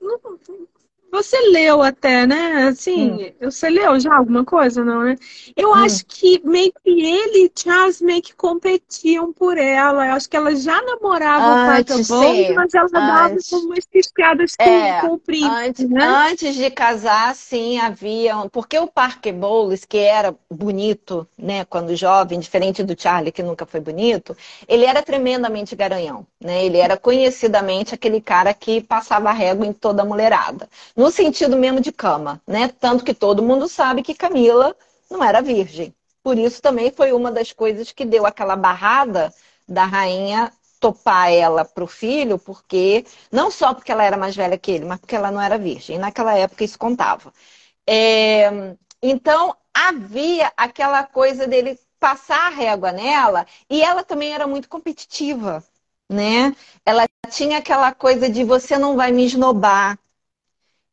não, 0.01 0.72
você 1.13 1.37
leu 1.51 1.83
até, 1.83 2.25
né? 2.25 2.69
Assim, 2.69 3.11
hum. 3.11 3.31
você 3.39 3.69
leu 3.69 3.99
já 3.99 4.15
alguma 4.15 4.43
coisa, 4.43 4.83
não, 4.83 5.03
né? 5.03 5.15
Eu 5.55 5.69
hum. 5.69 5.75
acho 5.75 6.03
que 6.07 6.41
meio 6.43 6.73
que 6.83 6.89
ele 6.89 7.45
e 7.45 7.51
Charles 7.55 8.01
meio 8.01 8.21
que 8.21 8.33
competiam 8.33 9.31
por 9.31 9.59
ela. 9.59 10.07
Eu 10.07 10.13
acho 10.13 10.27
que 10.27 10.35
ela 10.35 10.55
já 10.55 10.81
namorava 10.81 11.77
antes, 11.77 12.09
o 12.09 12.19
Parker 12.19 12.55
mas 12.55 12.73
ela 12.73 12.87
dava 12.87 13.35
umas 13.51 13.85
piscadas 13.85 14.55
é, 14.57 15.01
com, 15.01 15.13
o 15.13 15.19
príncipe, 15.19 15.55
antes, 15.55 15.89
né? 15.89 16.03
antes 16.31 16.55
de 16.55 16.71
casar, 16.71 17.35
sim, 17.35 17.79
havia... 17.79 18.33
Porque 18.51 18.79
o 18.79 18.87
Parker 18.87 19.33
Bowles, 19.33 19.85
que 19.85 19.99
era 19.99 20.33
bonito, 20.49 21.27
né, 21.37 21.63
quando 21.65 21.95
jovem, 21.95 22.39
diferente 22.39 22.83
do 22.83 22.99
Charlie, 22.99 23.31
que 23.31 23.43
nunca 23.43 23.67
foi 23.67 23.79
bonito, 23.79 24.35
ele 24.67 24.85
era 24.85 25.03
tremendamente 25.03 25.75
garanhão, 25.75 26.25
né? 26.41 26.65
Ele 26.65 26.77
era 26.77 26.97
conhecidamente 26.97 27.93
aquele 27.93 28.19
cara 28.19 28.53
que 28.53 28.81
passava 28.81 29.31
régua 29.31 29.65
em 29.65 29.73
toda 29.73 30.01
a 30.01 30.05
mulherada 30.05 30.67
no 31.03 31.11
sentido 31.11 31.57
mesmo 31.57 31.81
de 31.81 31.91
cama, 31.91 32.41
né? 32.47 32.69
Tanto 32.69 33.03
que 33.03 33.13
todo 33.13 33.43
mundo 33.43 33.67
sabe 33.67 34.01
que 34.01 34.15
Camila 34.15 34.73
não 35.11 35.21
era 35.21 35.41
virgem. 35.41 35.93
Por 36.23 36.37
isso 36.37 36.61
também 36.61 36.91
foi 36.93 37.11
uma 37.11 37.29
das 37.29 37.51
coisas 37.51 37.91
que 37.91 38.05
deu 38.05 38.25
aquela 38.25 38.55
barrada 38.55 39.33
da 39.67 39.83
rainha 39.83 40.49
topar 40.79 41.29
ela 41.29 41.65
para 41.65 41.83
o 41.83 41.87
filho, 41.87 42.39
porque 42.39 43.05
não 43.29 43.51
só 43.51 43.73
porque 43.73 43.91
ela 43.91 44.05
era 44.05 44.15
mais 44.15 44.33
velha 44.33 44.57
que 44.57 44.71
ele, 44.71 44.85
mas 44.85 44.97
porque 44.99 45.15
ela 45.15 45.29
não 45.29 45.41
era 45.41 45.57
virgem. 45.57 45.97
Naquela 45.97 46.37
época 46.37 46.63
isso 46.63 46.79
contava. 46.79 47.33
É... 47.85 48.49
então 49.01 49.53
havia 49.73 50.53
aquela 50.55 51.03
coisa 51.03 51.45
dele 51.47 51.77
passar 51.99 52.47
a 52.47 52.55
régua 52.55 52.93
nela 52.93 53.45
e 53.69 53.81
ela 53.81 54.03
também 54.03 54.33
era 54.33 54.47
muito 54.47 54.69
competitiva, 54.69 55.61
né? 56.09 56.55
Ela 56.85 57.05
tinha 57.29 57.57
aquela 57.57 57.93
coisa 57.93 58.29
de 58.29 58.43
você 58.45 58.77
não 58.77 58.95
vai 58.95 59.11
me 59.11 59.25
esnobar, 59.25 59.97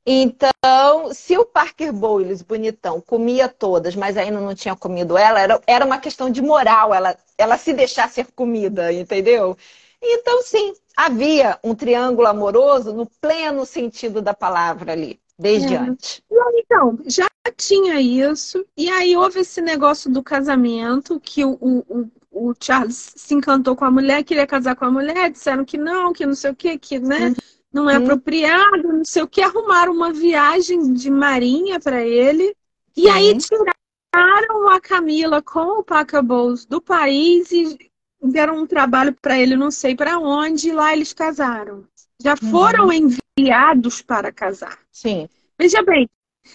então, 0.04 1.12
se 1.12 1.36
o 1.36 1.44
Parker 1.44 1.92
Bowles, 1.92 2.42
bonitão, 2.42 3.00
comia 3.00 3.48
todas, 3.48 3.94
mas 3.94 4.16
ainda 4.16 4.40
não 4.40 4.54
tinha 4.54 4.74
comido 4.74 5.16
ela, 5.16 5.40
era, 5.40 5.60
era 5.66 5.84
uma 5.84 5.98
questão 5.98 6.30
de 6.30 6.40
moral, 6.40 6.94
ela, 6.94 7.16
ela 7.36 7.58
se 7.58 7.72
deixar 7.72 8.08
ser 8.08 8.28
comida, 8.34 8.92
entendeu? 8.92 9.56
Então, 10.02 10.42
sim, 10.42 10.72
havia 10.96 11.58
um 11.62 11.74
triângulo 11.74 12.26
amoroso 12.26 12.94
no 12.94 13.06
pleno 13.20 13.66
sentido 13.66 14.22
da 14.22 14.32
palavra 14.32 14.92
ali, 14.92 15.20
desde 15.38 15.74
é. 15.74 15.78
antes. 15.78 16.22
Então, 16.54 16.98
já 17.04 17.28
tinha 17.54 18.00
isso, 18.00 18.64
e 18.74 18.88
aí 18.88 19.14
houve 19.14 19.40
esse 19.40 19.60
negócio 19.60 20.10
do 20.10 20.22
casamento, 20.22 21.20
que 21.20 21.44
o, 21.44 21.58
o, 21.60 22.10
o 22.30 22.54
Charles 22.58 23.12
se 23.16 23.34
encantou 23.34 23.76
com 23.76 23.84
a 23.84 23.90
mulher, 23.90 24.24
queria 24.24 24.46
casar 24.46 24.74
com 24.76 24.86
a 24.86 24.90
mulher, 24.90 25.30
disseram 25.30 25.62
que 25.62 25.76
não, 25.76 26.14
que 26.14 26.24
não 26.24 26.34
sei 26.34 26.50
o 26.50 26.56
que, 26.56 26.78
que, 26.78 26.98
né? 26.98 27.28
Uhum 27.28 27.59
não 27.72 27.88
é 27.88 27.96
apropriado, 27.96 28.92
não 28.92 29.04
sei 29.04 29.22
o 29.22 29.28
que, 29.28 29.42
arrumaram 29.42 29.92
uma 29.92 30.12
viagem 30.12 30.92
de 30.92 31.10
marinha 31.10 31.78
para 31.78 32.04
ele. 32.04 32.54
E 32.96 33.08
aí 33.08 33.36
tiraram 33.38 34.68
a 34.68 34.80
Camila 34.80 35.40
com 35.40 35.78
o 35.78 35.84
Pacabous 35.84 36.66
do 36.66 36.80
país 36.80 37.52
e 37.52 37.78
deram 38.22 38.58
um 38.58 38.66
trabalho 38.66 39.16
para 39.20 39.38
ele, 39.38 39.56
não 39.56 39.70
sei 39.70 39.94
para 39.94 40.18
onde, 40.18 40.68
e 40.68 40.72
lá 40.72 40.92
eles 40.92 41.12
casaram. 41.12 41.84
Já 42.20 42.36
foram 42.36 42.86
uhum. 42.86 43.12
enviados 43.38 44.02
para 44.02 44.32
casar. 44.32 44.78
Sim. 44.90 45.28
Veja 45.58 45.82
bem, 45.82 46.08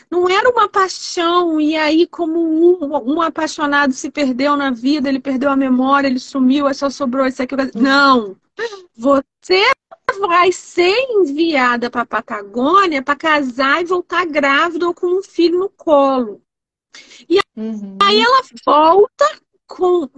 não 0.09 0.30
era 0.30 0.49
uma 0.49 0.68
paixão, 0.68 1.59
e 1.59 1.76
aí, 1.76 2.05
como 2.07 2.39
um, 2.39 3.16
um, 3.16 3.22
apaixonado 3.22 3.93
se 3.93 4.11
perdeu 4.11 4.55
na 4.57 4.70
vida, 4.70 5.09
ele 5.09 5.20
perdeu 5.20 5.49
a 5.49 5.55
memória, 5.55 6.07
ele 6.07 6.20
sumiu, 6.20 6.72
só 6.74 6.89
sobrou 6.89 7.26
isso 7.26 7.41
aqui. 7.41 7.55
Não! 7.76 8.36
Você 8.95 9.63
vai 10.20 10.51
ser 10.51 10.95
enviada 11.09 11.89
para 11.89 12.01
a 12.01 12.05
Patagônia 12.05 13.01
para 13.01 13.16
casar 13.16 13.82
e 13.82 13.86
voltar 13.86 14.26
grávida 14.26 14.88
ou 14.88 14.93
com 14.93 15.07
um 15.07 15.24
filho 15.24 15.59
no 15.59 15.70
colo. 15.70 16.41
E 17.30 17.39
uhum. 17.55 17.97
aí 18.01 18.22
ela 18.22 18.41
volta 18.66 19.26
com 19.68 20.09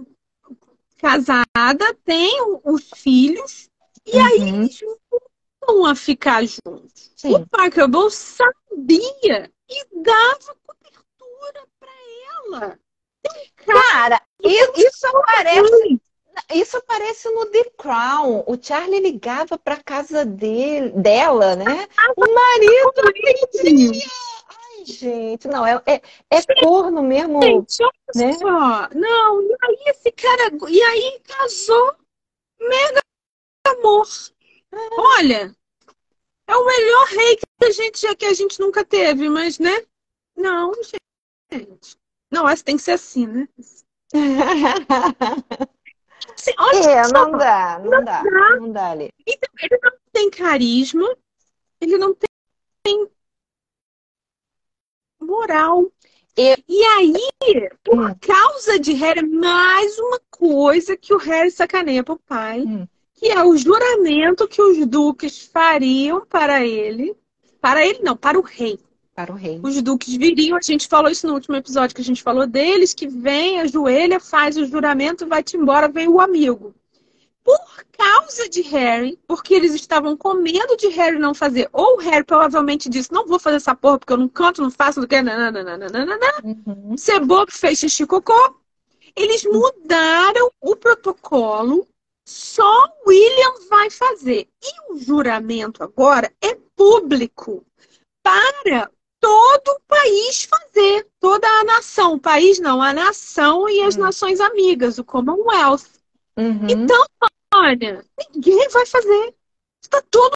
casada, 0.96 1.94
tem 2.04 2.40
os 2.64 2.90
filhos, 2.96 3.68
e 4.06 4.16
uhum. 4.16 4.26
aí 4.26 4.48
eles 4.48 4.80
vão 5.64 5.86
a 5.86 5.94
ficar 5.94 6.44
juntos. 6.44 7.12
Sim. 7.16 7.34
O 7.34 7.46
Parker 7.46 7.88
Bowles 7.88 8.14
sabia 8.14 9.50
e 9.68 10.02
dava 10.02 10.56
cobertura 10.66 11.66
para 11.78 11.92
ela. 12.34 12.78
Cara, 13.56 14.22
isso 14.42 15.12
parece 15.26 16.00
isso 16.54 16.76
aparece 16.76 17.28
no 17.30 17.46
The 17.46 17.64
Crown. 17.76 18.44
O 18.46 18.56
Charlie 18.60 19.00
ligava 19.00 19.58
para 19.58 19.82
casa 19.82 20.24
dele, 20.24 20.90
dela, 20.90 21.56
né? 21.56 21.88
O 22.16 22.20
marido 22.20 22.92
pedia. 23.52 24.06
Ai, 24.48 24.84
gente, 24.84 25.48
não, 25.48 25.66
é, 25.66 25.82
é, 25.86 26.00
é 26.30 26.62
corno 26.62 27.02
mesmo. 27.02 27.42
Gente, 27.42 27.82
olha 27.82 27.92
né? 28.14 28.32
só. 28.34 28.88
Não, 28.94 29.42
e 29.42 29.56
aí 29.62 29.76
esse 29.88 30.10
cara. 30.12 30.50
E 30.68 30.82
aí 30.82 31.20
casou 31.24 31.94
mega 32.60 33.00
amor. 33.66 34.06
Olha, 34.72 35.54
é 36.46 36.56
o 36.56 36.64
melhor 36.64 37.06
rei 37.08 37.36
que 37.36 37.64
a 37.64 37.70
gente 37.70 38.00
já 38.00 38.14
que 38.14 38.24
a 38.24 38.32
gente 38.32 38.60
nunca 38.60 38.84
teve, 38.84 39.28
mas 39.28 39.58
né? 39.58 39.84
Não, 40.36 40.72
gente. 41.52 41.96
Não, 42.30 42.48
essa 42.48 42.64
tem 42.64 42.76
que 42.76 42.82
ser 42.82 42.92
assim, 42.92 43.26
né? 43.26 43.48
Assim, 46.34 46.52
olha 46.58 46.90
É, 46.90 47.08
não 47.08 47.32
dá, 47.32 47.78
não 47.78 48.04
dá, 48.04 48.22
dá. 48.22 48.56
não 48.56 48.72
dá 48.72 48.90
ali. 48.90 49.10
Então, 49.26 49.50
ele 49.60 49.78
não 49.82 49.92
tem 50.12 50.30
carisma, 50.30 51.16
ele 51.80 51.98
não 51.98 52.14
tem 52.14 53.08
moral. 55.20 55.90
Eu- 56.36 56.56
E 56.68 56.84
aí, 56.84 57.14
por 57.82 57.98
Hum. 57.98 58.14
causa 58.20 58.78
de 58.78 58.92
Harry, 58.92 59.28
mais 59.28 59.98
uma 59.98 60.20
coisa 60.30 60.96
que 60.96 61.12
o 61.12 61.18
Harry 61.18 61.50
sacaneia 61.50 62.04
pro 62.04 62.18
pai, 62.18 62.60
Hum. 62.60 62.86
que 63.14 63.26
é 63.26 63.42
o 63.42 63.56
juramento 63.56 64.46
que 64.46 64.62
os 64.62 64.86
duques 64.86 65.46
fariam 65.46 66.24
para 66.26 66.64
ele. 66.64 67.16
Para 67.60 67.84
ele, 67.84 67.98
não, 68.02 68.16
para 68.16 68.38
o 68.38 68.42
rei. 68.42 68.78
Para 69.18 69.32
o 69.32 69.34
rei. 69.34 69.58
Os 69.64 69.82
duques 69.82 70.14
viriam, 70.14 70.56
a 70.56 70.60
gente 70.60 70.86
falou 70.86 71.10
isso 71.10 71.26
no 71.26 71.34
último 71.34 71.56
episódio 71.56 71.92
que 71.92 72.00
a 72.00 72.04
gente 72.04 72.22
falou 72.22 72.46
deles, 72.46 72.94
que 72.94 73.08
vem, 73.08 73.60
ajoelha, 73.60 74.20
faz 74.20 74.56
o 74.56 74.64
juramento, 74.64 75.26
vai-te 75.26 75.56
embora, 75.56 75.88
vem 75.88 76.06
o 76.06 76.20
amigo. 76.20 76.72
Por 77.42 77.58
causa 77.98 78.48
de 78.48 78.62
Harry, 78.62 79.18
porque 79.26 79.54
eles 79.54 79.74
estavam 79.74 80.16
com 80.16 80.34
medo 80.34 80.76
de 80.76 80.86
Harry 80.90 81.18
não 81.18 81.34
fazer, 81.34 81.68
ou 81.72 81.98
Harry 81.98 82.22
provavelmente 82.22 82.88
disse, 82.88 83.10
não 83.10 83.26
vou 83.26 83.40
fazer 83.40 83.56
essa 83.56 83.74
porra 83.74 83.98
porque 83.98 84.12
eu 84.12 84.18
não 84.18 84.28
canto, 84.28 84.62
não 84.62 84.70
faço, 84.70 85.00
não 85.00 85.08
quero, 85.08 85.24
nananana. 85.24 85.80
Uhum. 86.44 86.96
ser 86.96 87.18
bobo, 87.18 87.50
fez 87.50 87.80
xixi 87.80 88.06
cocô. 88.06 88.54
Eles 89.16 89.42
mudaram 89.42 90.48
o 90.60 90.76
protocolo, 90.76 91.84
só 92.24 92.88
William 93.04 93.66
vai 93.68 93.90
fazer. 93.90 94.46
E 94.62 94.92
o 94.92 94.96
juramento 95.00 95.82
agora 95.82 96.32
é 96.40 96.56
público 96.76 97.66
para 98.22 98.88
todo 99.20 99.68
o 99.68 99.80
país 99.86 100.44
fazer, 100.44 101.08
toda 101.20 101.46
a 101.46 101.64
nação. 101.64 102.14
O 102.14 102.20
país 102.20 102.58
não, 102.58 102.80
a 102.82 102.92
nação 102.92 103.68
e 103.68 103.82
as 103.82 103.96
Hum. 103.96 104.00
nações 104.00 104.40
amigas, 104.40 104.98
o 104.98 105.04
Commonwealth. 105.04 105.86
Uhum. 106.36 106.66
Então, 106.68 107.04
olha, 107.54 108.04
ninguém 108.32 108.68
vai 108.68 108.86
fazer. 108.86 109.34
Está 109.82 110.02
todo 110.10 110.34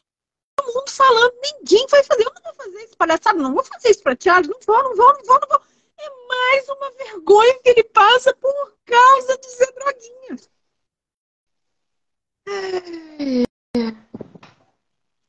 mundo 0.65 0.91
falando, 0.91 1.35
ninguém 1.43 1.87
vai 1.89 2.03
fazer. 2.05 2.25
Eu 2.25 2.33
não 2.35 2.43
vou 2.43 2.55
fazer 2.55 2.85
isso, 2.85 2.97
palhaçada, 2.97 3.39
não 3.39 3.55
vou 3.55 3.65
fazer 3.65 3.91
isso 3.91 4.03
para 4.03 4.17
Charles, 4.19 4.49
não 4.49 4.59
vou, 4.67 4.83
não 4.83 4.97
vou, 4.97 5.13
não 5.13 5.25
vou, 5.25 5.41
não 5.41 5.49
vou. 5.49 5.63
É 5.99 6.11
mais 6.29 6.69
uma 6.69 6.91
vergonha 6.93 7.59
que 7.61 7.69
ele 7.71 7.85
passa 7.85 8.35
por 8.35 8.77
causa 8.85 9.39
de 9.39 9.47
ser 9.47 9.73
droguinha. 9.73 10.37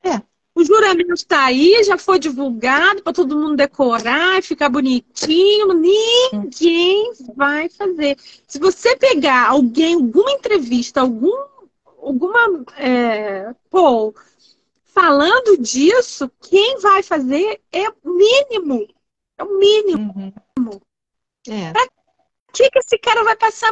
É. 0.04 0.33
O 0.56 0.64
juramento 0.64 1.14
está 1.14 1.46
aí, 1.46 1.84
já 1.84 1.98
foi 1.98 2.20
divulgado 2.20 3.02
para 3.02 3.12
todo 3.14 3.38
mundo 3.38 3.56
decorar 3.56 4.38
e 4.38 4.44
ficar 4.44 4.70
bonitinho. 4.70 5.74
Ninguém 5.74 7.12
vai 7.36 7.70
fazer. 7.70 8.18
Se 8.48 8.60
você 8.60 8.96
pegar 8.96 9.50
alguém, 9.50 9.96
alguma 9.96 10.32
entrevista, 10.32 11.02
algum, 11.02 11.36
alguma 11.98 12.64
é, 12.78 13.54
poll 13.70 14.14
falando 14.94 15.58
disso, 15.58 16.32
quem 16.40 16.78
vai 16.80 17.02
fazer 17.02 17.60
é 17.72 17.90
o 17.90 17.96
mínimo. 18.14 18.88
É 19.38 19.44
o 19.44 19.58
mínimo. 19.58 20.14
Uhum. 20.60 20.80
É. 21.50 21.72
O 21.72 22.54
que, 22.54 22.70
que 22.70 22.78
esse 22.80 23.00
cara 23.00 23.24
vai 23.24 23.36
passar? 23.36 23.72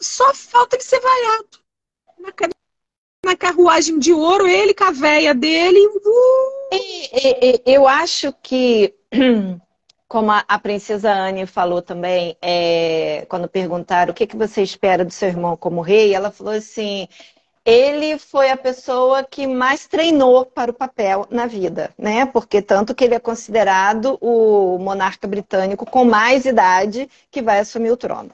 Só 0.00 0.32
falta 0.32 0.76
ele 0.76 0.82
ser 0.82 1.00
vaiado. 1.00 1.58
Na, 2.18 2.32
ca- 2.32 2.48
na 3.24 3.36
carruagem 3.36 3.98
de 3.98 4.12
ouro, 4.12 4.46
ele 4.46 4.74
com 4.74 4.84
a 4.84 4.90
véia 4.90 5.34
dele. 5.34 5.78
Uh, 5.86 6.54
E- 6.72 7.56
e- 7.56 7.62
Eu 7.66 7.86
acho 7.86 8.32
que, 8.42 8.94
como 10.08 10.30
a, 10.32 10.44
a 10.48 10.58
princesa 10.58 11.12
Anne 11.12 11.46
falou 11.46 11.80
também, 11.82 12.36
é, 12.42 13.26
quando 13.28 13.48
perguntaram 13.48 14.12
o 14.12 14.14
que, 14.14 14.26
que 14.26 14.36
você 14.36 14.62
espera 14.62 15.04
do 15.04 15.10
seu 15.12 15.28
irmão 15.28 15.56
como 15.56 15.80
rei, 15.80 16.14
ela 16.14 16.30
falou 16.30 16.52
assim: 16.54 17.08
ele 17.64 18.18
foi 18.18 18.50
a 18.50 18.56
pessoa 18.56 19.24
que 19.24 19.46
mais 19.46 19.86
treinou 19.86 20.44
para 20.46 20.70
o 20.70 20.74
papel 20.74 21.26
na 21.30 21.46
vida, 21.46 21.92
né? 21.98 22.26
Porque 22.26 22.60
tanto 22.62 22.94
que 22.94 23.04
ele 23.04 23.14
é 23.14 23.20
considerado 23.20 24.18
o 24.20 24.78
monarca 24.78 25.26
britânico 25.26 25.86
com 25.86 26.04
mais 26.04 26.44
idade 26.46 27.08
que 27.30 27.42
vai 27.42 27.60
assumir 27.60 27.90
o 27.90 27.96
trono. 27.96 28.30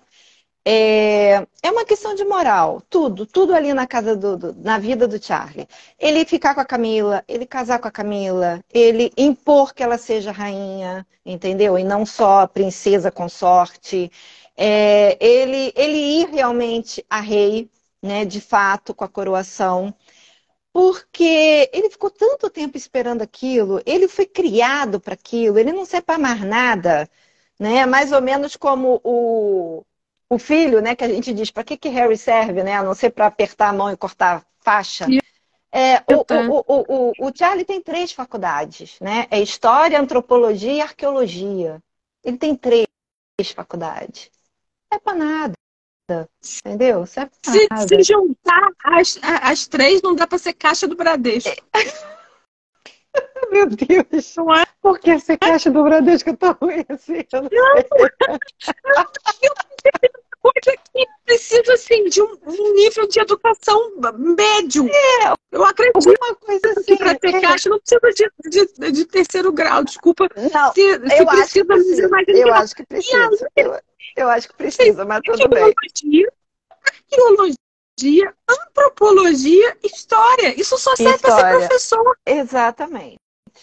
É, 0.65 1.47
é 1.63 1.71
uma 1.71 1.85
questão 1.87 2.15
de 2.15 2.25
moral, 2.25 2.83
tudo, 2.91 3.27
tudo 3.27 3.55
ali 3.55 3.73
na 3.73 3.87
casa 3.87 4.15
do, 4.17 4.37
do- 4.37 4.55
na 4.63 4.79
vida 4.79 5.09
do 5.09 5.23
Charlie. 5.23 5.67
Ele 5.99 6.25
ficar 6.27 6.55
com 6.55 6.61
a 6.61 6.65
Camila, 6.65 7.25
ele 7.27 7.47
casar 7.47 7.79
com 7.81 7.89
a 7.89 7.91
Camila, 7.91 8.63
ele 8.73 9.11
impor 9.17 9.73
que 9.75 9.83
ela 9.83 9.97
seja 9.99 10.31
rainha, 10.33 11.07
entendeu? 11.25 11.79
E 11.79 11.85
não 11.85 12.05
só 12.05 12.47
princesa 12.47 13.11
consorte. 13.11 14.13
É, 14.57 15.17
ele, 15.25 15.73
ele 15.75 15.97
ir 16.21 16.29
realmente 16.31 17.05
a 17.09 17.21
rei, 17.21 17.71
né, 18.03 18.25
de 18.27 18.41
fato, 18.41 18.95
com 18.95 19.05
a 19.05 19.09
coroação. 19.09 19.95
Porque 20.73 21.69
ele 21.73 21.91
ficou 21.91 22.11
tanto 22.11 22.49
tempo 22.51 22.77
esperando 22.77 23.23
aquilo, 23.23 23.81
ele 23.85 24.07
foi 24.09 24.25
criado 24.27 25.01
para 25.01 25.15
aquilo, 25.15 25.59
ele 25.59 25.73
não 25.73 25.85
serve 25.85 26.07
para 26.07 26.19
mais 26.19 26.41
nada, 26.43 27.09
né? 27.59 27.85
Mais 27.87 28.13
ou 28.13 28.23
menos 28.23 28.55
como 28.57 29.01
o, 29.05 29.85
o 30.31 30.39
filho, 30.39 30.81
né, 30.81 30.95
que 30.95 31.03
a 31.03 31.09
gente 31.09 31.35
diz, 31.35 31.51
para 31.51 31.65
que 31.65 31.77
que 31.77 31.89
Harry 31.89 32.17
serve, 32.17 32.63
né? 32.63 32.75
A 32.75 32.85
não 32.85 32.95
ser 32.95 33.11
para 33.11 33.27
apertar 33.27 33.71
a 33.71 33.73
mão 33.73 33.91
e 33.91 33.97
cortar 33.97 34.47
faixa. 34.61 35.07
É, 35.73 35.99
o, 36.13 36.25
o, 36.59 36.65
o, 36.69 37.29
o, 37.29 37.33
Charlie 37.37 37.65
tem 37.65 37.81
três 37.81 38.13
faculdades, 38.13 38.99
né? 39.01 39.27
É 39.31 39.41
História, 39.41 40.01
Antropologia 40.01 40.73
e 40.73 40.81
Arqueologia. 40.81 41.83
Ele 42.25 42.39
tem 42.39 42.55
três 42.55 42.87
faculdades. 43.55 44.31
Não 44.91 44.97
é 44.97 45.01
para 45.01 45.17
nada. 45.17 45.55
Entendeu? 46.65 47.05
Pra 47.05 47.31
se, 47.43 47.69
se 47.89 48.03
juntar 48.03 48.71
as, 48.85 49.19
as 49.23 49.67
três, 49.67 50.03
não 50.03 50.15
dá 50.15 50.27
para 50.27 50.39
ser 50.39 50.55
caixa 50.55 50.87
do 50.87 50.97
Bradesco. 50.97 51.51
Meu 53.51 53.67
Deus. 53.69 54.35
Não 54.37 54.55
é? 54.55 54.65
Por 54.81 54.99
que 54.99 55.11
essa 55.11 55.37
caixa 55.37 55.71
do 55.71 55.83
Bradesco 55.83 56.31
é 56.31 56.37
tão 56.37 56.57
ruim 56.61 56.85
assim? 56.89 57.25
Eu 57.33 57.43
não 57.43 57.51
Coisa 60.41 60.75
que 60.95 61.07
precisa 61.27 61.75
assim, 61.75 62.05
de 62.05 62.23
um, 62.23 62.35
nível 62.75 63.07
de 63.07 63.21
educação 63.21 63.93
médio. 64.17 64.89
Eu 65.53 65.63
acredito 65.63 65.97
Alguma 65.97 66.35
coisa 66.37 66.71
assim. 66.71 66.83
que 66.85 66.97
para 66.97 67.15
ter 67.19 67.35
é. 67.35 67.41
caixa 67.43 67.69
não 67.69 67.79
precisa 67.79 68.31
de, 68.49 68.67
de, 68.79 68.93
de 68.93 69.05
terceiro 69.05 69.53
grau, 69.53 69.85
desculpa. 69.85 70.27
Não, 70.35 70.73
Se, 70.73 70.81
se 70.81 71.23
eu 71.23 71.29
acho 71.29 71.53
que 71.53 71.65
precisa, 71.65 71.67
mas 71.67 71.85
precisa. 71.85 72.09
mais 72.09 72.27
Eu 72.29 72.47
não. 72.47 72.55
acho 72.55 72.75
que 72.75 72.87
precisa. 72.87 73.51
Eu, 73.55 73.81
eu 74.17 74.29
acho 74.31 74.49
que 74.49 74.57
precisa, 74.57 75.05
mas 75.05 75.21
tudo 75.23 75.47
bem. 75.49 75.75
Arqueologia, 77.13 78.35
antropologia, 78.49 79.77
história. 79.83 80.59
Isso 80.59 80.79
só 80.79 80.97
serve 80.97 81.19
para 81.19 81.37
ser 81.37 81.59
professor. 81.59 82.19
Exatamente. 82.25 83.19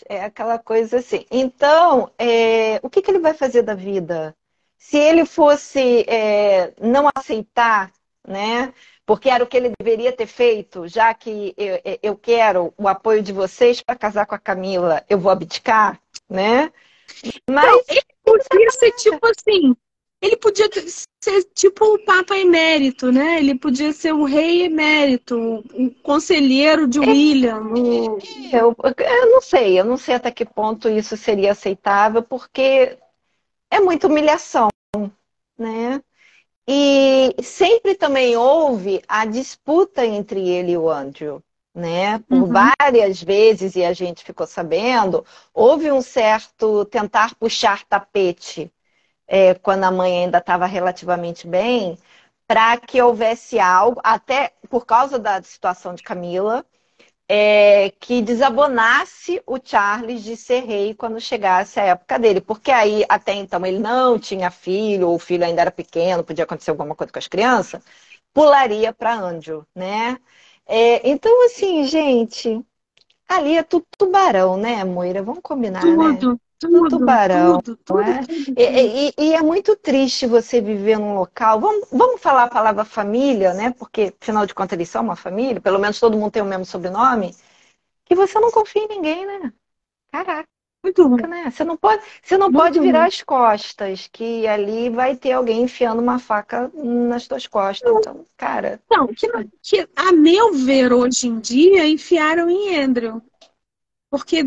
É 0.07 0.23
aquela 0.23 0.59
coisa 0.59 0.97
assim. 0.99 1.25
Então, 1.31 2.11
é, 2.17 2.79
o 2.83 2.89
que, 2.89 3.01
que 3.01 3.11
ele 3.11 3.19
vai 3.19 3.33
fazer 3.33 3.61
da 3.61 3.73
vida? 3.73 4.35
Se 4.77 4.97
ele 4.97 5.25
fosse 5.25 6.05
é, 6.07 6.73
não 6.79 7.09
aceitar, 7.15 7.91
né? 8.27 8.73
Porque 9.05 9.29
era 9.29 9.43
o 9.43 9.47
que 9.47 9.57
ele 9.57 9.71
deveria 9.79 10.11
ter 10.11 10.27
feito, 10.27 10.87
já 10.87 11.13
que 11.13 11.53
eu, 11.57 11.79
eu 12.03 12.17
quero 12.17 12.73
o 12.77 12.87
apoio 12.87 13.23
de 13.23 13.31
vocês 13.31 13.81
para 13.81 13.95
casar 13.95 14.25
com 14.25 14.35
a 14.35 14.39
Camila, 14.39 15.03
eu 15.09 15.17
vou 15.17 15.31
abdicar, 15.31 15.99
né? 16.29 16.71
Mas 17.49 17.83
Ele 17.87 18.01
podia 18.23 18.71
ser 18.71 18.91
tipo 18.91 19.25
assim. 19.25 19.75
Ele 20.21 20.35
podia 20.37 20.67
ser 21.23 21.43
tipo 21.53 21.85
o 21.85 21.99
Papa 21.99 22.37
Emérito, 22.37 23.11
né? 23.11 23.37
Ele 23.39 23.55
podia 23.55 23.93
ser 23.93 24.13
o 24.13 24.23
rei 24.23 24.63
emérito, 24.63 25.37
o 25.73 25.91
conselheiro 26.03 26.87
de 26.87 26.99
William. 26.99 27.61
o- 27.71 28.17
Eu, 28.51 28.73
eu 28.97 29.31
não 29.31 29.41
sei, 29.41 29.79
eu 29.79 29.83
não 29.85 29.97
sei 29.97 30.15
até 30.15 30.31
que 30.31 30.45
ponto 30.45 30.87
isso 30.89 31.17
seria 31.17 31.51
aceitável, 31.51 32.23
porque 32.23 32.97
é 33.69 33.79
muita 33.79 34.07
humilhação, 34.07 34.69
né? 35.57 36.01
E 36.67 37.35
sempre 37.43 37.95
também 37.95 38.35
houve 38.37 39.01
a 39.07 39.25
disputa 39.25 40.05
entre 40.05 40.47
ele 40.47 40.73
e 40.73 40.77
o 40.77 40.89
Andrew, 40.89 41.41
né? 41.75 42.19
Por 42.19 42.47
Uhum. 42.47 42.71
várias 42.79 43.21
vezes, 43.21 43.75
e 43.75 43.83
a 43.83 43.93
gente 43.93 44.23
ficou 44.23 44.47
sabendo, 44.47 45.25
houve 45.53 45.91
um 45.91 46.01
certo 46.01 46.85
tentar 46.85 47.35
puxar 47.35 47.85
tapete 47.85 48.71
é, 49.27 49.53
quando 49.55 49.83
a 49.85 49.91
mãe 49.91 50.23
ainda 50.25 50.39
estava 50.39 50.65
relativamente 50.65 51.47
bem, 51.47 51.97
para 52.47 52.77
que 52.77 53.01
houvesse 53.01 53.59
algo, 53.59 53.99
até 54.03 54.53
por 54.69 54.85
causa 54.85 55.19
da 55.19 55.41
situação 55.43 55.93
de 55.93 56.03
Camila, 56.03 56.65
é, 57.29 57.89
que 57.99 58.21
desabonasse 58.21 59.41
o 59.45 59.57
Charles 59.63 60.23
de 60.23 60.35
ser 60.37 60.61
rei 60.65 60.93
quando 60.93 61.19
chegasse 61.19 61.79
a 61.79 61.83
época 61.83 62.17
dele, 62.19 62.41
porque 62.41 62.71
aí 62.71 63.03
até 63.09 63.33
então 63.33 63.65
ele 63.65 63.79
não 63.79 64.17
tinha 64.19 64.49
filho, 64.51 65.09
ou 65.09 65.15
o 65.15 65.19
filho 65.19 65.43
ainda 65.45 65.61
era 65.61 65.71
pequeno, 65.71 66.23
podia 66.23 66.45
acontecer 66.45 66.71
alguma 66.71 66.95
coisa 66.95 67.11
com 67.11 67.19
as 67.19 67.27
crianças, 67.27 67.83
pularia 68.33 68.93
para 68.93 69.15
Andrew, 69.15 69.65
né? 69.75 70.17
É, 70.65 71.09
então, 71.09 71.45
assim, 71.45 71.85
gente, 71.85 72.63
ali 73.27 73.57
é 73.57 73.63
tudo 73.63 73.85
tubarão, 73.97 74.57
né, 74.57 74.83
Moira? 74.83 75.23
Vamos 75.23 75.41
combinar, 75.43 75.95
tudo, 75.95 75.97
né? 75.97 76.27
Tudo, 76.59 76.83
tudo 76.83 76.99
tubarão, 76.99 77.61
tudo, 77.61 77.77
tudo, 77.85 78.01
é? 78.01 78.19
E, 78.57 79.09
e, 79.09 79.13
e, 79.17 79.33
é 79.33 79.41
muito 79.41 79.75
triste 79.75 80.25
você 80.25 80.59
viver 80.59 80.97
num 80.97 81.15
local. 81.15 81.59
Vamos, 81.59 81.87
vamos 81.91 82.21
falar 82.21 82.43
a 82.43 82.49
palavra 82.49 82.83
família, 82.83 83.53
né? 83.53 83.71
Porque, 83.71 84.13
afinal 84.19 84.45
de 84.45 84.55
contas, 84.55 84.73
eles 84.73 84.89
são 84.89 85.03
uma 85.03 85.15
família, 85.15 85.61
pelo 85.61 85.77
menos 85.77 85.99
todo 85.99 86.17
mundo 86.17 86.31
tem 86.31 86.41
o 86.41 86.45
mesmo 86.45 86.65
sobrenome, 86.65 87.35
que 88.05 88.15
você 88.15 88.39
não 88.39 88.51
confia 88.51 88.83
em 88.83 88.87
ninguém, 88.87 89.25
né? 89.25 89.53
Caraca. 90.11 90.47
Muito 90.83 91.05
ruim. 91.05 91.21
Né? 91.23 91.51
Você 91.51 91.63
não 91.63 91.75
pode, 91.75 92.01
você 92.23 92.37
não 92.37 92.51
pode 92.51 92.79
virar 92.79 92.99
ruim. 92.99 93.07
as 93.07 93.21
costas, 93.21 94.07
que 94.11 94.47
ali 94.47 94.89
vai 94.89 95.15
ter 95.15 95.33
alguém 95.33 95.63
enfiando 95.63 96.01
uma 96.01 96.17
faca 96.17 96.71
nas 96.73 97.23
suas 97.23 97.45
costas. 97.45 97.91
Então, 97.91 98.25
cara. 98.37 98.79
Não, 98.89 99.07
que, 99.07 99.27
que 99.61 99.87
a 99.95 100.11
meu 100.11 100.53
ver, 100.53 100.93
hoje 100.93 101.27
em 101.27 101.39
dia, 101.39 101.85
enfiaram 101.85 102.49
em 102.49 102.77
Andrew. 102.79 103.21
Porque, 104.09 104.43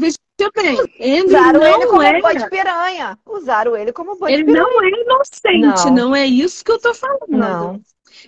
bem, 0.54 0.78
Andrew 1.00 1.26
Usaram 1.26 1.62
ele 1.62 1.86
como 1.86 2.02
é... 2.02 2.20
boi 2.20 2.36
de 2.36 2.50
piranha. 2.50 3.18
Usaram 3.26 3.76
ele 3.76 3.92
como 3.92 4.16
boi 4.16 4.32
ele 4.32 4.44
de 4.44 4.52
piranha. 4.52 4.68
Ele 4.82 5.04
não 5.04 5.18
é 5.18 5.24
inocente, 5.24 5.86
não. 5.86 5.94
não 5.94 6.16
é 6.16 6.26
isso 6.26 6.64
que 6.64 6.72
eu 6.72 6.80
tô 6.80 6.94
falando. 6.94 7.26
Não. 7.28 7.80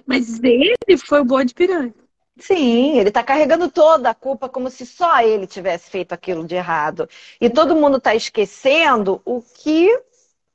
Mas 0.06 0.42
ele 0.42 0.96
foi 0.98 1.20
o 1.20 1.24
boi 1.24 1.44
de 1.44 1.54
piranha. 1.54 1.94
Sim, 2.38 2.98
ele 2.98 3.08
está 3.08 3.22
carregando 3.22 3.70
toda 3.70 4.10
a 4.10 4.14
culpa 4.14 4.48
como 4.48 4.70
se 4.70 4.86
só 4.86 5.20
ele 5.20 5.46
tivesse 5.46 5.90
feito 5.90 6.12
aquilo 6.12 6.44
de 6.44 6.54
errado. 6.54 7.08
E 7.40 7.50
todo 7.50 7.76
mundo 7.76 7.98
está 7.98 8.14
esquecendo 8.14 9.20
o 9.24 9.42
que 9.42 9.88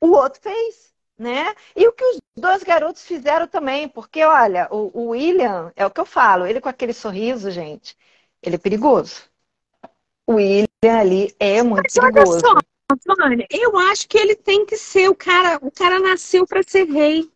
o 0.00 0.10
outro 0.10 0.40
fez, 0.42 0.92
né? 1.16 1.54
E 1.76 1.86
o 1.86 1.92
que 1.92 2.04
os 2.04 2.18
dois 2.36 2.62
garotos 2.62 3.04
fizeram 3.04 3.46
também, 3.46 3.88
porque 3.88 4.22
olha, 4.24 4.68
o, 4.70 4.90
o 4.92 5.08
William, 5.10 5.72
é 5.76 5.86
o 5.86 5.90
que 5.90 6.00
eu 6.00 6.06
falo, 6.06 6.46
ele 6.46 6.60
com 6.60 6.68
aquele 6.68 6.92
sorriso, 6.92 7.50
gente, 7.50 7.96
ele 8.42 8.56
é 8.56 8.58
perigoso. 8.58 9.22
O 10.28 10.34
William 10.34 10.68
ali 10.84 11.34
é 11.40 11.62
muito 11.62 11.84
Mas 11.84 11.94
perigoso. 11.94 12.42
Olha 12.44 12.60
só, 13.06 13.14
Vânia, 13.16 13.46
eu 13.50 13.78
acho 13.78 14.06
que 14.06 14.18
ele 14.18 14.34
tem 14.34 14.66
que 14.66 14.76
ser 14.76 15.08
o 15.08 15.14
cara, 15.14 15.58
o 15.62 15.70
cara 15.70 15.98
nasceu 15.98 16.46
para 16.46 16.62
ser 16.62 16.84
rei. 16.84 17.26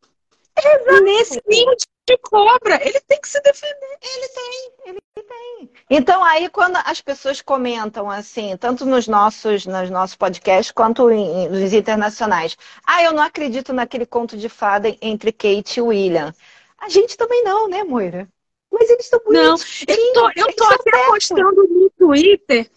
Exato. 0.59 1.03
Nesse 1.03 1.43
nível 1.49 1.74
de 2.07 2.18
cobra, 2.18 2.86
ele 2.86 3.01
tem 3.01 3.18
que 3.18 3.28
se 3.30 3.40
defender. 3.40 3.99
Ele 4.03 4.28
tem, 4.28 4.72
ele 4.84 5.01
tem. 5.14 5.70
Então 5.88 6.22
aí 6.22 6.51
quando 6.51 6.76
as 6.84 7.01
pessoas 7.01 7.40
comentam 7.40 8.11
assim, 8.11 8.55
tanto 8.59 8.84
nos 8.84 9.09
nossos, 9.09 9.64
nos 9.64 9.88
nossos 9.88 10.14
podcasts 10.14 10.70
quanto 10.70 11.11
em, 11.11 11.49
nos 11.49 11.72
internacionais, 11.72 12.59
ah, 12.86 13.03
eu 13.03 13.14
não 13.14 13.22
acredito 13.22 13.72
naquele 13.72 14.05
conto 14.05 14.36
de 14.36 14.51
fada 14.51 14.95
entre 15.01 15.32
Kate 15.32 15.78
e 15.78 15.80
William. 15.80 16.34
A 16.76 16.90
gente 16.90 17.16
também 17.16 17.43
não, 17.43 17.68
né, 17.68 17.84
Moira? 17.84 18.28
Mas 18.73 18.89
eles 18.91 19.05
estão 19.05 19.20
muito. 19.25 19.39
Não, 19.39 19.57
eu 19.87 20.12
tô, 20.14 20.31
eu 20.37 20.57
tô 20.57 20.64
até 20.64 21.07
postando 21.07 21.68
no 21.68 21.91
Twitter 21.91 22.70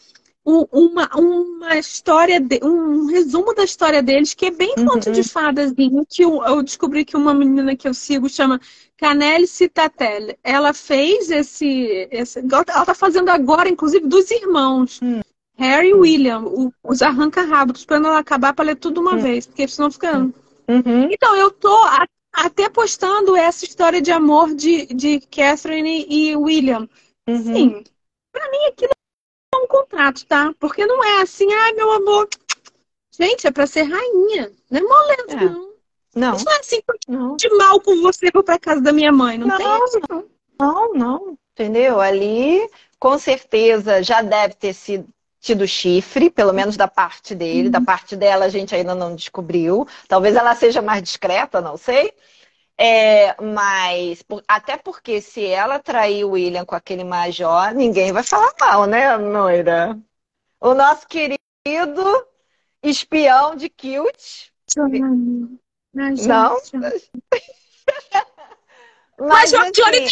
uma, 0.46 1.10
uma 1.16 1.76
história, 1.78 2.40
de, 2.40 2.60
um 2.64 3.08
resumo 3.08 3.54
da 3.56 3.64
história 3.64 4.04
deles, 4.04 4.36
que 4.36 4.46
é 4.46 4.52
bem 4.52 4.76
Uhum. 4.78 4.86
conto 4.86 5.12
de 5.12 5.24
fadazinho, 5.24 6.06
que 6.08 6.24
eu, 6.24 6.44
eu 6.44 6.62
descobri 6.62 7.04
que 7.04 7.18
uma 7.18 7.34
menina 7.34 7.76
que 7.76 7.88
eu 7.88 7.94
sigo 7.96 8.30
chama 8.30 8.62
Canelle 8.96 9.48
Citatel. 9.48 10.36
Ela 10.44 10.72
fez 10.74 11.32
esse, 11.32 12.08
esse. 12.12 12.40
Ela 12.40 12.86
tá 12.86 12.94
fazendo 12.94 13.30
agora, 13.30 13.68
inclusive, 13.68 14.08
dos 14.08 14.30
irmãos. 14.30 15.00
Hum. 15.02 15.22
Harry 15.58 15.90
e 15.90 15.94
William, 15.94 16.42
o, 16.42 16.72
os 16.84 17.02
arranca-rabos, 17.02 17.80
esperando 17.80 18.08
ela 18.08 18.20
acabar 18.20 18.54
para 18.54 18.66
ler 18.66 18.76
tudo 18.76 19.00
uma 19.02 19.16
Hum. 19.16 19.20
vez, 19.22 19.48
porque 19.48 19.68
senão 19.68 19.90
fica. 19.90 20.18
Uhum. 20.68 21.10
Então, 21.10 21.36
eu 21.36 21.50
tô 21.50 21.74
até 22.36 22.70
postando 22.70 23.36
essa 23.36 23.66
história 23.66 24.02
de 24.02 24.12
amor 24.12 24.54
de, 24.54 24.86
de 24.88 25.20
Catherine 25.22 26.06
e 26.10 26.36
William. 26.36 26.88
Uhum. 27.28 27.44
Sim, 27.44 27.84
pra 28.32 28.50
mim 28.52 28.66
aquilo 28.68 28.92
é 29.54 29.58
um 29.58 29.68
contrato, 29.68 30.26
tá? 30.26 30.54
Porque 30.60 30.86
não 30.86 31.04
é 31.04 31.22
assim, 31.22 31.52
ai 31.54 31.74
meu 31.74 31.92
amor. 31.92 32.28
Gente, 33.18 33.48
é 33.48 33.52
pra 33.52 33.66
ser 33.66 33.84
rainha. 33.84 34.52
Não 34.70 34.80
é 34.80 34.84
moleza, 34.84 35.32
É. 35.32 35.50
não. 35.50 35.76
Não, 36.16 36.36
Isso 36.36 36.46
não 36.46 36.54
é 36.54 36.60
assim, 36.60 36.82
não. 37.10 37.36
de 37.36 37.50
mal 37.58 37.82
com 37.82 38.02
você, 38.02 38.30
vou 38.34 38.42
pra 38.42 38.58
casa 38.58 38.80
da 38.80 38.94
minha 38.94 39.12
mãe. 39.12 39.38
Não, 39.38 39.58
tem 39.58 39.66
Não, 39.66 39.86
isso, 39.86 40.00
não. 40.10 40.26
Não, 40.58 40.94
não. 40.94 41.38
Entendeu? 41.52 42.00
Ali, 42.00 42.70
com 42.98 43.18
certeza, 43.18 44.02
já 44.02 44.22
deve 44.22 44.54
ter 44.54 44.74
sido 44.74 45.08
tido 45.46 45.68
chifre, 45.68 46.30
pelo 46.32 46.52
menos 46.52 46.76
da 46.76 46.88
parte 46.88 47.36
dele. 47.36 47.70
Da 47.70 47.80
parte 47.80 48.16
dela, 48.16 48.46
a 48.46 48.50
gente 48.50 48.74
ainda 48.74 48.96
não 48.96 49.16
descobriu. 49.16 49.88
Talvez 50.08 50.36
ela 50.36 50.56
seja 50.56 50.82
mais 50.82 51.04
discreta, 51.04 51.62
não 51.62 51.78
sei. 51.78 52.12
É, 52.78 53.40
mas, 53.42 54.24
por- 54.24 54.44
até 54.48 54.76
porque 54.76 55.22
se 55.22 55.46
ela 55.46 55.80
traiu 55.80 56.30
o 56.30 56.32
William 56.32 56.66
com 56.66 56.76
aquele 56.76 57.04
major, 57.04 57.74
ninguém 57.74 58.12
vai 58.12 58.24
falar 58.24 58.52
mal, 58.60 58.86
né, 58.86 59.16
Noira? 59.18 59.98
O 60.60 60.74
nosso 60.74 61.08
querido 61.08 61.38
espião 62.84 63.56
de 63.56 63.70
Kilt. 63.70 64.50
Ai, 65.98 66.16
gente. 66.16 66.28
Não? 66.28 66.58
Mas, 69.20 69.54
assim, 69.54 69.72
Johnny, 69.72 70.10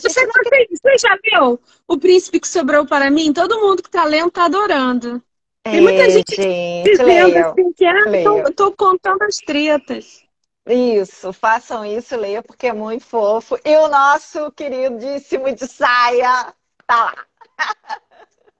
você, 0.00 0.26
você, 0.26 0.98
já 0.98 1.18
viu 1.24 1.60
O 1.88 1.98
Príncipe 1.98 2.38
que 2.38 2.46
Sobrou 2.46 2.86
para 2.86 3.10
mim? 3.10 3.32
Todo 3.32 3.60
mundo 3.60 3.82
que 3.82 3.90
tá 3.90 4.04
lendo 4.04 4.30
tá 4.30 4.44
adorando. 4.44 5.22
Tem 5.64 5.80
muita 5.80 6.02
É, 6.02 6.10
gente 6.10 6.36
gente, 6.36 6.90
Dizendo 6.90 7.38
assim 7.38 7.72
que 7.72 7.84
ah, 7.86 8.04
tô, 8.22 8.52
tô 8.52 8.72
contando 8.72 9.22
as 9.22 9.36
tretas. 9.36 10.22
Isso, 10.66 11.32
façam 11.32 11.84
isso, 11.84 12.16
leiam, 12.16 12.42
porque 12.42 12.68
é 12.68 12.72
muito 12.72 13.04
fofo. 13.04 13.58
E 13.64 13.76
o 13.76 13.88
nosso 13.88 14.50
queridíssimo 14.52 15.54
de 15.54 15.66
saia 15.66 16.54
tá 16.86 17.04
lá. 17.04 17.14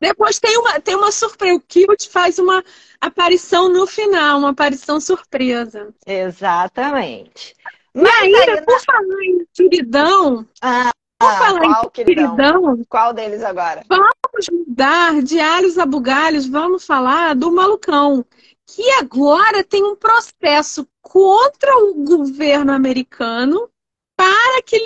Depois 0.01 0.38
tem 0.38 0.59
uma, 0.59 0.80
tem 0.80 0.95
uma 0.97 1.12
surpresa. 1.12 1.57
O 1.57 1.61
Kilt 1.61 2.09
faz 2.09 2.38
uma 2.38 2.62
aparição 3.01 3.70
no 3.70 3.86
final, 3.86 4.38
uma 4.38 4.51
aparição 4.51 5.01
surpresa. 5.01 5.95
Exatamente. 6.07 7.55
E 7.95 8.01
Mas 8.03 8.14
ainda, 8.22 8.53
aí, 8.55 8.64
por 8.64 8.80
falar 8.80 9.22
em 9.24 9.47
queridão, 9.53 10.49
Ah, 10.61 10.90
por 11.18 11.30
falar 11.38 11.61
qual 11.61 11.84
em 11.86 11.90
queridão? 11.90 12.36
queridão, 12.36 12.84
Qual 12.88 13.12
deles 13.12 13.42
agora? 13.42 13.84
vamos 13.88 14.49
mudar 14.51 15.22
de 15.22 15.38
alhos 15.38 15.78
a 15.78 15.86
bugalhos, 15.86 16.47
vamos 16.47 16.84
falar 16.84 17.34
do 17.36 17.53
malucão, 17.53 18.24
que 18.66 18.90
agora 18.92 19.62
tem 19.62 19.84
um 19.84 19.95
processo 19.95 20.86
contra 21.01 21.76
o 21.78 21.95
governo 22.05 22.72
americano 22.72 23.70
para 24.16 24.62
que 24.62 24.82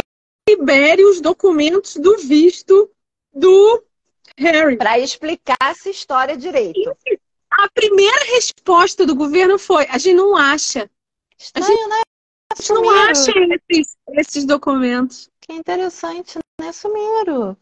libere 0.48 1.04
os 1.04 1.20
documentos 1.20 1.96
do 1.96 2.16
visto 2.18 2.90
do 3.32 3.82
Harry. 4.36 4.76
Para 4.76 4.98
explicar 4.98 5.56
essa 5.62 5.88
história 5.88 6.36
direito. 6.36 6.94
A 7.50 7.68
primeira 7.70 8.24
resposta 8.34 9.06
do 9.06 9.14
governo 9.14 9.58
foi: 9.58 9.86
a 9.88 9.96
gente 9.98 10.16
não 10.16 10.36
acha. 10.36 10.90
Estranho, 11.38 11.88
né? 11.88 12.02
Gente 12.56 12.72
não 12.72 12.90
acha 12.90 13.32
esses, 13.70 13.96
esses 14.12 14.44
documentos. 14.44 15.30
Que 15.40 15.52
interessante, 15.52 16.38
né? 16.60 16.72
Sumiram. 16.72 17.56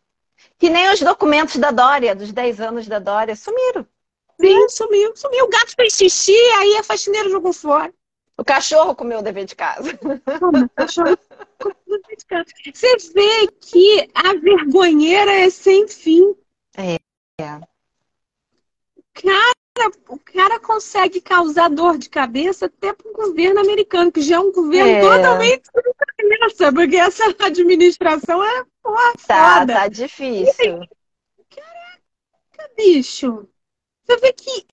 Que 0.59 0.71
nem 0.71 0.91
os 0.93 1.01
documentos 1.01 1.57
da 1.57 1.71
Dória, 1.71 2.15
dos 2.15 2.33
10 2.33 2.61
anos 2.61 2.87
da 2.87 2.99
Dória, 2.99 3.37
sumiram. 3.37 3.87
Sim, 4.41 4.69
sumiu, 4.69 5.17
sumiu. 5.17 5.45
O 5.47 5.49
gato 5.49 5.75
fez 5.75 5.95
xixi, 5.95 6.37
aí 6.59 6.77
a 6.77 6.83
faxineira 6.83 7.29
jogou 7.31 7.53
fora. 7.53 7.93
O 8.39 8.45
cachorro 8.45 8.95
comeu 8.95 9.21
o 9.21 9.23
dever 9.23 9.47
de 9.47 9.57
casa. 9.57 9.99
Toma, 10.39 10.69
cachorro. 10.75 11.19
Você 12.75 12.97
vê 13.15 13.49
que 13.61 14.11
a 14.15 14.35
vergonheira 14.35 15.33
é 15.33 15.49
sem 15.49 15.89
fim. 15.89 16.35
É. 16.77 16.97
Cara, 19.15 19.55
o 20.09 20.19
cara 20.19 20.59
consegue 20.61 21.21
causar 21.21 21.69
dor 21.69 21.99
de 21.99 22.09
cabeça 22.09 22.67
até 22.67 22.93
para 22.93 23.09
o 23.11 23.13
governo 23.15 23.61
americano, 23.61 24.11
que 24.11 24.23
já 24.23 24.37
é 24.37 24.41
um 24.41 24.53
governo 24.53 24.91
É. 24.93 25.01
totalmente 25.01 25.63
sem 25.75 26.29
cabeça, 26.29 26.73
porque 26.73 26.97
essa 26.97 27.25
administração 27.41 28.43
é 28.43 28.65
porra 28.83 29.13
Tá, 29.27 29.61
foda. 29.61 29.73
tá 29.75 29.89
difícil. 29.89 30.81
bicho. 32.77 33.49
Você 34.05 34.17
vê 34.19 34.33
que. 34.33 34.67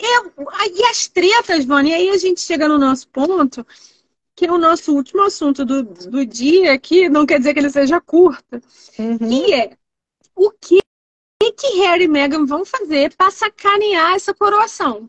É... 0.00 0.68
E 0.70 0.84
as 0.84 1.08
tretas, 1.08 1.64
Vânia, 1.64 1.92
e 1.92 1.94
aí 2.02 2.10
a 2.10 2.16
gente 2.16 2.40
chega 2.40 2.68
no 2.68 2.78
nosso 2.78 3.08
ponto, 3.08 3.66
que 4.36 4.46
é 4.46 4.52
o 4.52 4.58
nosso 4.58 4.94
último 4.94 5.22
assunto 5.22 5.64
do, 5.64 5.82
do 5.82 6.24
dia, 6.24 6.78
que 6.78 7.08
não 7.08 7.26
quer 7.26 7.38
dizer 7.38 7.52
que 7.52 7.60
ele 7.60 7.70
seja 7.70 8.00
curto, 8.00 8.60
Uhum. 8.98 9.18
que 9.18 9.54
é 9.54 9.76
o 10.36 10.50
que, 10.52 10.78
que 11.56 11.80
Harry 11.80 12.04
e 12.04 12.08
Meghan 12.08 12.44
vão 12.46 12.64
fazer 12.64 13.14
para 13.16 13.30
sacanear 13.30 14.14
essa 14.14 14.34
coroação. 14.34 15.08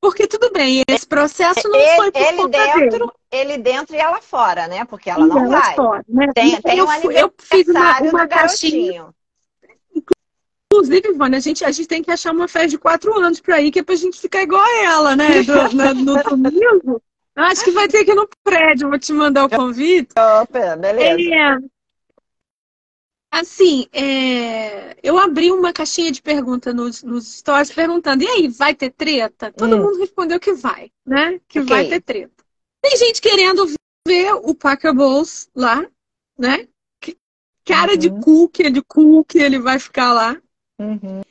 Porque 0.00 0.26
tudo 0.26 0.50
bem, 0.52 0.82
esse 0.88 1.06
processo 1.06 1.68
não 1.68 1.80
foi 1.96 2.06
Ele, 2.06 2.12
por 2.12 2.22
ele 2.22 2.36
conta 2.36 2.48
dele. 2.58 2.90
dentro, 2.90 3.12
ele 3.30 3.58
dentro 3.58 3.96
e 3.96 3.98
ela 3.98 4.20
fora, 4.20 4.68
né? 4.68 4.84
Porque 4.84 5.10
ela 5.10 5.26
não 5.26 5.48
vai. 5.48 5.74
fora, 5.74 6.04
né? 6.08 6.26
Tem, 6.34 6.60
tem 6.60 6.78
eu, 6.78 6.86
um 6.86 7.10
eu 7.10 7.32
fiz 7.38 7.66
uma, 7.68 8.00
uma 8.02 8.26
caixinha. 8.26 9.08
Inclusive, 10.70 11.12
Vânia, 11.14 11.38
a 11.38 11.40
gente, 11.40 11.64
a 11.64 11.70
gente 11.70 11.88
tem 11.88 12.02
que 12.02 12.10
achar 12.10 12.32
uma 12.32 12.46
festa 12.46 12.68
de 12.68 12.78
quatro 12.78 13.18
anos 13.18 13.40
pra 13.40 13.60
ir, 13.60 13.70
que 13.70 13.78
é 13.78 13.82
pra 13.82 13.94
gente 13.94 14.20
ficar 14.20 14.42
igual 14.42 14.60
a 14.62 14.84
ela, 14.84 15.16
né? 15.16 15.42
Do, 15.42 15.74
na, 15.74 15.94
no 15.94 16.22
domingo. 16.22 17.02
Acho 17.34 17.64
que 17.64 17.70
vai 17.70 17.88
ter 17.88 18.04
que 18.04 18.12
ir 18.12 18.14
no 18.14 18.28
prédio, 18.42 18.88
vou 18.88 18.98
te 18.98 19.12
mandar 19.12 19.44
o 19.44 19.50
convite. 19.50 20.10
Opa, 20.18 20.76
beleza. 20.76 21.34
É, 21.34 21.58
assim, 23.40 23.86
é, 23.92 24.96
eu 25.02 25.18
abri 25.18 25.50
uma 25.52 25.72
caixinha 25.72 26.10
de 26.10 26.22
pergunta 26.22 26.72
nos, 26.72 27.02
nos 27.02 27.38
stories 27.38 27.72
perguntando, 27.72 28.24
e 28.24 28.26
aí, 28.26 28.48
vai 28.48 28.74
ter 28.74 28.90
treta? 28.90 29.52
Todo 29.52 29.76
Hum. 29.76 29.82
mundo 29.82 29.98
respondeu 29.98 30.40
que 30.40 30.52
vai, 30.52 30.90
né? 31.04 31.40
Que 31.48 31.60
Ok. 31.60 31.68
vai 31.68 31.88
ter 31.88 32.00
treta. 32.00 32.44
Tem 32.82 32.96
gente 32.96 33.20
querendo 33.20 33.66
ver 34.06 34.32
o 34.34 34.54
Packer 34.54 34.94
Bowls 34.94 35.48
lá, 35.54 35.84
né? 36.38 36.68
Que 37.00 37.16
cara 37.64 37.96
de 37.96 38.08
Uhum. 38.08 38.20
cu 38.20 38.48
que 38.48 38.62
ele, 38.62 38.82
cu 38.82 39.24
que 39.24 39.38
ele 39.38 39.58
vai 39.58 39.78
ficar 39.78 40.12
lá. 40.12 40.40
Uhum. 40.78 41.22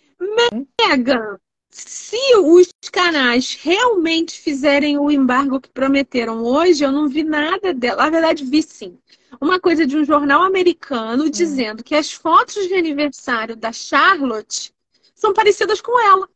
Megan, 0.81 1.39
se 1.75 2.17
os 2.37 2.71
canais 2.89 3.55
realmente 3.55 4.39
fizerem 4.39 4.97
o 4.97 5.11
embargo 5.11 5.59
que 5.59 5.69
prometeram 5.69 6.41
hoje, 6.41 6.85
eu 6.85 6.91
não 6.91 7.09
vi 7.09 7.21
nada 7.21 7.73
dela. 7.73 8.03
Na 8.03 8.09
verdade, 8.09 8.45
vi 8.45 8.63
sim. 8.63 8.97
Uma 9.41 9.59
coisa 9.59 9.85
de 9.85 9.97
um 9.97 10.05
jornal 10.05 10.41
americano 10.43 11.29
dizendo 11.29 11.83
que 11.83 11.93
as 11.93 12.13
fotos 12.13 12.65
de 12.67 12.73
aniversário 12.75 13.57
da 13.57 13.73
Charlotte 13.73 14.73
são 15.13 15.33
parecidas 15.33 15.81
com 15.81 15.99
ela, 15.99 16.29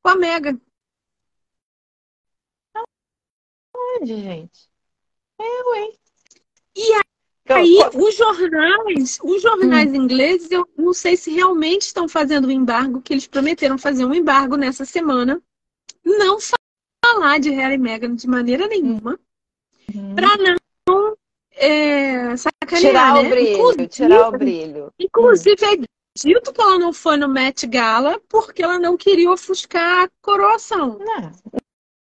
com 0.00 0.10
a 0.10 0.16
Megan. 0.16 0.60
Onde, 3.76 4.14
gente? 4.22 4.70
É, 5.40 5.42
ué. 5.42 5.92
E 6.76 7.03
Então, 7.44 7.58
Aí, 7.58 7.76
co- 7.90 7.98
os 8.06 8.16
jornais, 8.16 9.18
os 9.22 9.42
jornais 9.42 9.92
ingleses, 9.92 10.50
eu 10.50 10.66
não 10.78 10.94
sei 10.94 11.16
se 11.16 11.30
realmente 11.30 11.82
estão 11.82 12.08
fazendo 12.08 12.46
o 12.46 12.50
embargo, 12.50 13.02
que 13.02 13.12
eles 13.12 13.26
prometeram 13.26 13.76
fazer 13.76 14.04
um 14.06 14.14
embargo 14.14 14.56
nessa 14.56 14.84
semana. 14.86 15.42
Não 16.02 16.38
falar 17.04 17.38
de 17.38 17.50
Harry 17.50 17.74
e 17.74 17.78
Meghan 17.78 18.14
de 18.14 18.26
maneira 18.26 18.66
nenhuma, 18.66 19.18
Uhum. 19.94 20.14
para 20.14 20.28
não 20.88 21.14
é, 21.52 22.34
sacanear, 22.36 22.80
tirar 22.80 23.14
né? 23.14 23.20
o 23.20 23.30
brilho, 23.30 23.52
Inclusive- 23.54 23.88
tirar 23.88 24.28
o 24.28 24.32
brilho. 24.32 24.92
Inclusive, 24.98 25.64
é 25.64 25.76
dito 26.16 26.52
que 26.52 26.60
ela 26.60 26.78
não 26.78 26.92
foi 26.92 27.16
no 27.18 27.28
Met 27.28 27.66
Gala 27.66 28.18
porque 28.28 28.62
ela 28.62 28.78
não 28.78 28.96
queria 28.96 29.30
ofuscar 29.30 30.04
a 30.04 30.10
coroação. 30.22 30.98
Não. 30.98 31.32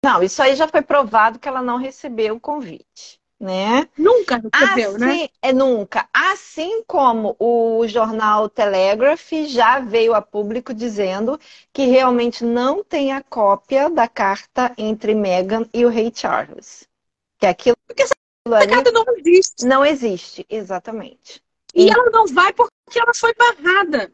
Não, 0.03 0.23
isso 0.23 0.41
aí 0.41 0.55
já 0.55 0.67
foi 0.67 0.81
provado 0.81 1.38
que 1.39 1.47
ela 1.47 1.61
não 1.61 1.77
recebeu 1.77 2.36
o 2.36 2.39
convite, 2.39 3.19
né? 3.39 3.88
Nunca 3.97 4.38
recebeu, 4.38 4.97
né? 4.97 5.07
Assim, 5.07 5.29
é 5.41 5.53
nunca. 5.53 6.07
Assim 6.13 6.83
como 6.88 7.36
o 7.39 7.88
jornal 7.88 8.49
Telegraph 8.49 9.31
já 9.47 9.79
veio 9.79 10.13
a 10.13 10.21
público 10.21 10.73
dizendo 10.73 11.39
que 11.73 11.86
realmente 11.86 12.43
não 12.43 12.83
tem 12.83 13.11
a 13.11 13.21
cópia 13.21 13.89
da 13.89 14.07
carta 14.07 14.73
entre 14.77 15.13
Meghan 15.13 15.67
e 15.73 15.86
o 15.86 15.89
rei 15.89 16.11
Charles. 16.13 16.88
Que 17.38 17.45
aquilo 17.45 17.75
Porque 17.86 18.03
essa 18.03 18.13
ali 18.45 18.67
carta 18.67 18.91
não 18.91 19.03
existe. 19.17 19.65
não 19.65 19.86
existe, 19.86 20.45
exatamente. 20.49 21.43
E 21.73 21.89
ela 21.89 22.09
não 22.09 22.25
vai 22.27 22.53
porque 22.53 22.71
ela 22.97 23.13
foi 23.13 23.33
barrada. 23.33 24.11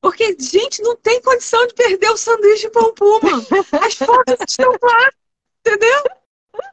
Porque, 0.00 0.36
gente, 0.40 0.82
não 0.82 0.96
tem 0.96 1.20
condição 1.22 1.64
de 1.66 1.74
perder 1.74 2.10
o 2.10 2.16
sanduíche 2.16 2.68
pão 2.70 2.92
puma. 2.92 3.38
As 3.80 3.94
fotos 3.94 4.34
estão 4.48 4.72
lá, 4.82 5.10
entendeu? 5.60 6.02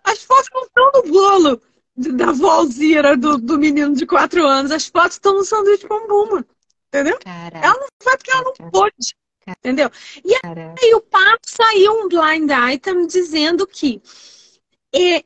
As 0.03 0.23
fotos 0.23 0.49
não 0.51 0.63
estão 0.63 0.91
no 0.95 1.11
bolo 1.11 1.55
de- 1.57 1.69
da 1.99 2.31
volzira 2.31 3.17
do, 3.17 3.37
do 3.37 3.59
menino 3.59 3.93
de 3.93 4.05
quatro 4.05 4.45
anos. 4.45 4.71
As 4.71 4.87
fotos 4.87 5.13
estão 5.13 5.33
no 5.33 5.43
sanduíche 5.43 5.87
puma. 5.87 6.45
Entendeu? 6.87 7.19
Caraca, 7.19 7.65
Ela 7.65 7.75
não 7.75 7.87
vai 8.03 8.17
porque 8.17 8.31
ela 8.31 8.43
não 8.43 8.71
pôde. 8.71 9.15
Entendeu? 9.47 9.91
E 10.23 10.95
o 10.95 11.01
papo 11.01 11.41
saiu 11.45 12.03
um 12.03 12.07
blind 12.07 12.49
item 12.73 13.07
dizendo 13.07 13.65
que 13.67 14.01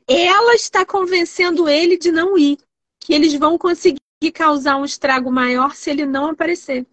ela 0.08 0.54
está 0.54 0.84
convencendo 0.84 1.68
ele 1.68 1.96
de 1.96 2.10
não 2.10 2.36
ir. 2.36 2.58
Que 2.98 3.14
eles 3.14 3.34
vão 3.34 3.58
conseguir 3.58 4.00
causar 4.32 4.76
um 4.76 4.84
estrago 4.84 5.30
maior 5.30 5.74
se 5.74 5.90
ele 5.90 6.06
não 6.06 6.30
aparecer. 6.30 6.86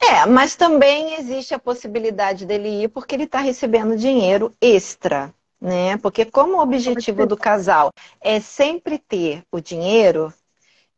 É, 0.00 0.26
mas 0.26 0.54
também 0.54 1.14
existe 1.14 1.52
a 1.52 1.58
possibilidade 1.58 2.46
dele 2.46 2.84
ir 2.84 2.88
porque 2.88 3.14
ele 3.14 3.24
está 3.24 3.40
recebendo 3.40 3.96
dinheiro 3.96 4.54
extra, 4.60 5.34
né? 5.60 5.96
Porque 5.98 6.24
como 6.24 6.56
o 6.56 6.62
objetivo 6.62 7.26
do 7.26 7.36
casal 7.36 7.92
é 8.20 8.40
sempre 8.40 8.98
ter 8.98 9.44
o 9.50 9.60
dinheiro, 9.60 10.32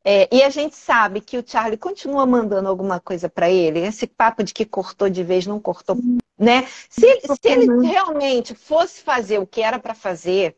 é, 0.05 0.29
e 0.35 0.43
a 0.43 0.51
gente 0.51 0.77
sabe 0.77 1.21
que 1.21 1.37
o 1.39 1.45
Charlie 1.47 1.77
continua 1.79 2.27
mandando 2.27 2.69
alguma 2.69 2.99
coisa 3.01 3.29
para 3.29 3.51
ele, 3.51 3.81
esse 3.81 4.07
papo 4.07 4.43
de 4.43 4.55
que 4.55 4.65
cortou 4.65 5.11
de 5.11 5.23
vez, 5.23 5.47
não 5.47 5.61
cortou, 5.61 5.99
né? 6.39 6.67
Se, 6.89 7.07
ele- 7.07 7.29
se 7.29 7.41
ele 7.45 7.75
realmente 7.83 8.55
fosse 8.55 9.03
fazer 9.03 9.39
o 9.39 9.47
que 9.47 9.61
era 9.63 9.79
para 9.79 9.95
fazer, 9.95 10.57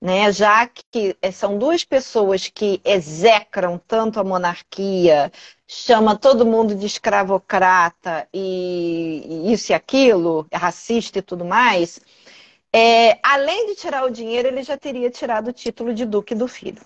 né? 0.00 0.32
Já 0.32 0.66
que 0.68 1.16
é, 1.22 1.30
são 1.32 1.58
duas 1.58 1.84
pessoas 1.84 2.48
que 2.48 2.80
execram 2.84 3.78
tanto 3.86 4.20
a 4.20 4.24
monarquia, 4.24 5.32
chama 5.66 6.16
todo 6.16 6.46
mundo 6.46 6.74
de 6.74 6.86
escravocrata 6.86 8.28
e, 8.32 9.46
e 9.48 9.52
isso 9.52 9.72
e 9.72 9.74
aquilo, 9.74 10.46
é 10.50 10.56
racista 10.56 11.18
e 11.18 11.22
tudo 11.22 11.44
mais. 11.44 12.00
É, 12.72 13.18
além 13.22 13.66
de 13.66 13.76
tirar 13.76 14.04
o 14.04 14.10
dinheiro, 14.10 14.48
ele 14.48 14.62
já 14.62 14.76
teria 14.76 15.10
tirado 15.10 15.48
o 15.48 15.52
título 15.52 15.94
de 15.94 16.04
duque 16.04 16.34
do 16.34 16.46
filho. 16.46 16.82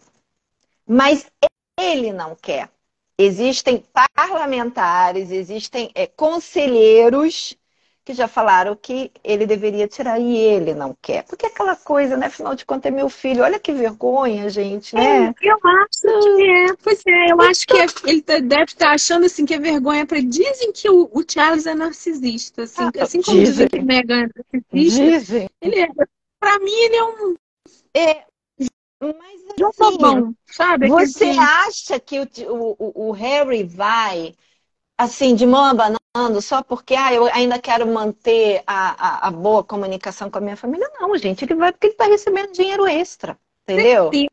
Mas 0.86 1.30
ele 1.78 2.12
não 2.12 2.34
quer. 2.34 2.70
Existem 3.18 3.84
parlamentares, 4.14 5.30
existem 5.30 5.90
é, 5.94 6.06
conselheiros 6.06 7.56
que 8.04 8.12
já 8.14 8.26
falaram 8.26 8.74
que 8.74 9.12
ele 9.22 9.46
deveria 9.46 9.86
tirar 9.86 10.18
e 10.18 10.36
ele 10.36 10.74
não 10.74 10.96
quer. 11.00 11.24
Porque 11.24 11.46
aquela 11.46 11.76
coisa, 11.76 12.16
né? 12.16 12.26
Afinal 12.26 12.54
de 12.54 12.64
contas, 12.64 12.90
é 12.90 12.94
meu 12.94 13.08
filho. 13.08 13.44
Olha 13.44 13.60
que 13.60 13.72
vergonha, 13.72 14.48
gente, 14.50 14.94
né? 14.96 15.32
Eu 15.40 15.58
acho 15.64 16.36
que 16.36 16.42
é. 16.42 16.74
Pois 16.82 17.02
é, 17.06 17.32
eu 17.32 17.40
acho 17.40 17.66
que 17.66 17.76
é- 17.76 18.10
ele 18.10 18.22
tá- 18.22 18.38
deve 18.40 18.64
estar 18.64 18.90
achando 18.90 19.26
assim 19.26 19.46
que 19.46 19.54
é 19.54 19.58
vergonha 19.58 20.04
para 20.06 20.20
Dizem 20.20 20.72
que 20.72 20.88
o, 20.90 21.08
o 21.12 21.22
Charles 21.28 21.66
é 21.66 21.74
narcisista. 21.74 22.62
Assim, 22.64 22.84
Ah, 22.84 23.02
assim 23.02 23.22
como 23.22 23.36
dizem. 23.38 23.54
dizem 23.54 23.68
que 23.68 23.80
Meghan 23.82 24.24
é 24.24 24.28
narcisista. 24.54 25.04
Dizem. 25.04 25.48
Ele 25.60 25.80
é. 25.80 25.88
Pra 26.40 26.58
mim, 26.58 26.72
ele 26.72 26.96
é 26.96 27.04
um 27.04 27.34
É, 27.94 28.24
mas 29.00 29.42
assim, 29.50 29.98
Bobão, 29.98 30.34
sabe? 30.46 30.88
Você 30.88 31.24
acha 31.24 32.00
que 32.00 32.20
o, 32.20 32.26
o, 32.78 33.08
o 33.08 33.12
Harry 33.12 33.64
vai, 33.64 34.34
assim, 35.02 35.34
de 35.34 35.46
mão 35.46 35.64
abanando 35.64 36.40
só 36.40 36.62
porque 36.62 36.94
ah, 36.94 37.12
eu 37.12 37.26
ainda 37.26 37.58
quero 37.58 37.86
manter 37.86 38.62
a, 38.66 39.26
a, 39.26 39.28
a 39.28 39.30
boa 39.30 39.64
comunicação 39.64 40.30
com 40.30 40.38
a 40.38 40.40
minha 40.40 40.56
família? 40.56 40.88
Não, 41.00 41.16
gente, 41.16 41.44
ele 41.44 41.54
vai 41.54 41.72
porque 41.72 41.88
ele 41.88 41.94
está 41.94 42.06
recebendo 42.06 42.52
dinheiro 42.52 42.86
extra, 42.86 43.38
entendeu? 43.64 44.10
Sim. 44.12 44.28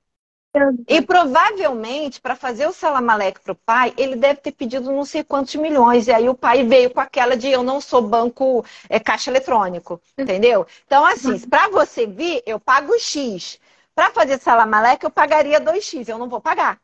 E 0.88 1.02
provavelmente, 1.02 2.20
para 2.20 2.36
fazer 2.36 2.68
o 2.68 2.74
salamaleque 2.74 3.40
para 3.42 3.52
o 3.54 3.56
pai, 3.56 3.94
ele 3.96 4.16
deve 4.16 4.42
ter 4.42 4.52
pedido 4.52 4.92
não 4.92 5.06
sei 5.06 5.24
quantos 5.24 5.56
milhões. 5.56 6.08
E 6.08 6.12
aí 6.12 6.28
o 6.28 6.34
pai 6.36 6.64
veio 6.64 6.90
com 6.90 7.00
aquela 7.00 7.38
de 7.38 7.48
eu 7.48 7.62
não 7.64 7.80
sou 7.80 8.02
banco, 8.02 8.66
é 8.90 9.00
caixa 9.00 9.30
eletrônico, 9.30 10.02
entendeu? 10.18 10.66
Então, 10.86 11.06
assim, 11.06 11.40
para 11.40 11.70
você 11.70 12.08
vir, 12.08 12.42
eu 12.46 12.60
pago 12.60 12.98
X. 13.00 13.60
Para 13.94 14.12
fazer 14.12 14.40
salamaleque, 14.40 15.06
eu 15.06 15.12
pagaria 15.12 15.60
2X. 15.62 16.08
Eu 16.10 16.18
não 16.18 16.28
vou 16.30 16.42
pagar. 16.42 16.80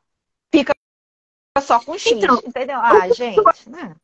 Só 1.62 1.80
com 1.80 1.98
X, 1.98 2.12
Então, 2.12 2.42
entendeu? 2.46 2.78
Ah, 2.78 3.08
gente. 3.10 3.42
né? 3.68 3.96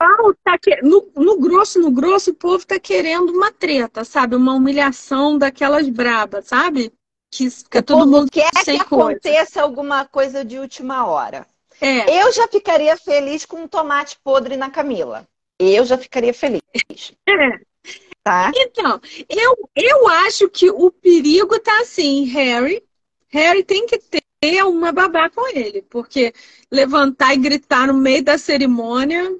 Tá 0.44 0.58
que- 0.58 0.82
no, 0.82 1.12
no 1.16 1.38
grosso, 1.38 1.80
no 1.80 1.92
grosso, 1.92 2.32
o 2.32 2.36
povo 2.36 2.66
tá 2.66 2.80
querendo 2.80 3.30
uma 3.32 3.52
treta, 3.52 4.06
sabe? 4.06 4.36
Uma 4.36 4.54
humilhação 4.54 5.38
daquelas 5.38 5.88
brabas, 5.90 6.46
sabe? 6.48 6.94
Que 7.30 7.50
fica 7.50 7.80
O 7.80 7.84
todo 7.84 8.08
mundo 8.10 8.32
quer 8.32 8.50
que 8.52 8.64
coisa. 8.66 8.82
aconteça 8.84 9.62
alguma 9.62 10.06
coisa 10.06 10.46
de 10.46 10.58
última 10.60 11.06
hora. 11.06 11.46
É, 11.80 12.22
Eu 12.24 12.32
já 12.32 12.48
ficaria 12.48 12.96
feliz 12.96 13.46
com 13.46 13.64
um 13.64 13.68
tomate 13.68 14.18
podre 14.24 14.56
na 14.56 14.70
Camila. 14.70 15.28
Eu 15.60 15.86
já 15.86 15.98
ficaria 15.98 16.34
feliz, 16.34 16.62
é. 17.28 17.60
tá? 18.24 18.52
Então, 18.56 19.00
eu, 19.30 19.70
eu 19.76 20.08
acho 20.08 20.50
que 20.50 20.70
o 20.70 20.90
perigo 20.90 21.60
tá 21.60 21.82
assim, 21.82 22.26
Harry. 22.26 22.84
Harry 23.30 23.64
tem 23.64 23.86
que 23.86 23.98
ter 24.00 24.22
uma 24.66 24.92
babá 24.92 25.30
com 25.30 25.48
ele, 25.56 25.84
porque 25.84 26.34
levantar 26.72 27.34
e 27.34 27.38
gritar 27.38 27.88
no 27.88 27.94
meio 27.94 28.24
da 28.24 28.38
cerimônia, 28.38 29.38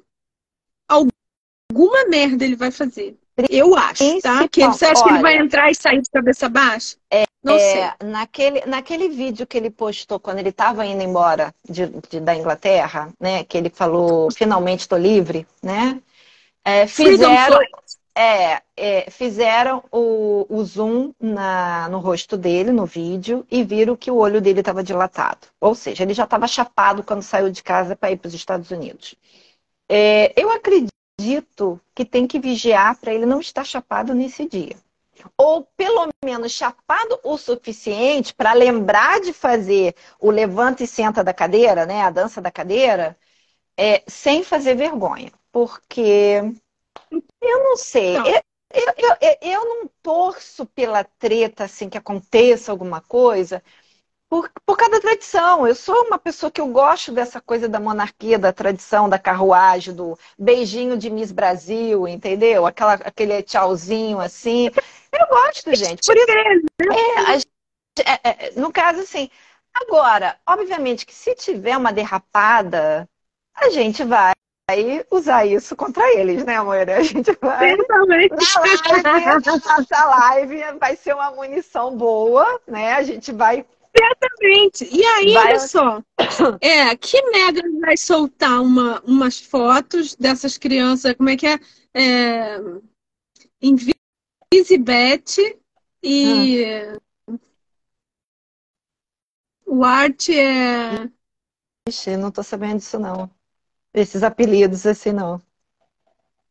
alguma 0.88 2.04
merda 2.08 2.44
ele 2.44 2.54
vai 2.54 2.70
fazer. 2.70 3.16
Eu 3.50 3.74
acho, 3.76 4.20
tá? 4.20 4.46
Que 4.48 4.60
você 4.68 4.84
acha 4.84 5.02
que 5.02 5.08
ele 5.10 5.18
vai 5.22 5.36
entrar 5.38 5.70
e 5.70 5.74
sair 5.74 6.00
de 6.00 6.10
cabeça 6.10 6.48
baixa? 6.48 6.96
Não 7.42 7.58
sei. 7.58 7.80
É, 7.80 7.96
naquele, 8.04 8.64
naquele 8.66 9.08
vídeo 9.08 9.46
que 9.46 9.56
ele 9.56 9.70
postou 9.70 10.20
quando 10.20 10.38
ele 10.38 10.50
estava 10.50 10.86
indo 10.86 11.02
embora 11.02 11.52
de, 11.68 11.86
de- 12.08 12.20
da 12.20 12.36
Inglaterra, 12.36 13.12
né? 13.18 13.42
Que 13.42 13.58
ele 13.58 13.70
falou, 13.70 14.30
finalmente 14.30 14.80
estou 14.80 14.98
livre, 14.98 15.46
né? 15.62 16.00
É, 16.64 16.86
fizeram. 16.86 17.58
É, 18.14 18.62
é, 18.76 19.10
fizeram 19.10 19.82
o, 19.90 20.46
o 20.48 20.64
zoom 20.64 21.14
na, 21.18 21.88
no 21.88 21.98
rosto 21.98 22.36
dele, 22.36 22.70
no 22.70 22.84
vídeo, 22.84 23.46
e 23.50 23.64
viram 23.64 23.96
que 23.96 24.10
o 24.10 24.16
olho 24.16 24.40
dele 24.40 24.60
estava 24.60 24.82
dilatado. 24.82 25.46
Ou 25.58 25.74
seja, 25.74 26.02
ele 26.02 26.12
já 26.12 26.24
estava 26.24 26.46
chapado 26.46 27.02
quando 27.02 27.22
saiu 27.22 27.50
de 27.50 27.62
casa 27.62 27.96
para 27.96 28.12
ir 28.12 28.18
para 28.18 28.28
os 28.28 28.34
Estados 28.34 28.70
Unidos. 28.70 29.14
É, 29.88 30.32
eu 30.40 30.50
acredito 30.50 31.80
que 31.94 32.04
tem 32.04 32.26
que 32.26 32.38
vigiar 32.40 32.96
para 32.98 33.14
ele 33.14 33.26
não 33.26 33.40
estar 33.40 33.64
chapado 33.64 34.14
nesse 34.14 34.48
dia. 34.48 34.76
Ou 35.36 35.64
pelo 35.76 36.08
menos 36.24 36.52
chapado 36.52 37.18
o 37.24 37.38
suficiente 37.38 38.34
para 38.34 38.52
lembrar 38.54 39.20
de 39.20 39.32
fazer 39.32 39.94
o 40.20 40.30
levanta 40.30 40.82
e 40.84 40.86
senta 40.86 41.22
da 41.24 41.34
cadeira, 41.34 41.86
né? 41.86 42.02
A 42.02 42.10
dança 42.10 42.40
da 42.40 42.50
cadeira, 42.50 43.16
é, 43.76 44.02
sem 44.08 44.44
fazer 44.44 44.76
vergonha. 44.76 45.32
Porque 45.52 46.42
eu 47.40 47.64
não 47.64 47.76
sei. 47.76 48.18
Não. 48.18 48.26
Eu, 48.26 48.42
eu, 48.74 49.16
eu, 49.20 49.36
eu, 49.42 49.64
não 49.64 49.90
torço 50.02 50.64
pela 50.66 51.04
treta, 51.04 51.64
assim, 51.64 51.88
que 51.88 51.98
aconteça 51.98 52.72
alguma 52.72 53.02
coisa, 53.02 53.62
por, 54.30 54.50
por 54.64 54.78
causa 54.78 54.94
da 54.94 55.00
tradição. 55.00 55.66
Eu 55.66 55.74
sou 55.74 56.06
uma 56.06 56.18
pessoa 56.18 56.50
que 56.50 56.60
eu 56.60 56.68
gosto 56.68 57.12
dessa 57.12 57.38
coisa 57.38 57.68
da 57.68 57.78
monarquia, 57.78 58.38
da 58.38 58.50
tradição, 58.50 59.08
da 59.08 59.18
carruagem, 59.18 59.94
do 59.94 60.18
beijinho 60.38 60.96
de 60.96 61.10
Miss 61.10 61.30
Brasil, 61.30 62.08
entendeu? 62.08 62.66
Aquela, 62.66 62.94
aquele 62.94 63.42
tchauzinho 63.42 64.18
assim. 64.20 64.70
Eu 65.12 65.26
gosto, 65.28 65.74
gente. 65.74 66.00
Por 66.06 66.16
isso, 66.16 67.46
é, 67.98 68.12
é, 68.30 68.46
é, 68.46 68.52
no 68.56 68.72
caso, 68.72 69.00
assim. 69.00 69.28
Agora, 69.74 70.38
obviamente 70.46 71.06
que 71.06 71.14
se 71.14 71.34
tiver 71.34 71.76
uma 71.76 71.92
derrapada, 71.92 73.08
a 73.54 73.70
gente 73.70 74.04
vai 74.04 74.31
usar 75.10 75.46
isso 75.46 75.74
contra 75.76 76.02
eles, 76.18 76.44
né, 76.44 76.56
amor? 76.56 76.88
A 76.88 77.02
gente 77.02 77.36
vai. 77.40 77.76
Certamente. 77.76 78.34
Na 79.02 79.12
live, 79.12 79.46
nossa 79.46 80.04
live 80.06 80.78
vai 80.78 80.96
ser 80.96 81.14
uma 81.14 81.30
munição 81.32 81.96
boa, 81.96 82.60
né? 82.66 82.94
A 82.94 83.02
gente 83.02 83.32
vai. 83.32 83.64
Certamente. 83.96 84.88
E 84.90 85.04
aí, 85.04 85.34
vai... 85.34 85.48
olha 85.48 85.60
só. 85.60 86.02
É, 86.60 86.96
que 86.96 87.20
Mega 87.30 87.62
vai 87.80 87.96
soltar 87.96 88.62
uma, 88.62 89.00
umas 89.02 89.38
fotos 89.38 90.14
dessas 90.14 90.56
crianças, 90.56 91.14
como 91.14 91.28
é 91.28 91.36
que 91.36 91.46
é? 91.46 91.58
é 91.94 92.58
Invisibete 93.60 95.58
e. 96.02 96.64
Ah. 96.64 96.98
O 99.66 99.84
Art 99.84 100.28
é. 100.28 101.08
Ixi, 101.88 102.16
não 102.16 102.30
tô 102.30 102.42
sabendo 102.42 102.76
disso, 102.76 102.98
não 102.98 103.30
esses 103.94 104.22
apelidos 104.22 104.86
assim, 104.86 105.12
não. 105.12 105.40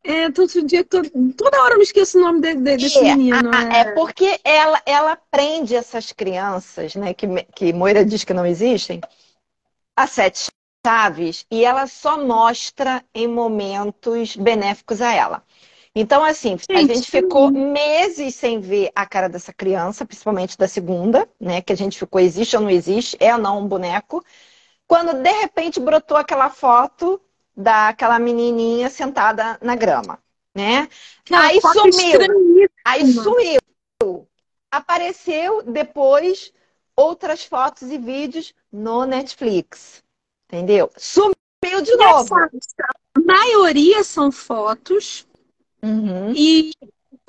É, 0.04 0.30
todo 0.32 0.66
dia, 0.66 0.84
todo, 0.84 1.08
toda 1.36 1.62
hora 1.62 1.74
eu 1.74 1.78
me 1.78 1.84
esqueço 1.84 2.18
o 2.18 2.22
nome 2.22 2.40
de, 2.40 2.54
de, 2.54 2.76
desse 2.76 2.98
é, 2.98 3.14
menino. 3.14 3.50
A, 3.54 3.76
é. 3.76 3.80
é 3.80 3.92
porque 3.92 4.40
ela, 4.42 4.82
ela 4.84 5.16
prende 5.30 5.76
essas 5.76 6.10
crianças, 6.10 6.96
né, 6.96 7.14
que, 7.14 7.26
que 7.54 7.72
Moira 7.72 8.04
diz 8.04 8.24
que 8.24 8.34
não 8.34 8.44
existem, 8.44 9.00
a 9.96 10.06
sete 10.06 10.50
chaves, 10.84 11.46
e 11.48 11.64
ela 11.64 11.86
só 11.86 12.18
mostra 12.18 13.04
em 13.14 13.28
momentos 13.28 14.34
benéficos 14.34 15.00
a 15.00 15.12
ela. 15.12 15.44
Então, 15.94 16.24
assim, 16.24 16.56
a 16.70 16.80
gente 16.80 17.10
ficou 17.10 17.50
meses 17.50 18.34
sem 18.34 18.58
ver 18.58 18.90
a 18.94 19.04
cara 19.06 19.28
dessa 19.28 19.52
criança, 19.52 20.06
principalmente 20.06 20.56
da 20.56 20.66
segunda, 20.66 21.28
né? 21.38 21.60
Que 21.60 21.72
a 21.72 21.76
gente 21.76 21.98
ficou, 21.98 22.18
existe 22.18 22.56
ou 22.56 22.62
não 22.62 22.70
existe, 22.70 23.16
é 23.20 23.34
ou 23.34 23.40
não 23.40 23.60
um 23.60 23.68
boneco. 23.68 24.24
Quando 24.86 25.22
de 25.22 25.30
repente 25.30 25.78
brotou 25.78 26.16
aquela 26.16 26.48
foto 26.48 27.20
daquela 27.56 28.18
menininha 28.18 28.88
sentada 28.88 29.58
na 29.60 29.74
grama, 29.76 30.18
né? 30.54 30.88
aí 31.30 31.60
sumiu. 31.60 32.68
Aí 32.84 33.12
sumiu. 33.12 34.28
Apareceu 34.70 35.62
depois 35.62 36.52
outras 36.96 37.44
fotos 37.44 37.90
e 37.90 37.98
vídeos 37.98 38.54
no 38.72 39.04
Netflix. 39.04 40.02
Entendeu? 40.46 40.90
Sumiu 40.96 41.82
de 41.82 41.96
novo. 41.96 42.34
A 42.34 43.20
maioria 43.20 44.02
são 44.02 44.32
fotos. 44.32 45.26
Uhum. 45.82 46.32
E 46.34 46.72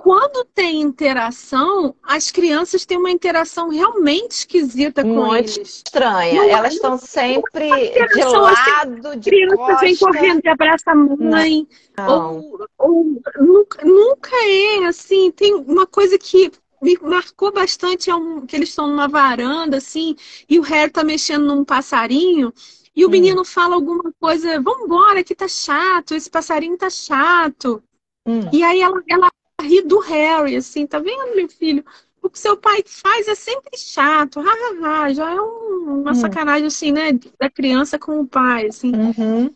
quando 0.04 0.44
tem 0.54 0.82
interação, 0.82 1.96
as 2.04 2.30
crianças 2.30 2.86
têm 2.86 2.98
uma 2.98 3.10
interação 3.10 3.70
realmente 3.70 4.32
esquisita 4.32 5.02
com 5.02 5.28
Muito 5.28 5.38
eles. 5.38 5.58
estranha. 5.58 6.42
Não, 6.42 6.50
Elas 6.50 6.74
estão 6.74 6.98
sempre 6.98 7.70
de 7.70 8.00
assim, 8.02 8.36
lado, 8.36 9.08
assim, 9.08 9.20
de 9.20 9.30
criança 9.30 9.56
costa. 9.56 9.78
vem 9.78 9.96
correndo 9.96 10.42
e 10.44 10.50
abraça 10.50 10.92
a 10.92 10.96
mãe. 10.96 11.66
Ou, 12.06 12.68
ou 12.78 13.22
nunca, 13.40 13.86
nunca 13.86 14.30
é 14.46 14.88
assim. 14.88 15.32
Tem 15.32 15.56
uma 15.56 15.88
coisa 15.88 16.20
que 16.20 16.52
me 16.82 17.00
marcou 17.02 17.54
bastante 17.54 18.10
é 18.10 18.16
um, 18.16 18.46
que 18.46 18.58
eles 18.58 18.70
estão 18.70 18.88
numa 18.88 19.08
varanda 19.08 19.78
assim 19.78 20.18
e 20.50 20.60
o 20.60 20.64
Harry 20.64 20.92
tá 20.92 21.02
mexendo 21.02 21.46
num 21.46 21.64
passarinho. 21.64 22.52
E 22.94 23.06
o 23.06 23.08
hum. 23.08 23.12
menino 23.12 23.46
fala 23.46 23.76
alguma 23.76 24.14
coisa, 24.20 24.60
vambora, 24.60 25.24
que 25.24 25.34
tá 25.34 25.48
chato, 25.48 26.14
esse 26.14 26.30
passarinho 26.30 26.78
tá 26.78 26.90
chato. 26.90 27.82
Hum. 28.26 28.50
E 28.52 28.64
aí 28.64 28.82
ela, 28.82 29.02
ela 29.10 29.32
rir 29.62 29.82
do 29.84 30.00
Harry, 30.00 30.56
assim, 30.56 30.86
tá 30.86 31.00
vendo, 31.00 31.36
meu 31.36 31.48
filho? 31.50 31.84
O 32.22 32.30
que 32.30 32.40
seu 32.40 32.56
pai 32.56 32.84
faz 32.86 33.28
é 33.28 33.36
sempre 33.36 33.78
chato, 33.78 34.40
ha, 34.40 34.44
ha, 34.44 35.04
ha. 35.04 35.14
já 35.14 35.32
é 35.32 35.42
um, 35.42 36.02
uma 36.02 36.12
hum. 36.12 36.16
sacanagem, 36.16 36.68
assim, 36.68 36.92
né, 36.92 37.12
da 37.40 37.50
criança 37.50 38.00
com 38.00 38.22
o 38.22 38.28
pai, 38.28 38.68
assim. 38.68 38.92
Uhum. 38.96 39.54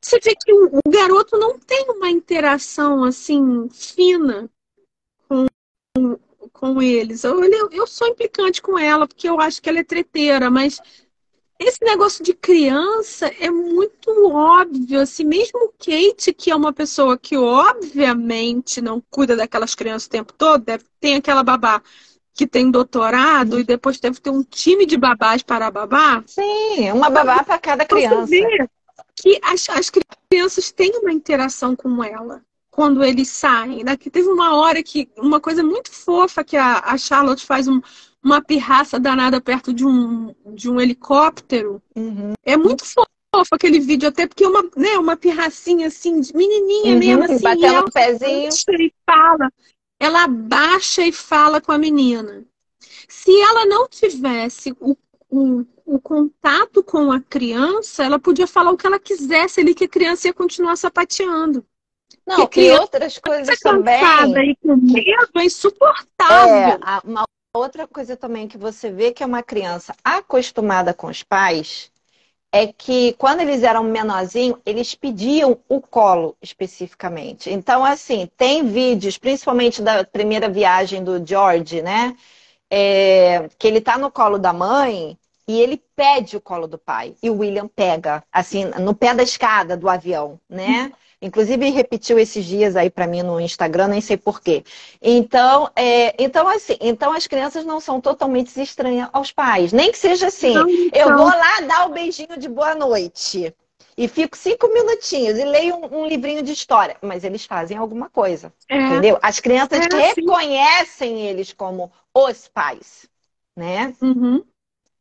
Você 0.00 0.18
vê 0.20 0.34
que 0.34 0.52
o, 0.52 0.78
o, 0.84 0.90
garoto 0.90 1.36
não 1.36 1.58
tem 1.58 1.86
uma 1.90 2.08
interação, 2.08 3.04
assim, 3.04 3.68
fina 3.70 4.48
com, 5.28 5.46
com 6.52 6.80
eles. 6.80 7.24
Eu, 7.24 7.42
eu 7.72 7.86
sou 7.86 8.08
implicante 8.08 8.62
com 8.62 8.78
ela, 8.78 9.06
porque 9.06 9.28
eu 9.28 9.40
acho 9.40 9.60
que 9.60 9.68
ela 9.68 9.80
é 9.80 9.84
treteira, 9.84 10.50
mas 10.50 10.80
esse 11.58 11.84
negócio 11.84 12.22
de 12.22 12.34
criança 12.34 13.26
é 13.40 13.50
muito 13.50 14.30
óbvio, 14.30 15.00
assim, 15.00 15.24
mesmo 15.24 15.72
Kate, 15.78 16.32
que 16.32 16.50
é 16.50 16.56
uma 16.56 16.72
pessoa 16.72 17.16
que 17.16 17.36
obviamente 17.36 18.80
não 18.80 19.02
cuida 19.10 19.34
daquelas 19.34 19.74
crianças 19.74 20.06
o 20.06 20.10
tempo 20.10 20.32
todo, 20.32 20.64
deve, 20.64 20.84
tem 21.00 21.14
aquela 21.14 21.42
babá 21.42 21.82
que 22.34 22.46
tem 22.46 22.70
doutorado 22.70 23.58
e 23.58 23.64
depois 23.64 23.98
deve 23.98 24.20
ter 24.20 24.28
um 24.30 24.42
time 24.42 24.84
de 24.84 24.98
babás 24.98 25.42
para 25.42 25.70
babá. 25.70 26.22
Sim, 26.26 26.92
uma 26.92 27.08
babá 27.08 27.42
para 27.42 27.58
cada 27.58 27.84
criança. 27.86 28.26
Você 28.26 28.46
vê 28.46 28.68
que 29.14 29.40
as, 29.42 29.68
as 29.70 29.90
crianças 30.28 30.70
têm 30.70 30.92
uma 30.98 31.12
interação 31.12 31.74
com 31.74 32.04
ela 32.04 32.44
quando 32.76 33.02
eles 33.02 33.30
saem. 33.30 33.82
Daqui 33.82 34.10
teve 34.10 34.28
uma 34.28 34.54
hora 34.54 34.82
que 34.82 35.08
uma 35.16 35.40
coisa 35.40 35.64
muito 35.64 35.90
fofa 35.90 36.44
que 36.44 36.58
a, 36.58 36.80
a 36.80 36.98
Charlotte 36.98 37.42
faz 37.42 37.66
um, 37.66 37.80
uma 38.22 38.42
pirraça 38.42 39.00
danada 39.00 39.40
perto 39.40 39.72
de 39.72 39.82
um, 39.82 40.34
de 40.54 40.68
um 40.70 40.78
helicóptero. 40.78 41.82
Uhum. 41.96 42.34
É 42.44 42.54
muito 42.54 42.84
fofo 42.84 43.48
aquele 43.54 43.80
vídeo, 43.80 44.10
até 44.10 44.26
porque 44.26 44.44
é 44.44 44.48
uma, 44.48 44.62
né, 44.76 44.98
uma 44.98 45.16
pirracinha 45.16 45.86
assim, 45.86 46.20
de 46.20 46.36
menininha 46.36 46.92
uhum, 46.92 46.98
mesmo 46.98 47.24
assim. 47.24 47.42
Batendo 47.42 47.86
o 47.86 47.90
pezinho. 47.90 48.50
E 48.78 48.92
fala, 49.06 49.50
ela 49.98 50.24
abaixa 50.24 51.00
e 51.00 51.12
fala 51.12 51.62
com 51.62 51.72
a 51.72 51.78
menina. 51.78 52.44
Se 53.08 53.34
ela 53.40 53.64
não 53.64 53.88
tivesse 53.88 54.76
o, 54.78 54.94
o, 55.30 55.64
o 55.86 55.98
contato 55.98 56.84
com 56.84 57.10
a 57.10 57.22
criança, 57.22 58.04
ela 58.04 58.18
podia 58.18 58.46
falar 58.46 58.70
o 58.70 58.76
que 58.76 58.86
ela 58.86 58.98
quisesse 58.98 59.62
ali, 59.62 59.74
que 59.74 59.84
a 59.84 59.88
criança 59.88 60.28
ia 60.28 60.34
continuar 60.34 60.76
sapateando. 60.76 61.64
Não, 62.26 62.46
que, 62.46 62.60
que 62.60 62.72
outras 62.72 63.18
coisas 63.18 63.58
também. 63.60 64.02
E 64.50 64.56
com 64.56 64.76
medo 64.76 65.30
é 65.36 65.44
insuportável. 65.44 66.80
É, 66.84 67.00
uma 67.04 67.24
Outra 67.56 67.86
coisa 67.86 68.18
também 68.18 68.46
que 68.46 68.58
você 68.58 68.90
vê 68.90 69.12
que 69.12 69.22
é 69.22 69.26
uma 69.26 69.42
criança 69.42 69.94
acostumada 70.04 70.92
com 70.92 71.06
os 71.06 71.22
pais 71.22 71.90
é 72.52 72.66
que 72.66 73.14
quando 73.14 73.40
eles 73.40 73.62
eram 73.62 73.82
menorzinhos, 73.82 74.58
eles 74.66 74.94
pediam 74.94 75.58
o 75.66 75.80
colo 75.80 76.36
especificamente. 76.42 77.50
Então, 77.50 77.82
assim, 77.82 78.28
tem 78.36 78.62
vídeos, 78.66 79.16
principalmente 79.16 79.80
da 79.80 80.04
primeira 80.04 80.50
viagem 80.50 81.02
do 81.02 81.26
George, 81.26 81.80
né? 81.80 82.14
É, 82.68 83.48
que 83.58 83.66
ele 83.66 83.80
tá 83.80 83.96
no 83.96 84.10
colo 84.10 84.38
da 84.38 84.52
mãe 84.52 85.18
e 85.48 85.58
ele 85.58 85.82
pede 85.96 86.36
o 86.36 86.42
colo 86.42 86.66
do 86.66 86.76
pai. 86.76 87.16
E 87.22 87.30
o 87.30 87.38
William 87.38 87.68
pega, 87.68 88.22
assim, 88.30 88.66
no 88.66 88.94
pé 88.94 89.14
da 89.14 89.22
escada 89.22 89.78
do 89.78 89.88
avião, 89.88 90.38
né? 90.46 90.92
Inclusive 91.20 91.70
repetiu 91.70 92.18
esses 92.18 92.44
dias 92.44 92.76
aí 92.76 92.90
para 92.90 93.06
mim 93.06 93.22
no 93.22 93.40
Instagram, 93.40 93.88
nem 93.88 94.00
sei 94.00 94.16
porquê. 94.16 94.62
Então, 95.00 95.70
é, 95.74 96.14
então 96.22 96.46
assim, 96.46 96.76
então 96.80 97.12
as 97.12 97.26
crianças 97.26 97.64
não 97.64 97.80
são 97.80 98.00
totalmente 98.00 98.60
estranhas 98.60 99.08
aos 99.12 99.32
pais, 99.32 99.72
nem 99.72 99.90
que 99.90 99.98
seja 99.98 100.26
assim. 100.26 100.54
Não, 100.54 100.68
eu 100.92 101.16
vou 101.16 101.26
lá 101.26 101.60
dar 101.66 101.88
o 101.88 101.92
beijinho 101.92 102.38
de 102.38 102.48
boa 102.48 102.74
noite 102.74 103.54
e 103.96 104.08
fico 104.08 104.36
cinco 104.36 104.70
minutinhos 104.72 105.38
e 105.38 105.44
leio 105.44 105.76
um, 105.76 106.02
um 106.02 106.06
livrinho 106.06 106.42
de 106.42 106.52
história, 106.52 106.96
mas 107.00 107.24
eles 107.24 107.46
fazem 107.46 107.78
alguma 107.78 108.10
coisa, 108.10 108.52
é. 108.68 108.78
entendeu? 108.78 109.18
As 109.22 109.40
crianças 109.40 109.86
é, 109.86 110.12
reconhecem 110.12 111.16
sim. 111.16 111.22
eles 111.22 111.52
como 111.52 111.90
os 112.12 112.46
pais, 112.48 113.08
né? 113.56 113.94
Uhum. 114.02 114.44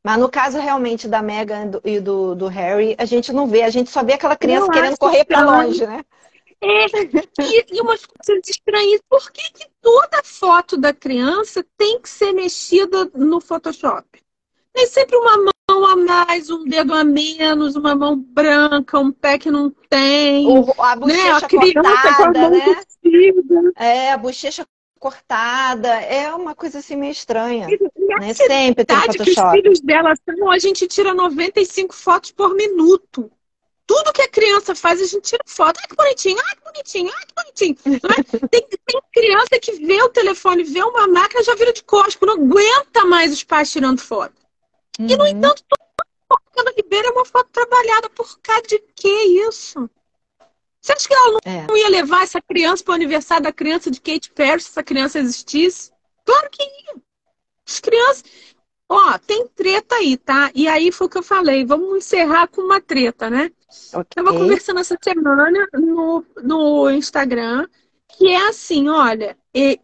Mas 0.05 0.19
no 0.19 0.29
caso 0.29 0.59
realmente 0.59 1.07
da 1.07 1.19
Megan 1.19 1.71
e 1.83 1.99
do, 1.99 2.35
do, 2.35 2.47
Harry, 2.47 2.95
a 2.95 3.05
gente 3.05 3.33
não 3.33 3.47
vê, 3.47 3.63
a 3.63 3.71
gente 3.71 3.89
só 3.89 4.03
vê 4.03 4.13
aquela 4.13 4.35
criança 4.35 4.71
querendo 4.71 4.99
correr 4.99 5.25
para 5.25 5.41
longe, 5.41 5.83
né? 5.83 6.05
É, 6.61 6.85
e, 7.41 7.65
e 7.75 7.81
umas 7.81 8.05
coisas 8.05 8.47
estranhas. 8.47 9.01
Por 9.09 9.31
que, 9.31 9.41
que 9.51 9.67
toda 9.81 10.21
foto 10.23 10.77
da 10.77 10.93
criança 10.93 11.65
tem 11.75 11.99
que 11.99 12.07
ser 12.07 12.33
mexida 12.33 13.09
no 13.15 13.41
Photoshop? 13.41 14.05
Tem 14.71 14.85
sempre 14.85 15.17
uma 15.17 15.37
mão 15.37 15.85
a 15.87 15.95
mais, 15.95 16.51
um 16.51 16.65
dedo 16.65 16.93
a 16.93 17.03
menos, 17.03 17.75
uma 17.75 17.95
mão 17.95 18.15
branca, 18.15 18.99
um 18.99 19.11
pé 19.11 19.39
que 19.39 19.49
não 19.49 19.71
tem. 19.89 20.45
O, 20.45 20.71
a 20.83 20.95
bochecha 20.95 21.47
né? 21.51 21.73
a 21.83 22.15
cortada, 22.15 22.49
né? 22.51 22.83
É, 23.75 24.11
a 24.11 24.17
bochecha 24.19 24.67
cortada. 25.05 25.87
É 26.01 26.33
uma 26.33 26.55
coisa 26.55 26.79
assim 26.79 26.95
meio 26.95 27.11
estranha. 27.11 27.67
né? 27.67 28.33
Sempre 28.33 28.83
tem 28.85 28.97
Photoshop. 28.97 29.23
que 29.23 29.39
os 29.39 29.51
filhos 29.51 29.81
dela 29.81 30.15
são, 30.25 30.49
a 30.49 30.57
gente 30.57 30.87
tira 30.87 31.13
95 31.13 31.93
fotos 31.93 32.31
por 32.31 32.55
minuto. 32.55 33.31
Tudo 33.85 34.11
que 34.11 34.23
a 34.23 34.27
criança 34.27 34.73
faz, 34.73 34.99
a 34.99 35.05
gente 35.05 35.21
tira 35.21 35.43
foto. 35.45 35.79
Ai, 35.79 35.87
que 35.87 35.95
bonitinho, 35.95 36.39
ai, 36.43 36.55
que 36.55 36.63
bonitinho, 36.63 37.11
ai, 37.15 37.25
que 37.27 37.33
bonitinho. 37.35 37.77
É? 38.17 38.23
tem, 38.49 38.67
tem, 38.67 39.01
criança 39.13 39.59
que 39.61 39.73
vê 39.73 40.01
o 40.01 40.09
telefone, 40.09 40.63
vê 40.63 40.81
uma 40.81 41.07
máquina, 41.07 41.43
já 41.43 41.53
vira 41.53 41.71
de 41.71 41.83
costas, 41.83 42.17
não 42.19 42.33
aguenta 42.33 43.05
mais 43.05 43.31
os 43.31 43.43
pais 43.43 43.71
tirando 43.71 44.01
foto. 44.01 44.33
Uhum. 44.99 45.07
E, 45.07 45.15
no 45.15 45.23
uhum. 45.23 45.29
entanto, 45.29 45.63
toda 45.69 46.09
foto 46.27 46.51
que 46.51 46.59
ela 46.59 46.73
libera 46.75 47.09
é 47.09 47.11
uma 47.11 47.25
foto 47.25 47.47
trabalhada. 47.51 48.09
Por 48.09 48.39
causa 48.39 48.63
de 48.63 48.79
que 48.95 49.07
isso? 49.47 49.87
Você 50.85 50.93
acha 50.93 51.07
que 51.07 51.13
ela 51.15 51.31
não, 51.31 51.39
é. 51.43 51.65
não 51.67 51.75
ia 51.75 51.89
levar 51.89 52.21
essa 52.21 52.39
criança 52.39 52.83
para 52.83 52.91
o 52.91 52.95
aniversário 52.95 53.43
da 53.43 53.51
criança 53.51 53.89
de 53.89 53.99
Kate 53.99 54.31
Perry 54.31 54.61
se 54.61 54.69
essa 54.69 54.83
criança 54.83 55.17
existisse? 55.17 55.91
Claro 56.23 56.47
que 56.51 56.61
ia. 56.61 57.01
As 57.67 57.79
crianças. 57.79 58.23
Ó, 58.87 59.17
tem 59.17 59.47
treta 59.47 59.95
aí, 59.95 60.15
tá? 60.15 60.51
E 60.53 60.67
aí 60.67 60.91
foi 60.91 61.07
o 61.07 61.09
que 61.09 61.17
eu 61.17 61.23
falei. 61.23 61.65
Vamos 61.65 61.97
encerrar 61.97 62.47
com 62.49 62.61
uma 62.61 62.79
treta, 62.79 63.31
né? 63.31 63.49
Okay. 63.89 64.05
Tava 64.13 64.31
conversando 64.37 64.79
essa 64.79 64.95
semana 65.01 65.67
no, 65.73 66.23
no 66.43 66.91
Instagram 66.91 67.67
que 68.07 68.27
é 68.27 68.47
assim, 68.47 68.87
olha, 68.87 69.35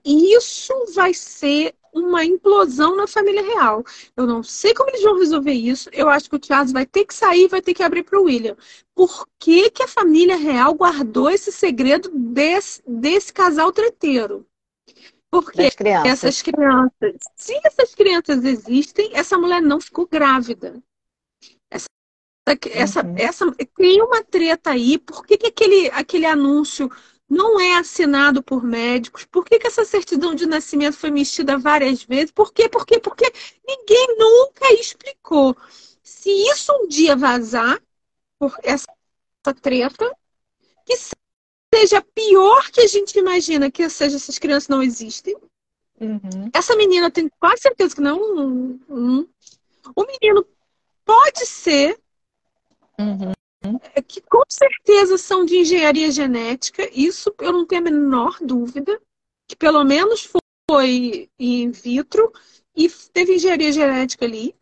isso 0.05 0.71
vai 0.93 1.15
ser 1.15 1.73
uma 1.93 2.23
implosão 2.23 2.95
na 2.95 3.07
família 3.07 3.41
real. 3.41 3.83
Eu 4.15 4.25
não 4.25 4.41
sei 4.43 4.73
como 4.73 4.89
eles 4.89 5.03
vão 5.03 5.17
resolver 5.17 5.53
isso. 5.53 5.89
Eu 5.91 6.09
acho 6.09 6.29
que 6.29 6.35
o 6.35 6.41
Charles 6.43 6.71
vai 6.71 6.85
ter 6.85 7.05
que 7.05 7.13
sair, 7.13 7.47
vai 7.47 7.61
ter 7.61 7.73
que 7.73 7.83
abrir 7.83 8.03
para 8.03 8.19
o 8.19 8.23
William. 8.23 8.55
Por 8.95 9.27
que, 9.39 9.69
que 9.69 9.83
a 9.83 9.87
família 9.87 10.35
real 10.35 10.73
guardou 10.73 11.29
esse 11.29 11.51
segredo 11.51 12.09
desse, 12.13 12.81
desse 12.87 13.33
casal 13.33 13.71
treteiro? 13.71 14.45
Porque 15.31 15.71
crianças. 15.71 16.11
essas 16.11 16.41
crianças, 16.41 17.15
se 17.35 17.57
essas 17.63 17.95
crianças 17.95 18.43
existem, 18.43 19.11
essa 19.13 19.37
mulher 19.37 19.61
não 19.61 19.79
ficou 19.79 20.05
grávida. 20.05 20.83
Essa, 21.71 21.87
essa, 22.69 23.05
uhum. 23.05 23.15
essa 23.17 23.51
tem 23.77 24.01
uma 24.01 24.21
treta 24.23 24.71
aí. 24.71 24.97
Por 24.97 25.25
que, 25.25 25.37
que 25.37 25.47
aquele, 25.47 25.89
aquele 25.91 26.25
anúncio 26.25 26.91
não 27.31 27.61
é 27.61 27.77
assinado 27.77 28.43
por 28.43 28.61
médicos? 28.61 29.23
Por 29.23 29.45
que, 29.45 29.57
que 29.57 29.67
essa 29.67 29.85
certidão 29.85 30.35
de 30.35 30.45
nascimento 30.45 30.97
foi 30.97 31.09
mexida 31.09 31.57
várias 31.57 32.03
vezes? 32.03 32.29
Por 32.29 32.51
quê? 32.51 32.67
Por 32.67 32.85
quê? 32.85 32.99
Porque 32.99 33.31
ninguém 33.65 34.17
nunca 34.17 34.73
explicou. 34.73 35.55
Se 36.03 36.29
isso 36.29 36.73
um 36.73 36.89
dia 36.89 37.15
vazar, 37.15 37.81
por 38.37 38.53
essa 38.61 38.85
treta, 39.61 40.13
que 40.85 40.93
seja 41.73 42.01
pior 42.13 42.69
que 42.69 42.81
a 42.81 42.87
gente 42.87 43.17
imagina, 43.17 43.71
que 43.71 43.89
seja 43.89 44.17
essas 44.17 44.37
crianças 44.37 44.67
não 44.67 44.83
existem. 44.83 45.33
Uhum. 46.01 46.49
Essa 46.53 46.75
menina 46.75 47.09
tem 47.09 47.29
quase 47.39 47.61
certeza 47.61 47.95
que 47.95 48.01
não. 48.01 48.19
Um, 48.19 48.79
um, 48.89 49.27
o 49.95 50.05
menino 50.05 50.45
pode 51.05 51.45
ser 51.45 51.97
uhum. 52.99 53.31
É 53.95 54.01
que 54.01 54.21
com 54.21 54.43
certeza 54.47 55.17
são 55.17 55.45
de 55.45 55.57
engenharia 55.57 56.11
genética, 56.11 56.89
isso 56.93 57.33
eu 57.39 57.51
não 57.51 57.65
tenho 57.65 57.81
a 57.81 57.85
menor 57.85 58.37
dúvida, 58.41 58.99
que 59.47 59.55
pelo 59.55 59.83
menos 59.83 60.29
foi 60.69 61.29
in 61.39 61.71
vitro 61.71 62.31
e 62.75 62.89
teve 63.13 63.35
engenharia 63.35 63.71
genética 63.71 64.25
ali. 64.25 64.55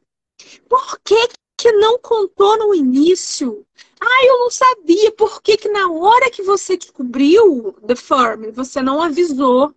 Por 0.67 0.99
que, 1.01 1.29
que 1.57 1.71
não 1.73 1.99
contou 1.99 2.57
no 2.57 2.73
início? 2.73 3.65
Ah, 3.99 4.25
eu 4.25 4.39
não 4.39 4.49
sabia. 4.49 5.11
Por 5.11 5.41
que, 5.41 5.57
que 5.57 5.69
na 5.69 5.91
hora 5.91 6.31
que 6.31 6.41
você 6.41 6.77
descobriu 6.77 7.73
The 7.85 7.95
Firm, 7.95 8.51
você 8.51 8.81
não 8.81 9.01
avisou? 9.01 9.73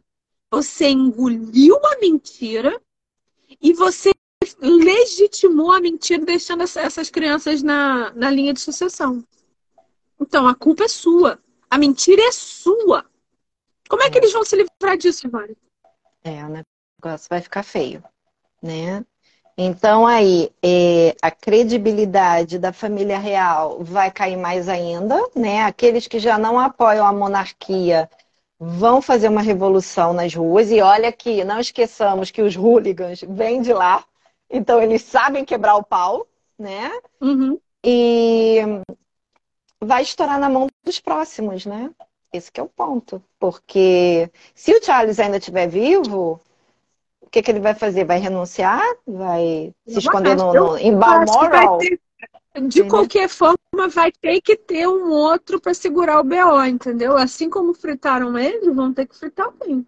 Você 0.51 0.89
engoliu 0.89 1.77
a 1.85 1.99
mentira 1.99 2.81
e 3.61 3.73
você 3.73 4.13
legitimou 4.61 5.73
a 5.73 5.81
mentira 5.81 6.25
deixando 6.25 6.63
essas 6.63 7.11
crianças 7.11 7.63
na, 7.63 8.13
na 8.15 8.31
linha 8.31 8.53
de 8.53 8.61
sucessão. 8.61 9.23
Então, 10.21 10.47
a 10.47 10.55
culpa 10.55 10.85
é 10.85 10.89
sua. 10.89 11.39
A 11.71 11.79
mentira 11.79 12.23
é 12.23 12.33
sua. 12.33 13.05
Como 13.89 14.03
é 14.03 14.11
que 14.11 14.19
eles 14.19 14.33
vão 14.33 14.45
se 14.45 14.57
livrar 14.57 14.97
disso, 14.97 15.27
Ivone? 15.27 15.57
É, 16.25 16.45
o 16.45 16.49
negócio 16.49 17.27
vai 17.29 17.41
ficar 17.41 17.63
feio, 17.63 18.03
né? 18.63 19.05
Então, 19.57 20.07
aí, 20.07 20.51
é, 20.63 21.15
a 21.21 21.31
credibilidade 21.31 22.59
da 22.59 22.73
família 22.73 23.19
real 23.19 23.83
vai 23.85 24.11
cair 24.11 24.37
mais 24.37 24.69
ainda, 24.69 25.19
né? 25.35 25.63
Aqueles 25.63 26.07
que 26.07 26.19
já 26.19 26.39
não 26.39 26.59
apoiam 26.59 27.07
a 27.07 27.13
monarquia 27.13 28.09
vão 28.59 29.03
fazer 29.03 29.29
uma 29.29 29.43
revolução 29.43 30.13
nas 30.13 30.35
ruas. 30.35 30.71
E 30.71 30.81
olha 30.81 31.13
que 31.13 31.45
não 31.45 31.61
esqueçamos 31.61 32.31
que 32.31 32.41
os 32.41 32.57
hooligans 32.57 33.21
vêm 33.29 33.61
de 33.61 33.73
lá, 33.73 34.05
então 34.53 34.81
eles 34.81 35.03
sabem 35.03 35.45
quebrar 35.45 35.77
o 35.77 35.83
pau, 35.83 36.27
né? 36.59 36.93
Uhum. 37.21 37.59
E 37.83 38.61
vai 39.81 40.03
estourar 40.03 40.39
na 40.39 40.49
mão 40.49 40.69
dos 40.85 41.01
próximos, 41.01 41.65
né? 41.67 41.91
Esse 42.33 42.51
é 42.57 42.63
o 42.63 42.69
ponto. 42.69 43.23
Porque 43.39 44.31
se 44.55 44.73
o 44.73 44.85
Charles 44.85 45.19
ainda 45.19 45.39
estiver 45.39 45.67
vivo, 45.67 46.41
o 47.21 47.29
que, 47.31 47.43
que 47.43 47.51
ele 47.51 47.61
vai 47.61 47.75
fazer? 47.75 48.05
Vai 48.05 48.19
renunciar? 48.19 48.83
Vai 49.07 49.75
se 49.87 49.99
esconder 49.99 50.37
no, 50.37 50.53
no, 50.53 50.79
em 50.79 50.97
Balmoral? 50.97 51.79
de 52.69 52.85
qualquer 52.85 53.29
forma, 53.29 53.89
vai 53.91 54.13
ter 54.13 54.41
que 54.43 54.57
ter 54.57 54.87
um 54.87 55.11
outro 55.11 55.59
para 55.59 55.73
segurar 55.73 56.21
o 56.21 56.25
BO, 56.25 56.65
entendeu? 56.67 57.17
Assim 57.17 57.49
como 57.49 57.73
fritaram 57.73 58.39
ele, 58.39 58.71
vão 58.71 58.93
ter 58.93 59.07
que 59.07 59.17
fritar 59.17 59.47
alguém. 59.47 59.87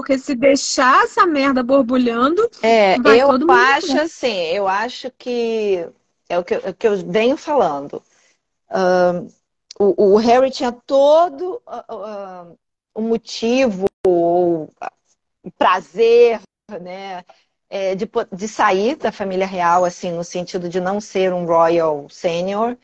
Porque 0.00 0.18
se 0.18 0.34
deixar 0.34 1.04
essa 1.04 1.26
merda 1.26 1.62
borbulhando. 1.62 2.50
É, 2.62 2.96
eu 2.96 3.30
acho 3.50 4.00
assim, 4.00 4.46
eu 4.46 4.66
acho 4.66 5.10
que 5.10 5.86
é 6.26 6.38
o 6.38 6.42
que, 6.42 6.54
é 6.54 6.70
o 6.70 6.74
que 6.74 6.88
eu 6.88 6.96
venho 7.06 7.36
falando. 7.36 8.02
Uh, 8.70 9.30
o, 9.78 10.14
o, 10.14 10.16
Harry 10.16 10.50
tinha 10.50 10.72
todo 10.72 11.60
uh, 11.66 11.94
uh, 11.94 12.58
o 12.94 13.02
motivo, 13.02 13.84
o 14.06 14.70
prazer, 15.58 16.40
né? 16.80 17.22
É, 17.68 17.94
de, 17.94 18.10
de 18.32 18.48
sair 18.48 18.96
da 18.96 19.12
família 19.12 19.46
real, 19.46 19.84
assim, 19.84 20.12
no 20.12 20.24
sentido 20.24 20.66
de 20.66 20.80
não 20.80 20.98
ser 20.98 21.34
um 21.34 21.44
Royal 21.44 22.08
Senior, 22.08 22.74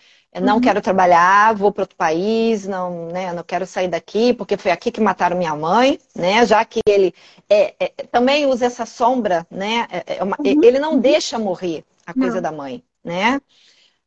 não 0.41 0.57
uhum. 0.57 0.61
quero 0.61 0.80
trabalhar, 0.80 1.55
vou 1.55 1.72
para 1.72 1.82
outro 1.82 1.97
país, 1.97 2.66
não, 2.66 3.07
né, 3.09 3.32
não 3.32 3.43
quero 3.43 3.66
sair 3.66 3.89
daqui, 3.89 4.32
porque 4.34 4.57
foi 4.57 4.70
aqui 4.70 4.91
que 4.91 5.01
mataram 5.01 5.37
minha 5.37 5.55
mãe, 5.55 5.99
né? 6.14 6.45
Já 6.45 6.64
que 6.64 6.80
ele 6.87 7.14
é, 7.49 7.74
é, 7.78 7.89
também 8.11 8.47
usa 8.47 8.66
essa 8.66 8.84
sombra, 8.84 9.47
né? 9.51 9.87
É, 9.91 10.16
é 10.18 10.22
uma, 10.22 10.37
uhum. 10.39 10.62
Ele 10.62 10.78
não 10.78 10.98
deixa 10.98 11.39
morrer 11.39 11.85
a 12.05 12.12
coisa 12.12 12.36
não. 12.36 12.43
da 12.43 12.52
mãe, 12.52 12.82
né? 13.05 13.40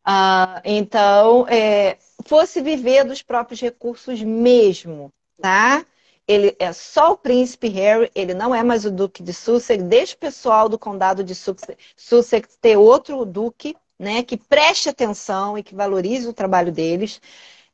Ah, 0.03 0.61
então, 0.65 1.45
é, 1.47 1.97
fosse 2.25 2.61
viver 2.61 3.03
dos 3.03 3.21
próprios 3.21 3.59
recursos 3.61 4.21
mesmo, 4.21 5.11
tá? 5.41 5.85
Ele 6.27 6.55
é 6.59 6.71
só 6.73 7.13
o 7.13 7.17
príncipe 7.17 7.69
Harry, 7.69 8.11
ele 8.13 8.35
não 8.35 8.53
é 8.53 8.63
mais 8.63 8.85
o 8.85 8.91
duque 8.91 9.23
de 9.23 9.33
Sussex. 9.33 9.83
Deixa 9.83 10.15
o 10.15 10.19
pessoal 10.19 10.69
do 10.69 10.77
condado 10.77 11.23
de 11.23 11.33
Sussex, 11.33 11.75
Sussex 11.97 12.55
ter 12.61 12.77
outro 12.77 13.25
duque, 13.25 13.75
né, 13.99 14.23
que 14.23 14.37
preste 14.37 14.89
atenção 14.89 15.57
e 15.57 15.63
que 15.63 15.75
valorize 15.75 16.27
o 16.27 16.33
trabalho 16.33 16.71
deles, 16.71 17.21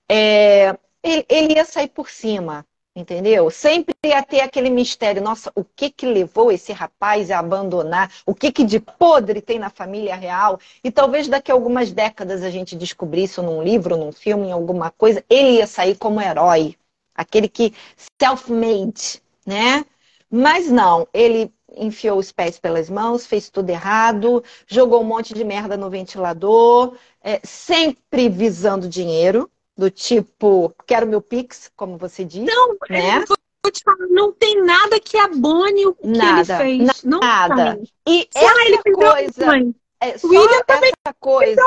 é, 0.09 0.77
ele, 1.03 1.25
ele, 1.29 1.53
ia 1.53 1.65
sair 1.65 1.87
por 1.89 2.09
cima, 2.09 2.65
entendeu? 2.95 3.49
Sempre 3.51 3.93
ia 4.03 4.23
ter 4.23 4.41
aquele 4.41 4.69
mistério, 4.69 5.21
nossa, 5.21 5.51
o 5.55 5.63
que 5.63 5.89
que 5.89 6.05
levou 6.05 6.51
esse 6.51 6.73
rapaz 6.73 7.29
a 7.29 7.39
abandonar? 7.39 8.11
O 8.25 8.33
que 8.33 8.51
que 8.51 8.63
de 8.63 8.79
podre 8.79 9.41
tem 9.41 9.59
na 9.59 9.69
família 9.69 10.15
real? 10.15 10.59
E 10.83 10.91
talvez 10.91 11.27
daqui 11.27 11.51
a 11.51 11.55
algumas 11.55 11.91
décadas 11.91 12.43
a 12.43 12.49
gente 12.49 12.75
descobrisse 12.75 13.41
num 13.41 13.61
livro, 13.61 13.97
num 13.97 14.11
filme, 14.11 14.47
em 14.47 14.51
alguma 14.51 14.89
coisa, 14.91 15.23
ele 15.29 15.57
ia 15.57 15.67
sair 15.67 15.95
como 15.95 16.21
herói, 16.21 16.75
aquele 17.13 17.47
que 17.47 17.73
self-made, 18.19 19.21
né? 19.45 19.85
Mas 20.29 20.69
não, 20.71 21.07
ele 21.13 21.53
enfiou 21.77 22.17
os 22.17 22.31
pés 22.31 22.59
pelas 22.59 22.89
mãos, 22.89 23.25
fez 23.25 23.49
tudo 23.49 23.69
errado, 23.69 24.43
jogou 24.67 25.01
um 25.01 25.05
monte 25.05 25.33
de 25.33 25.43
merda 25.43 25.77
no 25.77 25.89
ventilador, 25.89 26.95
é, 27.21 27.39
sempre 27.43 28.29
visando 28.29 28.87
dinheiro, 28.87 29.49
do 29.77 29.89
tipo, 29.89 30.73
quero 30.85 31.07
meu 31.07 31.21
Pix, 31.21 31.71
como 31.75 31.97
você 31.97 32.23
disse. 32.23 32.45
Não, 32.45 32.75
né? 32.89 33.23
vou 33.27 33.71
te 33.71 33.83
falar, 33.83 34.07
não 34.09 34.31
tem 34.31 34.63
nada 34.63 34.99
que 34.99 35.17
abone 35.17 35.87
o 35.87 35.95
que 35.95 36.07
nada, 36.07 36.63
ele 36.63 36.85
fez. 36.85 37.03
Não 37.03 37.19
nada. 37.19 37.75
Tem. 37.75 37.89
E 38.07 38.27
Se 38.31 38.45
essa 38.45 38.61
ele 38.65 38.77
coisa. 38.93 39.75
É, 40.01 40.15
William 40.23 40.63
também 40.65 40.91
coisa. 41.19 41.61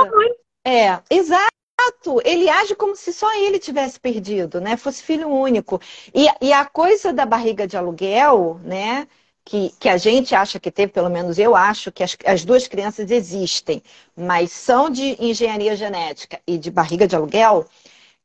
É, 0.65 1.01
exato. 1.11 1.59
Exato! 1.79 2.21
Ele 2.25 2.49
age 2.49 2.75
como 2.75 2.97
se 2.97 3.13
só 3.13 3.33
ele 3.35 3.59
tivesse 3.59 3.99
perdido, 4.01 4.61
né? 4.61 4.77
Fosse 4.77 5.03
filho 5.03 5.29
único. 5.29 5.81
E, 6.13 6.27
e 6.43 6.53
a 6.53 6.65
coisa 6.65 7.13
da 7.13 7.25
barriga 7.25 7.67
de 7.67 7.77
aluguel, 7.77 8.61
né? 8.65 9.07
Que, 9.49 9.73
que, 9.81 9.89
a 9.89 9.97
gente 9.97 10.35
acha 10.35 10.61
que 10.61 10.71
teve, 10.71 10.93
pelo 10.93 11.09
menos 11.09 11.39
eu 11.39 11.57
acho, 11.57 11.91
que 11.91 12.03
as, 12.03 12.15
as, 12.27 12.45
duas 12.45 12.69
crianças 12.69 13.11
existem, 13.11 13.83
mas 14.15 14.53
são 14.53 14.91
de 14.91 15.17
engenharia 15.19 15.75
genética 15.75 16.39
e 16.47 16.59
de 16.59 16.71
barriga 16.71 17.07
de 17.07 17.17
aluguel. 17.17 17.65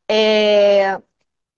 É... 0.05 0.99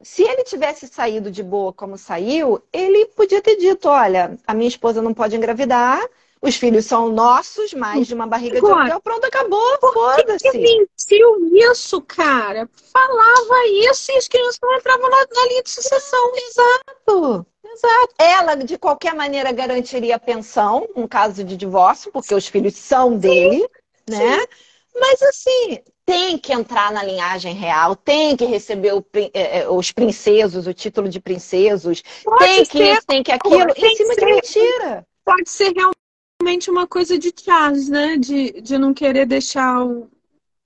Se 0.03 0.21
ele 0.21 0.43
tivesse 0.43 0.87
saído 0.87 1.31
de 1.31 1.41
boa 1.41 1.73
como 1.73 1.97
saiu, 1.97 2.61
ele 2.71 3.07
podia 3.07 3.41
ter 3.41 3.55
dito: 3.55 3.89
olha, 3.89 4.37
a 4.45 4.53
minha 4.53 4.67
esposa 4.67 5.01
não 5.01 5.15
pode 5.15 5.35
engravidar, 5.35 5.99
os 6.39 6.55
filhos 6.57 6.85
são 6.85 7.09
nossos, 7.09 7.73
mais 7.73 8.05
de 8.05 8.13
uma 8.13 8.27
barriga 8.27 8.59
Agora, 8.59 8.75
de 8.75 8.79
aluguel. 8.81 9.01
Pronto, 9.01 9.25
acabou, 9.25 9.79
foda-se. 9.79 10.51
Que 10.51 10.59
mentiu 10.59 11.71
isso, 11.71 11.99
cara? 12.03 12.69
Falava 12.93 13.67
isso 13.91 14.11
e 14.11 14.17
as 14.17 14.27
crianças 14.27 14.59
não 14.61 14.77
entravam 14.77 15.09
na, 15.09 15.25
na 15.33 15.47
linha 15.47 15.63
de 15.63 15.71
sucessão. 15.71 16.33
Exato. 16.35 17.47
Exato. 17.75 18.15
Ela, 18.17 18.55
de 18.55 18.77
qualquer 18.77 19.13
maneira, 19.13 19.51
garantiria 19.51 20.17
pensão, 20.17 20.87
um 20.95 21.07
caso 21.07 21.43
de 21.43 21.57
divórcio, 21.57 22.11
porque 22.11 22.33
os 22.33 22.47
filhos 22.47 22.75
são 22.75 23.17
dele, 23.17 23.59
sim, 23.59 24.15
né? 24.17 24.39
Sim. 24.39 24.47
Mas 24.97 25.21
assim, 25.21 25.79
tem 26.05 26.37
que 26.37 26.53
entrar 26.53 26.91
na 26.91 27.03
linhagem 27.03 27.53
real, 27.53 27.95
tem 27.97 28.37
que 28.37 28.45
receber 28.45 28.93
o, 28.93 29.05
eh, 29.33 29.67
os 29.67 29.91
princesos, 29.91 30.67
o 30.67 30.73
título 30.73 31.09
de 31.09 31.19
princesos, 31.19 32.01
Pode 32.23 32.45
tem 32.45 32.65
que 32.65 32.83
isso, 32.83 33.05
tem 33.05 33.23
que 33.23 33.31
aquilo, 33.31 33.73
em 33.75 33.95
cima 33.97 34.15
de 34.15 34.25
mentira. 34.25 35.05
Pode 35.25 35.49
ser 35.49 35.73
realmente 35.73 35.95
realmente 36.41 36.69
uma 36.69 36.87
coisa 36.87 37.17
de 37.17 37.33
Charles, 37.35 37.89
né? 37.89 38.17
De, 38.17 38.61
de 38.61 38.77
não 38.77 38.93
querer 38.93 39.25
deixar 39.25 39.83
o. 39.83 40.09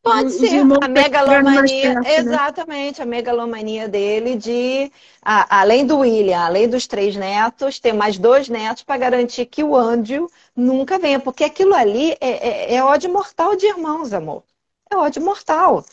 Pode 0.01 0.31
ser, 0.31 0.61
a 0.81 0.87
megalomania, 0.87 1.93
perto, 1.93 2.03
né? 2.03 2.15
exatamente, 2.15 3.01
a 3.01 3.05
megalomania 3.05 3.87
dele 3.87 4.35
de, 4.37 4.89
a, 5.21 5.59
além 5.59 5.85
do 5.85 5.99
William, 5.99 6.39
além 6.39 6.69
dos 6.69 6.87
três 6.87 7.17
netos, 7.17 7.79
ter 7.79 7.91
mais 7.91 8.17
dois 8.17 8.47
netos 8.47 8.83
para 8.83 8.97
garantir 8.97 9.45
que 9.45 9.61
o 9.61 9.75
Andrew 9.75 10.31
nunca 10.55 10.97
venha, 10.97 11.19
porque 11.19 11.43
aquilo 11.43 11.75
ali 11.75 12.11
é, 12.21 12.29
é, 12.29 12.75
é 12.75 12.83
ódio 12.83 13.11
mortal 13.11 13.57
de 13.57 13.65
irmãos, 13.65 14.13
amor. 14.13 14.43
É 14.89 14.95
ódio 14.95 15.21
mortal. 15.21 15.83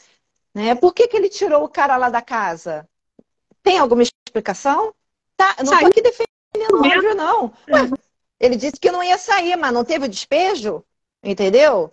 Né? 0.55 0.75
Por 0.77 0.95
que, 0.95 1.09
que 1.09 1.17
ele 1.17 1.29
tirou 1.29 1.65
o 1.65 1.69
cara 1.69 1.97
lá 1.97 2.09
da 2.09 2.23
casa? 2.23 2.89
Tem 3.63 3.79
alguma 3.79 4.03
explicação? 4.03 4.95
Tá, 5.37 5.57
não 5.59 5.73
estou 5.73 5.89
aqui 5.89 6.01
defendendo 6.01 6.81
o 6.81 6.85
Andrew, 6.85 7.15
não. 7.15 7.53
Ué, 7.69 7.91
ele 8.39 8.57
disse 8.57 8.79
que 8.81 8.91
não 8.91 9.03
ia 9.03 9.19
sair, 9.19 9.57
mas 9.57 9.73
não 9.73 9.85
teve 9.85 10.07
o 10.07 10.09
despejo, 10.09 10.85
entendeu? 11.23 11.93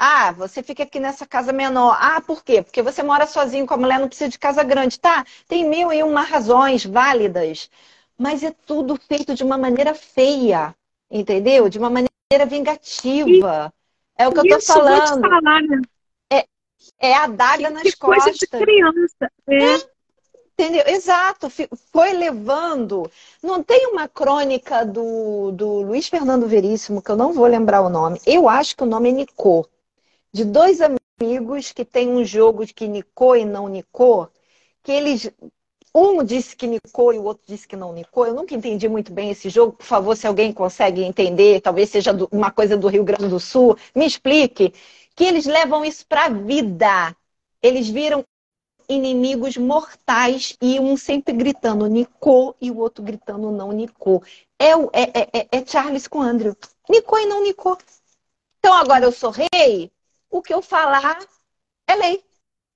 Ah, 0.00 0.30
você 0.30 0.62
fica 0.62 0.84
aqui 0.84 1.00
nessa 1.00 1.26
casa 1.26 1.52
menor. 1.52 1.98
Ah, 2.00 2.20
por 2.20 2.44
quê? 2.44 2.62
Porque 2.62 2.80
você 2.80 3.02
mora 3.02 3.26
sozinho 3.26 3.66
com 3.66 3.74
a 3.74 3.76
mulher, 3.76 3.98
não 3.98 4.06
precisa 4.06 4.30
de 4.30 4.38
casa 4.38 4.62
grande. 4.62 5.00
Tá, 5.00 5.24
tem 5.48 5.68
mil 5.68 5.92
e 5.92 6.04
uma 6.04 6.22
razões 6.22 6.86
válidas, 6.86 7.68
mas 8.16 8.44
é 8.44 8.54
tudo 8.64 8.94
feito 8.94 9.34
de 9.34 9.42
uma 9.42 9.58
maneira 9.58 9.96
feia, 9.96 10.72
entendeu? 11.10 11.68
De 11.68 11.80
uma 11.80 11.90
maneira 11.90 12.46
vingativa. 12.48 13.74
É 14.16 14.28
o 14.28 14.32
que 14.32 14.38
eu 14.38 14.48
tô 14.48 14.60
falando. 14.60 15.20
Falar, 15.20 15.62
né? 15.62 15.80
é, 16.32 16.44
é 17.00 17.14
a 17.14 17.26
daga 17.26 17.68
nas 17.68 17.82
que 17.82 17.96
costas. 17.96 18.24
Coisa 18.24 18.38
de 18.38 18.46
criança. 18.46 19.32
É. 19.48 19.64
é. 19.64 19.98
Entendeu? 20.52 20.84
Exato, 20.86 21.48
foi 21.92 22.12
levando. 22.12 23.10
Não 23.42 23.64
tem 23.64 23.86
uma 23.88 24.06
crônica 24.06 24.84
do, 24.84 25.50
do 25.50 25.82
Luiz 25.82 26.08
Fernando 26.08 26.46
Veríssimo, 26.46 27.02
que 27.02 27.10
eu 27.10 27.16
não 27.16 27.32
vou 27.32 27.46
lembrar 27.46 27.80
o 27.80 27.88
nome. 27.88 28.20
Eu 28.24 28.48
acho 28.48 28.76
que 28.76 28.82
o 28.84 28.86
nome 28.86 29.08
é 29.08 29.12
Nicô. 29.12 29.68
De 30.32 30.44
dois 30.44 30.80
amigos 30.80 31.72
que 31.72 31.84
tem 31.84 32.08
um 32.08 32.24
jogo 32.24 32.64
de 32.64 32.74
que 32.74 32.86
Nicô 32.86 33.34
e 33.34 33.44
não 33.44 33.68
Nicô, 33.68 34.28
que 34.82 34.92
eles. 34.92 35.30
Um 35.94 36.22
disse 36.22 36.54
que 36.54 36.66
Nicô 36.66 37.12
e 37.12 37.18
o 37.18 37.24
outro 37.24 37.44
disse 37.46 37.66
que 37.66 37.74
não 37.74 37.92
Nicô. 37.92 38.26
Eu 38.26 38.34
nunca 38.34 38.54
entendi 38.54 38.88
muito 38.88 39.12
bem 39.12 39.30
esse 39.30 39.48
jogo. 39.48 39.72
Por 39.72 39.86
favor, 39.86 40.16
se 40.16 40.26
alguém 40.26 40.52
consegue 40.52 41.02
entender, 41.02 41.60
talvez 41.60 41.88
seja 41.90 42.12
uma 42.30 42.50
coisa 42.50 42.76
do 42.76 42.88
Rio 42.88 43.04
Grande 43.04 43.28
do 43.28 43.40
Sul, 43.40 43.76
me 43.94 44.06
explique. 44.06 44.72
Que 45.16 45.24
eles 45.24 45.46
levam 45.46 45.84
isso 45.84 46.06
para 46.06 46.26
a 46.26 46.28
vida. 46.28 47.16
Eles 47.62 47.88
viram 47.88 48.24
inimigos 48.88 49.56
mortais 49.56 50.56
e 50.62 50.80
um 50.80 50.96
sempre 50.96 51.34
gritando 51.34 51.86
Nicô 51.86 52.54
e 52.60 52.70
o 52.70 52.78
outro 52.78 53.04
gritando 53.04 53.50
não 53.50 53.70
Nicô. 53.70 54.22
É, 54.58 54.72
é, 54.72 55.02
é, 55.14 55.38
é, 55.40 55.48
é 55.52 55.66
Charles 55.66 56.08
com 56.08 56.22
Andrew. 56.22 56.56
Nicô 56.88 57.18
e 57.18 57.26
não 57.26 57.42
Nicô. 57.42 57.76
Então 58.58 58.74
agora 58.74 59.04
eu 59.04 59.12
sou 59.12 59.30
rei, 59.30 59.90
o 60.30 60.42
que 60.42 60.52
eu 60.52 60.62
falar 60.62 61.18
é 61.86 61.94
lei. 61.94 62.24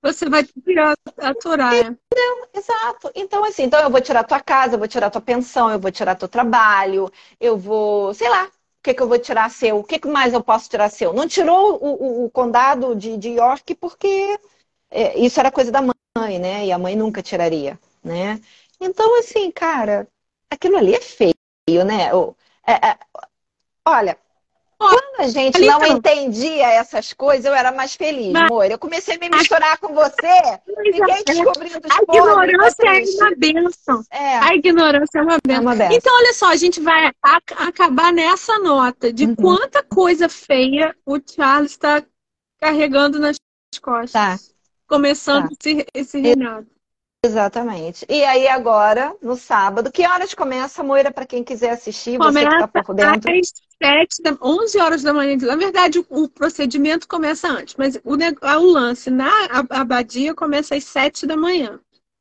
Você 0.01 0.29
vai 0.29 0.43
tirar 0.43 0.95
a 1.17 1.33
Torá. 1.33 1.73
Entendeu? 1.75 2.49
Exato. 2.53 3.11
Então, 3.15 3.43
assim, 3.45 3.63
então 3.63 3.81
eu 3.81 3.89
vou 3.89 4.01
tirar 4.01 4.23
tua 4.25 4.41
casa, 4.41 4.75
eu 4.75 4.79
vou 4.79 4.87
tirar 4.87 5.09
tua 5.09 5.21
pensão, 5.21 5.71
eu 5.71 5.79
vou 5.79 5.91
tirar 5.91 6.15
teu 6.15 6.27
trabalho, 6.27 7.11
eu 7.39 7.57
vou, 7.57 8.13
sei 8.13 8.29
lá, 8.29 8.45
o 8.45 8.51
que, 8.83 8.93
que 8.93 9.01
eu 9.01 9.07
vou 9.07 9.17
tirar 9.17 9.49
seu? 9.49 9.77
O 9.79 9.83
que, 9.83 9.99
que 9.99 10.07
mais 10.07 10.33
eu 10.33 10.43
posso 10.43 10.69
tirar 10.69 10.89
seu? 10.89 11.13
Não 11.13 11.27
tirou 11.27 11.75
o, 11.81 12.23
o, 12.23 12.25
o 12.25 12.31
condado 12.31 12.95
de, 12.95 13.17
de 13.17 13.29
York 13.29 13.75
porque 13.75 14.37
é, 14.91 15.19
isso 15.19 15.39
era 15.39 15.51
coisa 15.51 15.71
da 15.71 15.81
mãe 15.81 15.93
mãe, 16.17 16.39
né? 16.39 16.65
E 16.65 16.71
a 16.71 16.77
mãe 16.77 16.95
nunca 16.95 17.21
tiraria, 17.23 17.79
né? 18.03 18.39
Então, 18.79 19.19
assim, 19.19 19.51
cara, 19.51 20.07
aquilo 20.49 20.77
ali 20.77 20.93
é 20.95 21.01
feio, 21.01 21.85
né? 21.85 22.09
É, 22.67 22.89
é, 22.89 22.99
olha, 23.87 24.17
quando 24.89 25.19
a 25.19 25.27
gente 25.27 25.59
não 25.59 25.85
entendia 25.85 26.67
essas 26.67 27.13
coisas, 27.13 27.45
eu 27.45 27.53
era 27.53 27.71
mais 27.71 27.95
feliz, 27.95 28.31
Mas... 28.31 28.43
amor. 28.43 28.69
Eu 28.69 28.77
comecei 28.77 29.15
a 29.15 29.19
me 29.19 29.29
misturar 29.29 29.77
com 29.77 29.93
você, 29.93 30.59
fiquei 30.65 31.23
descobrindo 31.25 31.79
os 31.83 31.91
A 31.91 32.01
ignorância 32.01 32.83
é 32.87 33.03
uma 33.23 33.35
bênção. 33.35 34.03
É. 34.11 34.37
A 34.37 34.55
ignorância 34.55 35.19
é 35.19 35.21
uma 35.21 35.37
bênção. 35.45 35.71
É. 35.71 35.95
Então, 35.95 36.15
olha 36.15 36.33
só, 36.33 36.49
a 36.49 36.55
gente 36.55 36.79
vai 36.79 37.11
acabar 37.53 38.11
nessa 38.11 38.59
nota 38.59 39.11
de 39.11 39.25
uhum. 39.25 39.35
quanta 39.35 39.83
coisa 39.83 40.27
feia 40.29 40.95
o 41.05 41.19
Charles 41.19 41.71
está 41.71 42.03
carregando 42.59 43.19
nas 43.19 43.37
costas. 43.81 44.11
Tá 44.11 44.39
começando 44.87 45.49
tá. 45.49 45.55
esse, 45.59 45.85
esse 45.93 46.19
reinado. 46.19 46.72
Exatamente. 47.25 48.05
E 48.09 48.21
aí 48.25 48.47
agora, 48.49 49.15
no 49.21 49.37
sábado, 49.37 49.89
que 49.89 50.05
horas 50.05 50.33
começa 50.33 50.81
a 50.81 50.83
Moira 50.83 51.09
para 51.09 51.25
quem 51.25 51.41
quiser 51.41 51.69
assistir? 51.69 52.17
Começa 52.17 52.49
você 52.49 52.65
que 52.65 52.73
tá 52.73 52.83
por 52.83 52.93
dentro. 52.93 53.31
às 53.31 53.51
7 53.81 54.21
da, 54.21 54.37
11 54.41 54.77
horas 54.79 55.03
da 55.03 55.13
manhã. 55.13 55.37
Na 55.37 55.55
verdade, 55.55 55.99
o, 55.99 56.05
o 56.09 56.27
procedimento 56.27 57.07
começa 57.07 57.47
antes, 57.47 57.75
mas 57.77 57.95
o, 58.03 58.11
o 58.11 58.71
lance 58.71 59.09
na 59.09 59.31
abadia 59.69 60.33
começa 60.33 60.75
às 60.75 60.83
7 60.83 61.25
da 61.25 61.37
manhã. 61.37 61.79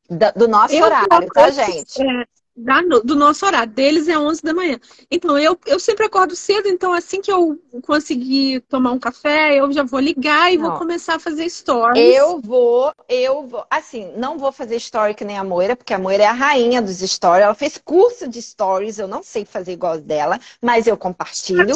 Da, 0.08 0.30
do 0.30 0.46
nosso 0.46 0.74
Eu 0.74 0.84
horário, 0.84 1.28
tá, 1.32 1.50
gente? 1.50 2.00
É, 2.00 2.24
da, 2.56 2.80
do 2.82 3.16
nosso 3.16 3.44
horário. 3.46 3.72
Deles 3.72 4.08
é 4.08 4.18
11 4.18 4.42
da 4.42 4.54
manhã. 4.54 4.78
Então, 5.10 5.38
eu, 5.38 5.58
eu 5.66 5.80
sempre 5.80 6.06
acordo 6.06 6.36
cedo, 6.36 6.68
então 6.68 6.92
assim 6.92 7.20
que 7.20 7.32
eu 7.32 7.58
conseguir 7.82 8.60
tomar 8.68 8.92
um 8.92 8.98
café, 8.98 9.56
eu 9.56 9.72
já 9.72 9.82
vou 9.82 10.00
ligar 10.00 10.52
e 10.52 10.56
não. 10.56 10.70
vou 10.70 10.78
começar 10.78 11.16
a 11.16 11.18
fazer 11.18 11.48
stories. 11.48 12.14
Eu 12.14 12.40
vou, 12.40 12.92
eu 13.08 13.46
vou, 13.46 13.64
assim, 13.70 14.12
não 14.16 14.38
vou 14.38 14.52
fazer 14.52 14.76
story 14.76 15.14
que 15.14 15.24
nem 15.24 15.38
a 15.38 15.44
Moira, 15.44 15.74
porque 15.74 15.94
a 15.94 15.98
Moira 15.98 16.24
é 16.24 16.26
a 16.26 16.32
rainha 16.32 16.82
dos 16.82 16.98
stories. 16.98 17.44
Ela 17.44 17.54
fez 17.54 17.78
curso 17.78 18.28
de 18.28 18.40
stories, 18.40 18.98
eu 18.98 19.08
não 19.08 19.22
sei 19.22 19.44
fazer 19.44 19.72
igual 19.72 19.98
dela, 19.98 20.38
mas 20.60 20.86
eu 20.86 20.96
compartilho. 20.96 21.74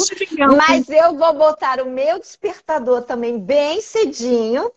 Mas 0.57 0.89
eu 0.89 1.15
vou 1.15 1.33
botar 1.33 1.81
o 1.81 1.89
meu 1.89 2.19
despertador 2.19 3.01
também 3.01 3.39
bem 3.39 3.81
cedinho 3.81 4.71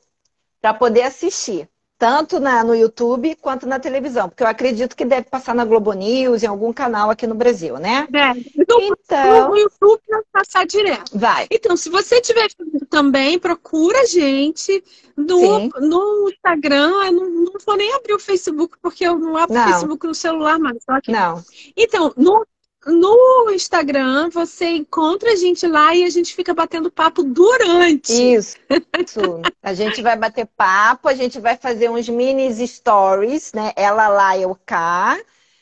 para 0.60 0.74
poder 0.74 1.02
assistir 1.02 1.70
tanto 2.01 2.40
na, 2.40 2.64
no 2.64 2.74
YouTube 2.74 3.36
quanto 3.43 3.66
na 3.66 3.78
televisão, 3.78 4.27
porque 4.27 4.43
eu 4.43 4.47
acredito 4.47 4.97
que 4.97 5.05
deve 5.05 5.27
passar 5.28 5.55
na 5.55 5.66
Globo 5.66 5.93
News, 5.93 6.43
em 6.43 6.47
algum 6.47 6.72
canal 6.72 7.10
aqui 7.10 7.27
no 7.27 7.35
Brasil, 7.35 7.77
né? 7.77 8.09
É. 8.10 8.31
Então, 8.59 8.81
então 8.81 9.51
no 9.51 9.59
YouTube 9.59 10.01
vai 10.09 10.22
passar 10.32 10.64
direto. 10.64 11.10
Vai. 11.14 11.47
Então, 11.51 11.77
se 11.77 11.90
você 11.90 12.18
tiver 12.18 12.48
também, 12.89 13.39
procura 13.39 14.01
a 14.01 14.06
gente 14.06 14.82
no, 15.14 15.68
no 15.78 16.31
Instagram. 16.31 16.90
Eu 17.05 17.12
não, 17.12 17.31
não 17.31 17.52
vou 17.66 17.77
nem 17.77 17.93
abrir 17.93 18.14
o 18.14 18.18
Facebook, 18.18 18.78
porque 18.81 19.06
eu 19.06 19.18
não 19.18 19.36
abro 19.36 19.60
o 19.60 19.64
Facebook 19.64 20.06
no 20.06 20.14
celular 20.14 20.59
mais. 20.59 20.78
Não. 21.06 21.44
Então, 21.77 22.14
no 22.16 22.47
no 22.86 23.51
Instagram, 23.51 24.31
você 24.31 24.66
encontra 24.70 25.32
a 25.32 25.36
gente 25.36 25.66
lá 25.66 25.94
e 25.94 26.05
a 26.05 26.11
gente 26.11 26.35
fica 26.35 26.55
batendo 26.55 26.90
papo 26.90 27.23
durante. 27.23 28.12
Isso. 28.12 28.57
a 29.62 29.74
gente 29.74 30.01
vai 30.01 30.16
bater 30.16 30.47
papo, 30.57 31.09
a 31.09 31.15
gente 31.15 31.39
vai 31.39 31.57
fazer 31.57 31.90
uns 31.90 32.09
mini 32.09 32.51
stories, 32.66 33.52
né? 33.52 33.73
Ela 33.77 34.09
lá, 34.09 34.39
eu 34.39 34.57
cá, 34.65 35.19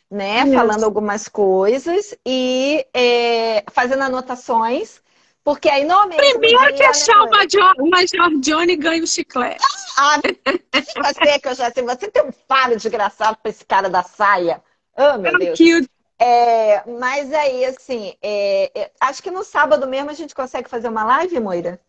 né? 0.09 0.45
Isso. 0.45 0.53
Falando 0.53 0.85
algumas 0.85 1.27
coisas 1.27 2.15
e 2.25 2.87
é, 2.95 3.65
fazendo 3.73 4.03
anotações. 4.03 5.01
Porque 5.43 5.69
aí 5.71 5.83
não 5.83 6.09
Primeiro 6.11 6.75
que 6.75 6.83
achar 6.83 7.23
o 7.23 7.31
Major, 7.31 7.75
o 7.79 7.89
Major 7.89 8.39
Johnny 8.39 8.77
ganha 8.77 9.03
o 9.03 9.07
chiclete. 9.07 9.65
Ah, 9.97 10.21
você 10.21 11.39
que 11.39 11.49
eu 11.49 11.55
já 11.55 11.71
sei, 11.73 11.83
você 11.83 12.07
tem 12.09 12.23
um 12.23 12.33
faro 12.47 12.77
desgraçado 12.77 13.39
pra 13.43 13.51
esse 13.51 13.65
cara 13.65 13.89
da 13.89 14.03
saia. 14.03 14.63
Oh, 14.95 15.17
meu 15.17 15.39
Deus. 15.39 15.59
Cute. 15.59 15.89
É, 16.21 16.83
mas 16.99 17.33
aí, 17.33 17.65
assim, 17.65 18.15
é, 18.21 18.71
é, 18.75 18.91
acho 19.01 19.23
que 19.23 19.31
no 19.31 19.45
sábado 19.45 19.87
mesmo 19.87 20.11
a 20.11 20.15
gente 20.15 20.35
consegue 20.35 20.69
fazer 20.69 20.89
uma 20.89 21.05
live, 21.05 21.39
Moira? 21.39 21.81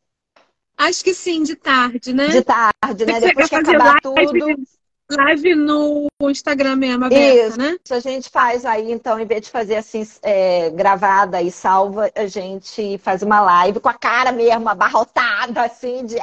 Acho 0.77 1.03
que 1.03 1.13
sim, 1.13 1.43
de 1.43 1.55
tarde, 1.55 2.13
né? 2.13 2.27
De 2.27 2.41
tarde, 2.43 3.05
né? 3.05 3.19
Depois 3.19 3.49
que 3.49 3.55
acabar 3.55 3.99
live, 4.05 4.39
tudo. 4.39 4.63
Live 5.11 5.55
no 5.55 6.07
Instagram 6.21 6.75
mesmo, 6.75 7.05
aberta, 7.05 7.47
Isso. 7.47 7.57
né? 7.57 7.77
A 7.89 7.99
gente 7.99 8.29
faz 8.29 8.63
aí, 8.63 8.91
então, 8.91 9.19
em 9.19 9.25
vez 9.25 9.41
de 9.41 9.49
fazer 9.49 9.77
assim, 9.77 10.07
é, 10.21 10.69
gravada 10.69 11.41
e 11.41 11.51
salva, 11.51 12.11
a 12.15 12.27
gente 12.27 12.99
faz 12.99 13.23
uma 13.23 13.41
live 13.41 13.79
com 13.79 13.89
a 13.89 13.93
cara 13.95 14.31
mesmo 14.31 14.69
abarrotada, 14.69 15.63
assim, 15.63 16.05
de. 16.05 16.15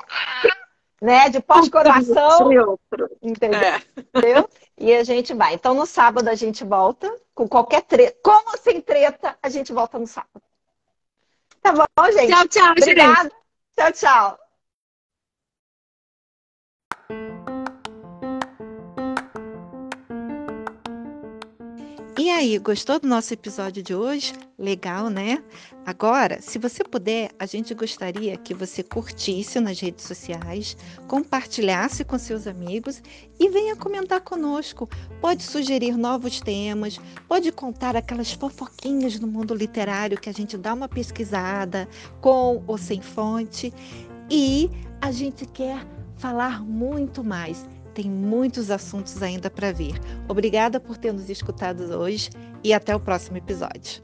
né? 1.03 1.29
De 1.29 1.41
pós-coração. 1.41 2.49
Entendeu? 3.21 3.61
É. 3.61 3.83
Entendeu? 4.15 4.49
E 4.79 4.95
a 4.95 5.03
gente 5.03 5.33
vai. 5.33 5.55
Então, 5.55 5.75
no 5.75 5.87
sábado 5.87 6.29
a 6.29 6.35
gente 6.35 6.65
volta 6.65 7.13
com 7.35 7.49
qualquer 7.49 7.83
treta. 7.83 8.17
Como 8.23 8.57
sem 8.59 8.81
treta, 8.81 9.37
a 9.43 9.49
gente 9.49 9.73
volta 9.73 9.99
no 9.99 10.07
sábado. 10.07 10.43
Tá 11.63 11.73
bom, 11.73 12.13
gente? 12.13 12.29
Tchau, 12.29 12.49
tchau, 12.49 12.71
Obrigada. 12.73 13.23
Gente. 13.23 13.35
Tchau, 13.77 13.93
tchau. 13.93 14.46
E 22.27 22.29
aí, 22.29 22.59
gostou 22.59 22.99
do 22.99 23.07
nosso 23.07 23.33
episódio 23.33 23.85
de 23.85 23.95
hoje? 23.95 24.33
Legal, 24.59 25.09
né? 25.09 25.41
Agora, 25.87 26.43
se 26.43 26.59
você 26.59 26.83
puder, 26.83 27.31
a 27.39 27.47
gente 27.47 27.73
gostaria 27.73 28.37
que 28.37 28.53
você 28.53 28.83
curtisse 28.83 29.61
nas 29.61 29.79
redes 29.79 30.05
sociais, 30.05 30.77
compartilhasse 31.07 32.05
com 32.05 32.19
seus 32.19 32.49
amigos 32.49 33.01
e 33.39 33.49
venha 33.49 33.77
comentar 33.77 34.21
conosco. 34.23 34.89
Pode 35.21 35.45
sugerir 35.45 35.97
novos 35.97 36.41
temas, 36.41 36.99
pode 37.29 37.53
contar 37.53 37.95
aquelas 37.95 38.33
fofoquinhas 38.33 39.21
do 39.21 39.29
mundo 39.29 39.55
literário 39.55 40.21
que 40.21 40.29
a 40.29 40.35
gente 40.35 40.59
dá 40.59 40.75
uma 40.75 40.89
pesquisada, 40.89 41.89
com 42.21 42.61
ou 42.67 42.77
sem 42.77 43.01
fonte. 43.01 43.73
E 44.29 44.69
a 45.01 45.13
gente 45.13 45.47
quer 45.47 45.87
falar 46.17 46.61
muito 46.61 47.23
mais 47.23 47.65
tem 47.97 48.11
muitos 48.11 48.71
assuntos 48.71 49.23
ainda 49.23 49.49
para 49.49 49.73
vir. 49.73 49.99
Obrigada 50.29 50.79
por 50.79 50.99
ter 50.99 51.13
nos 51.13 51.31
escutado 51.31 51.81
hoje 51.99 52.29
e 52.63 52.75
até 52.75 52.95
o 52.95 53.01
próximo 53.01 53.39
episódio. 53.39 54.03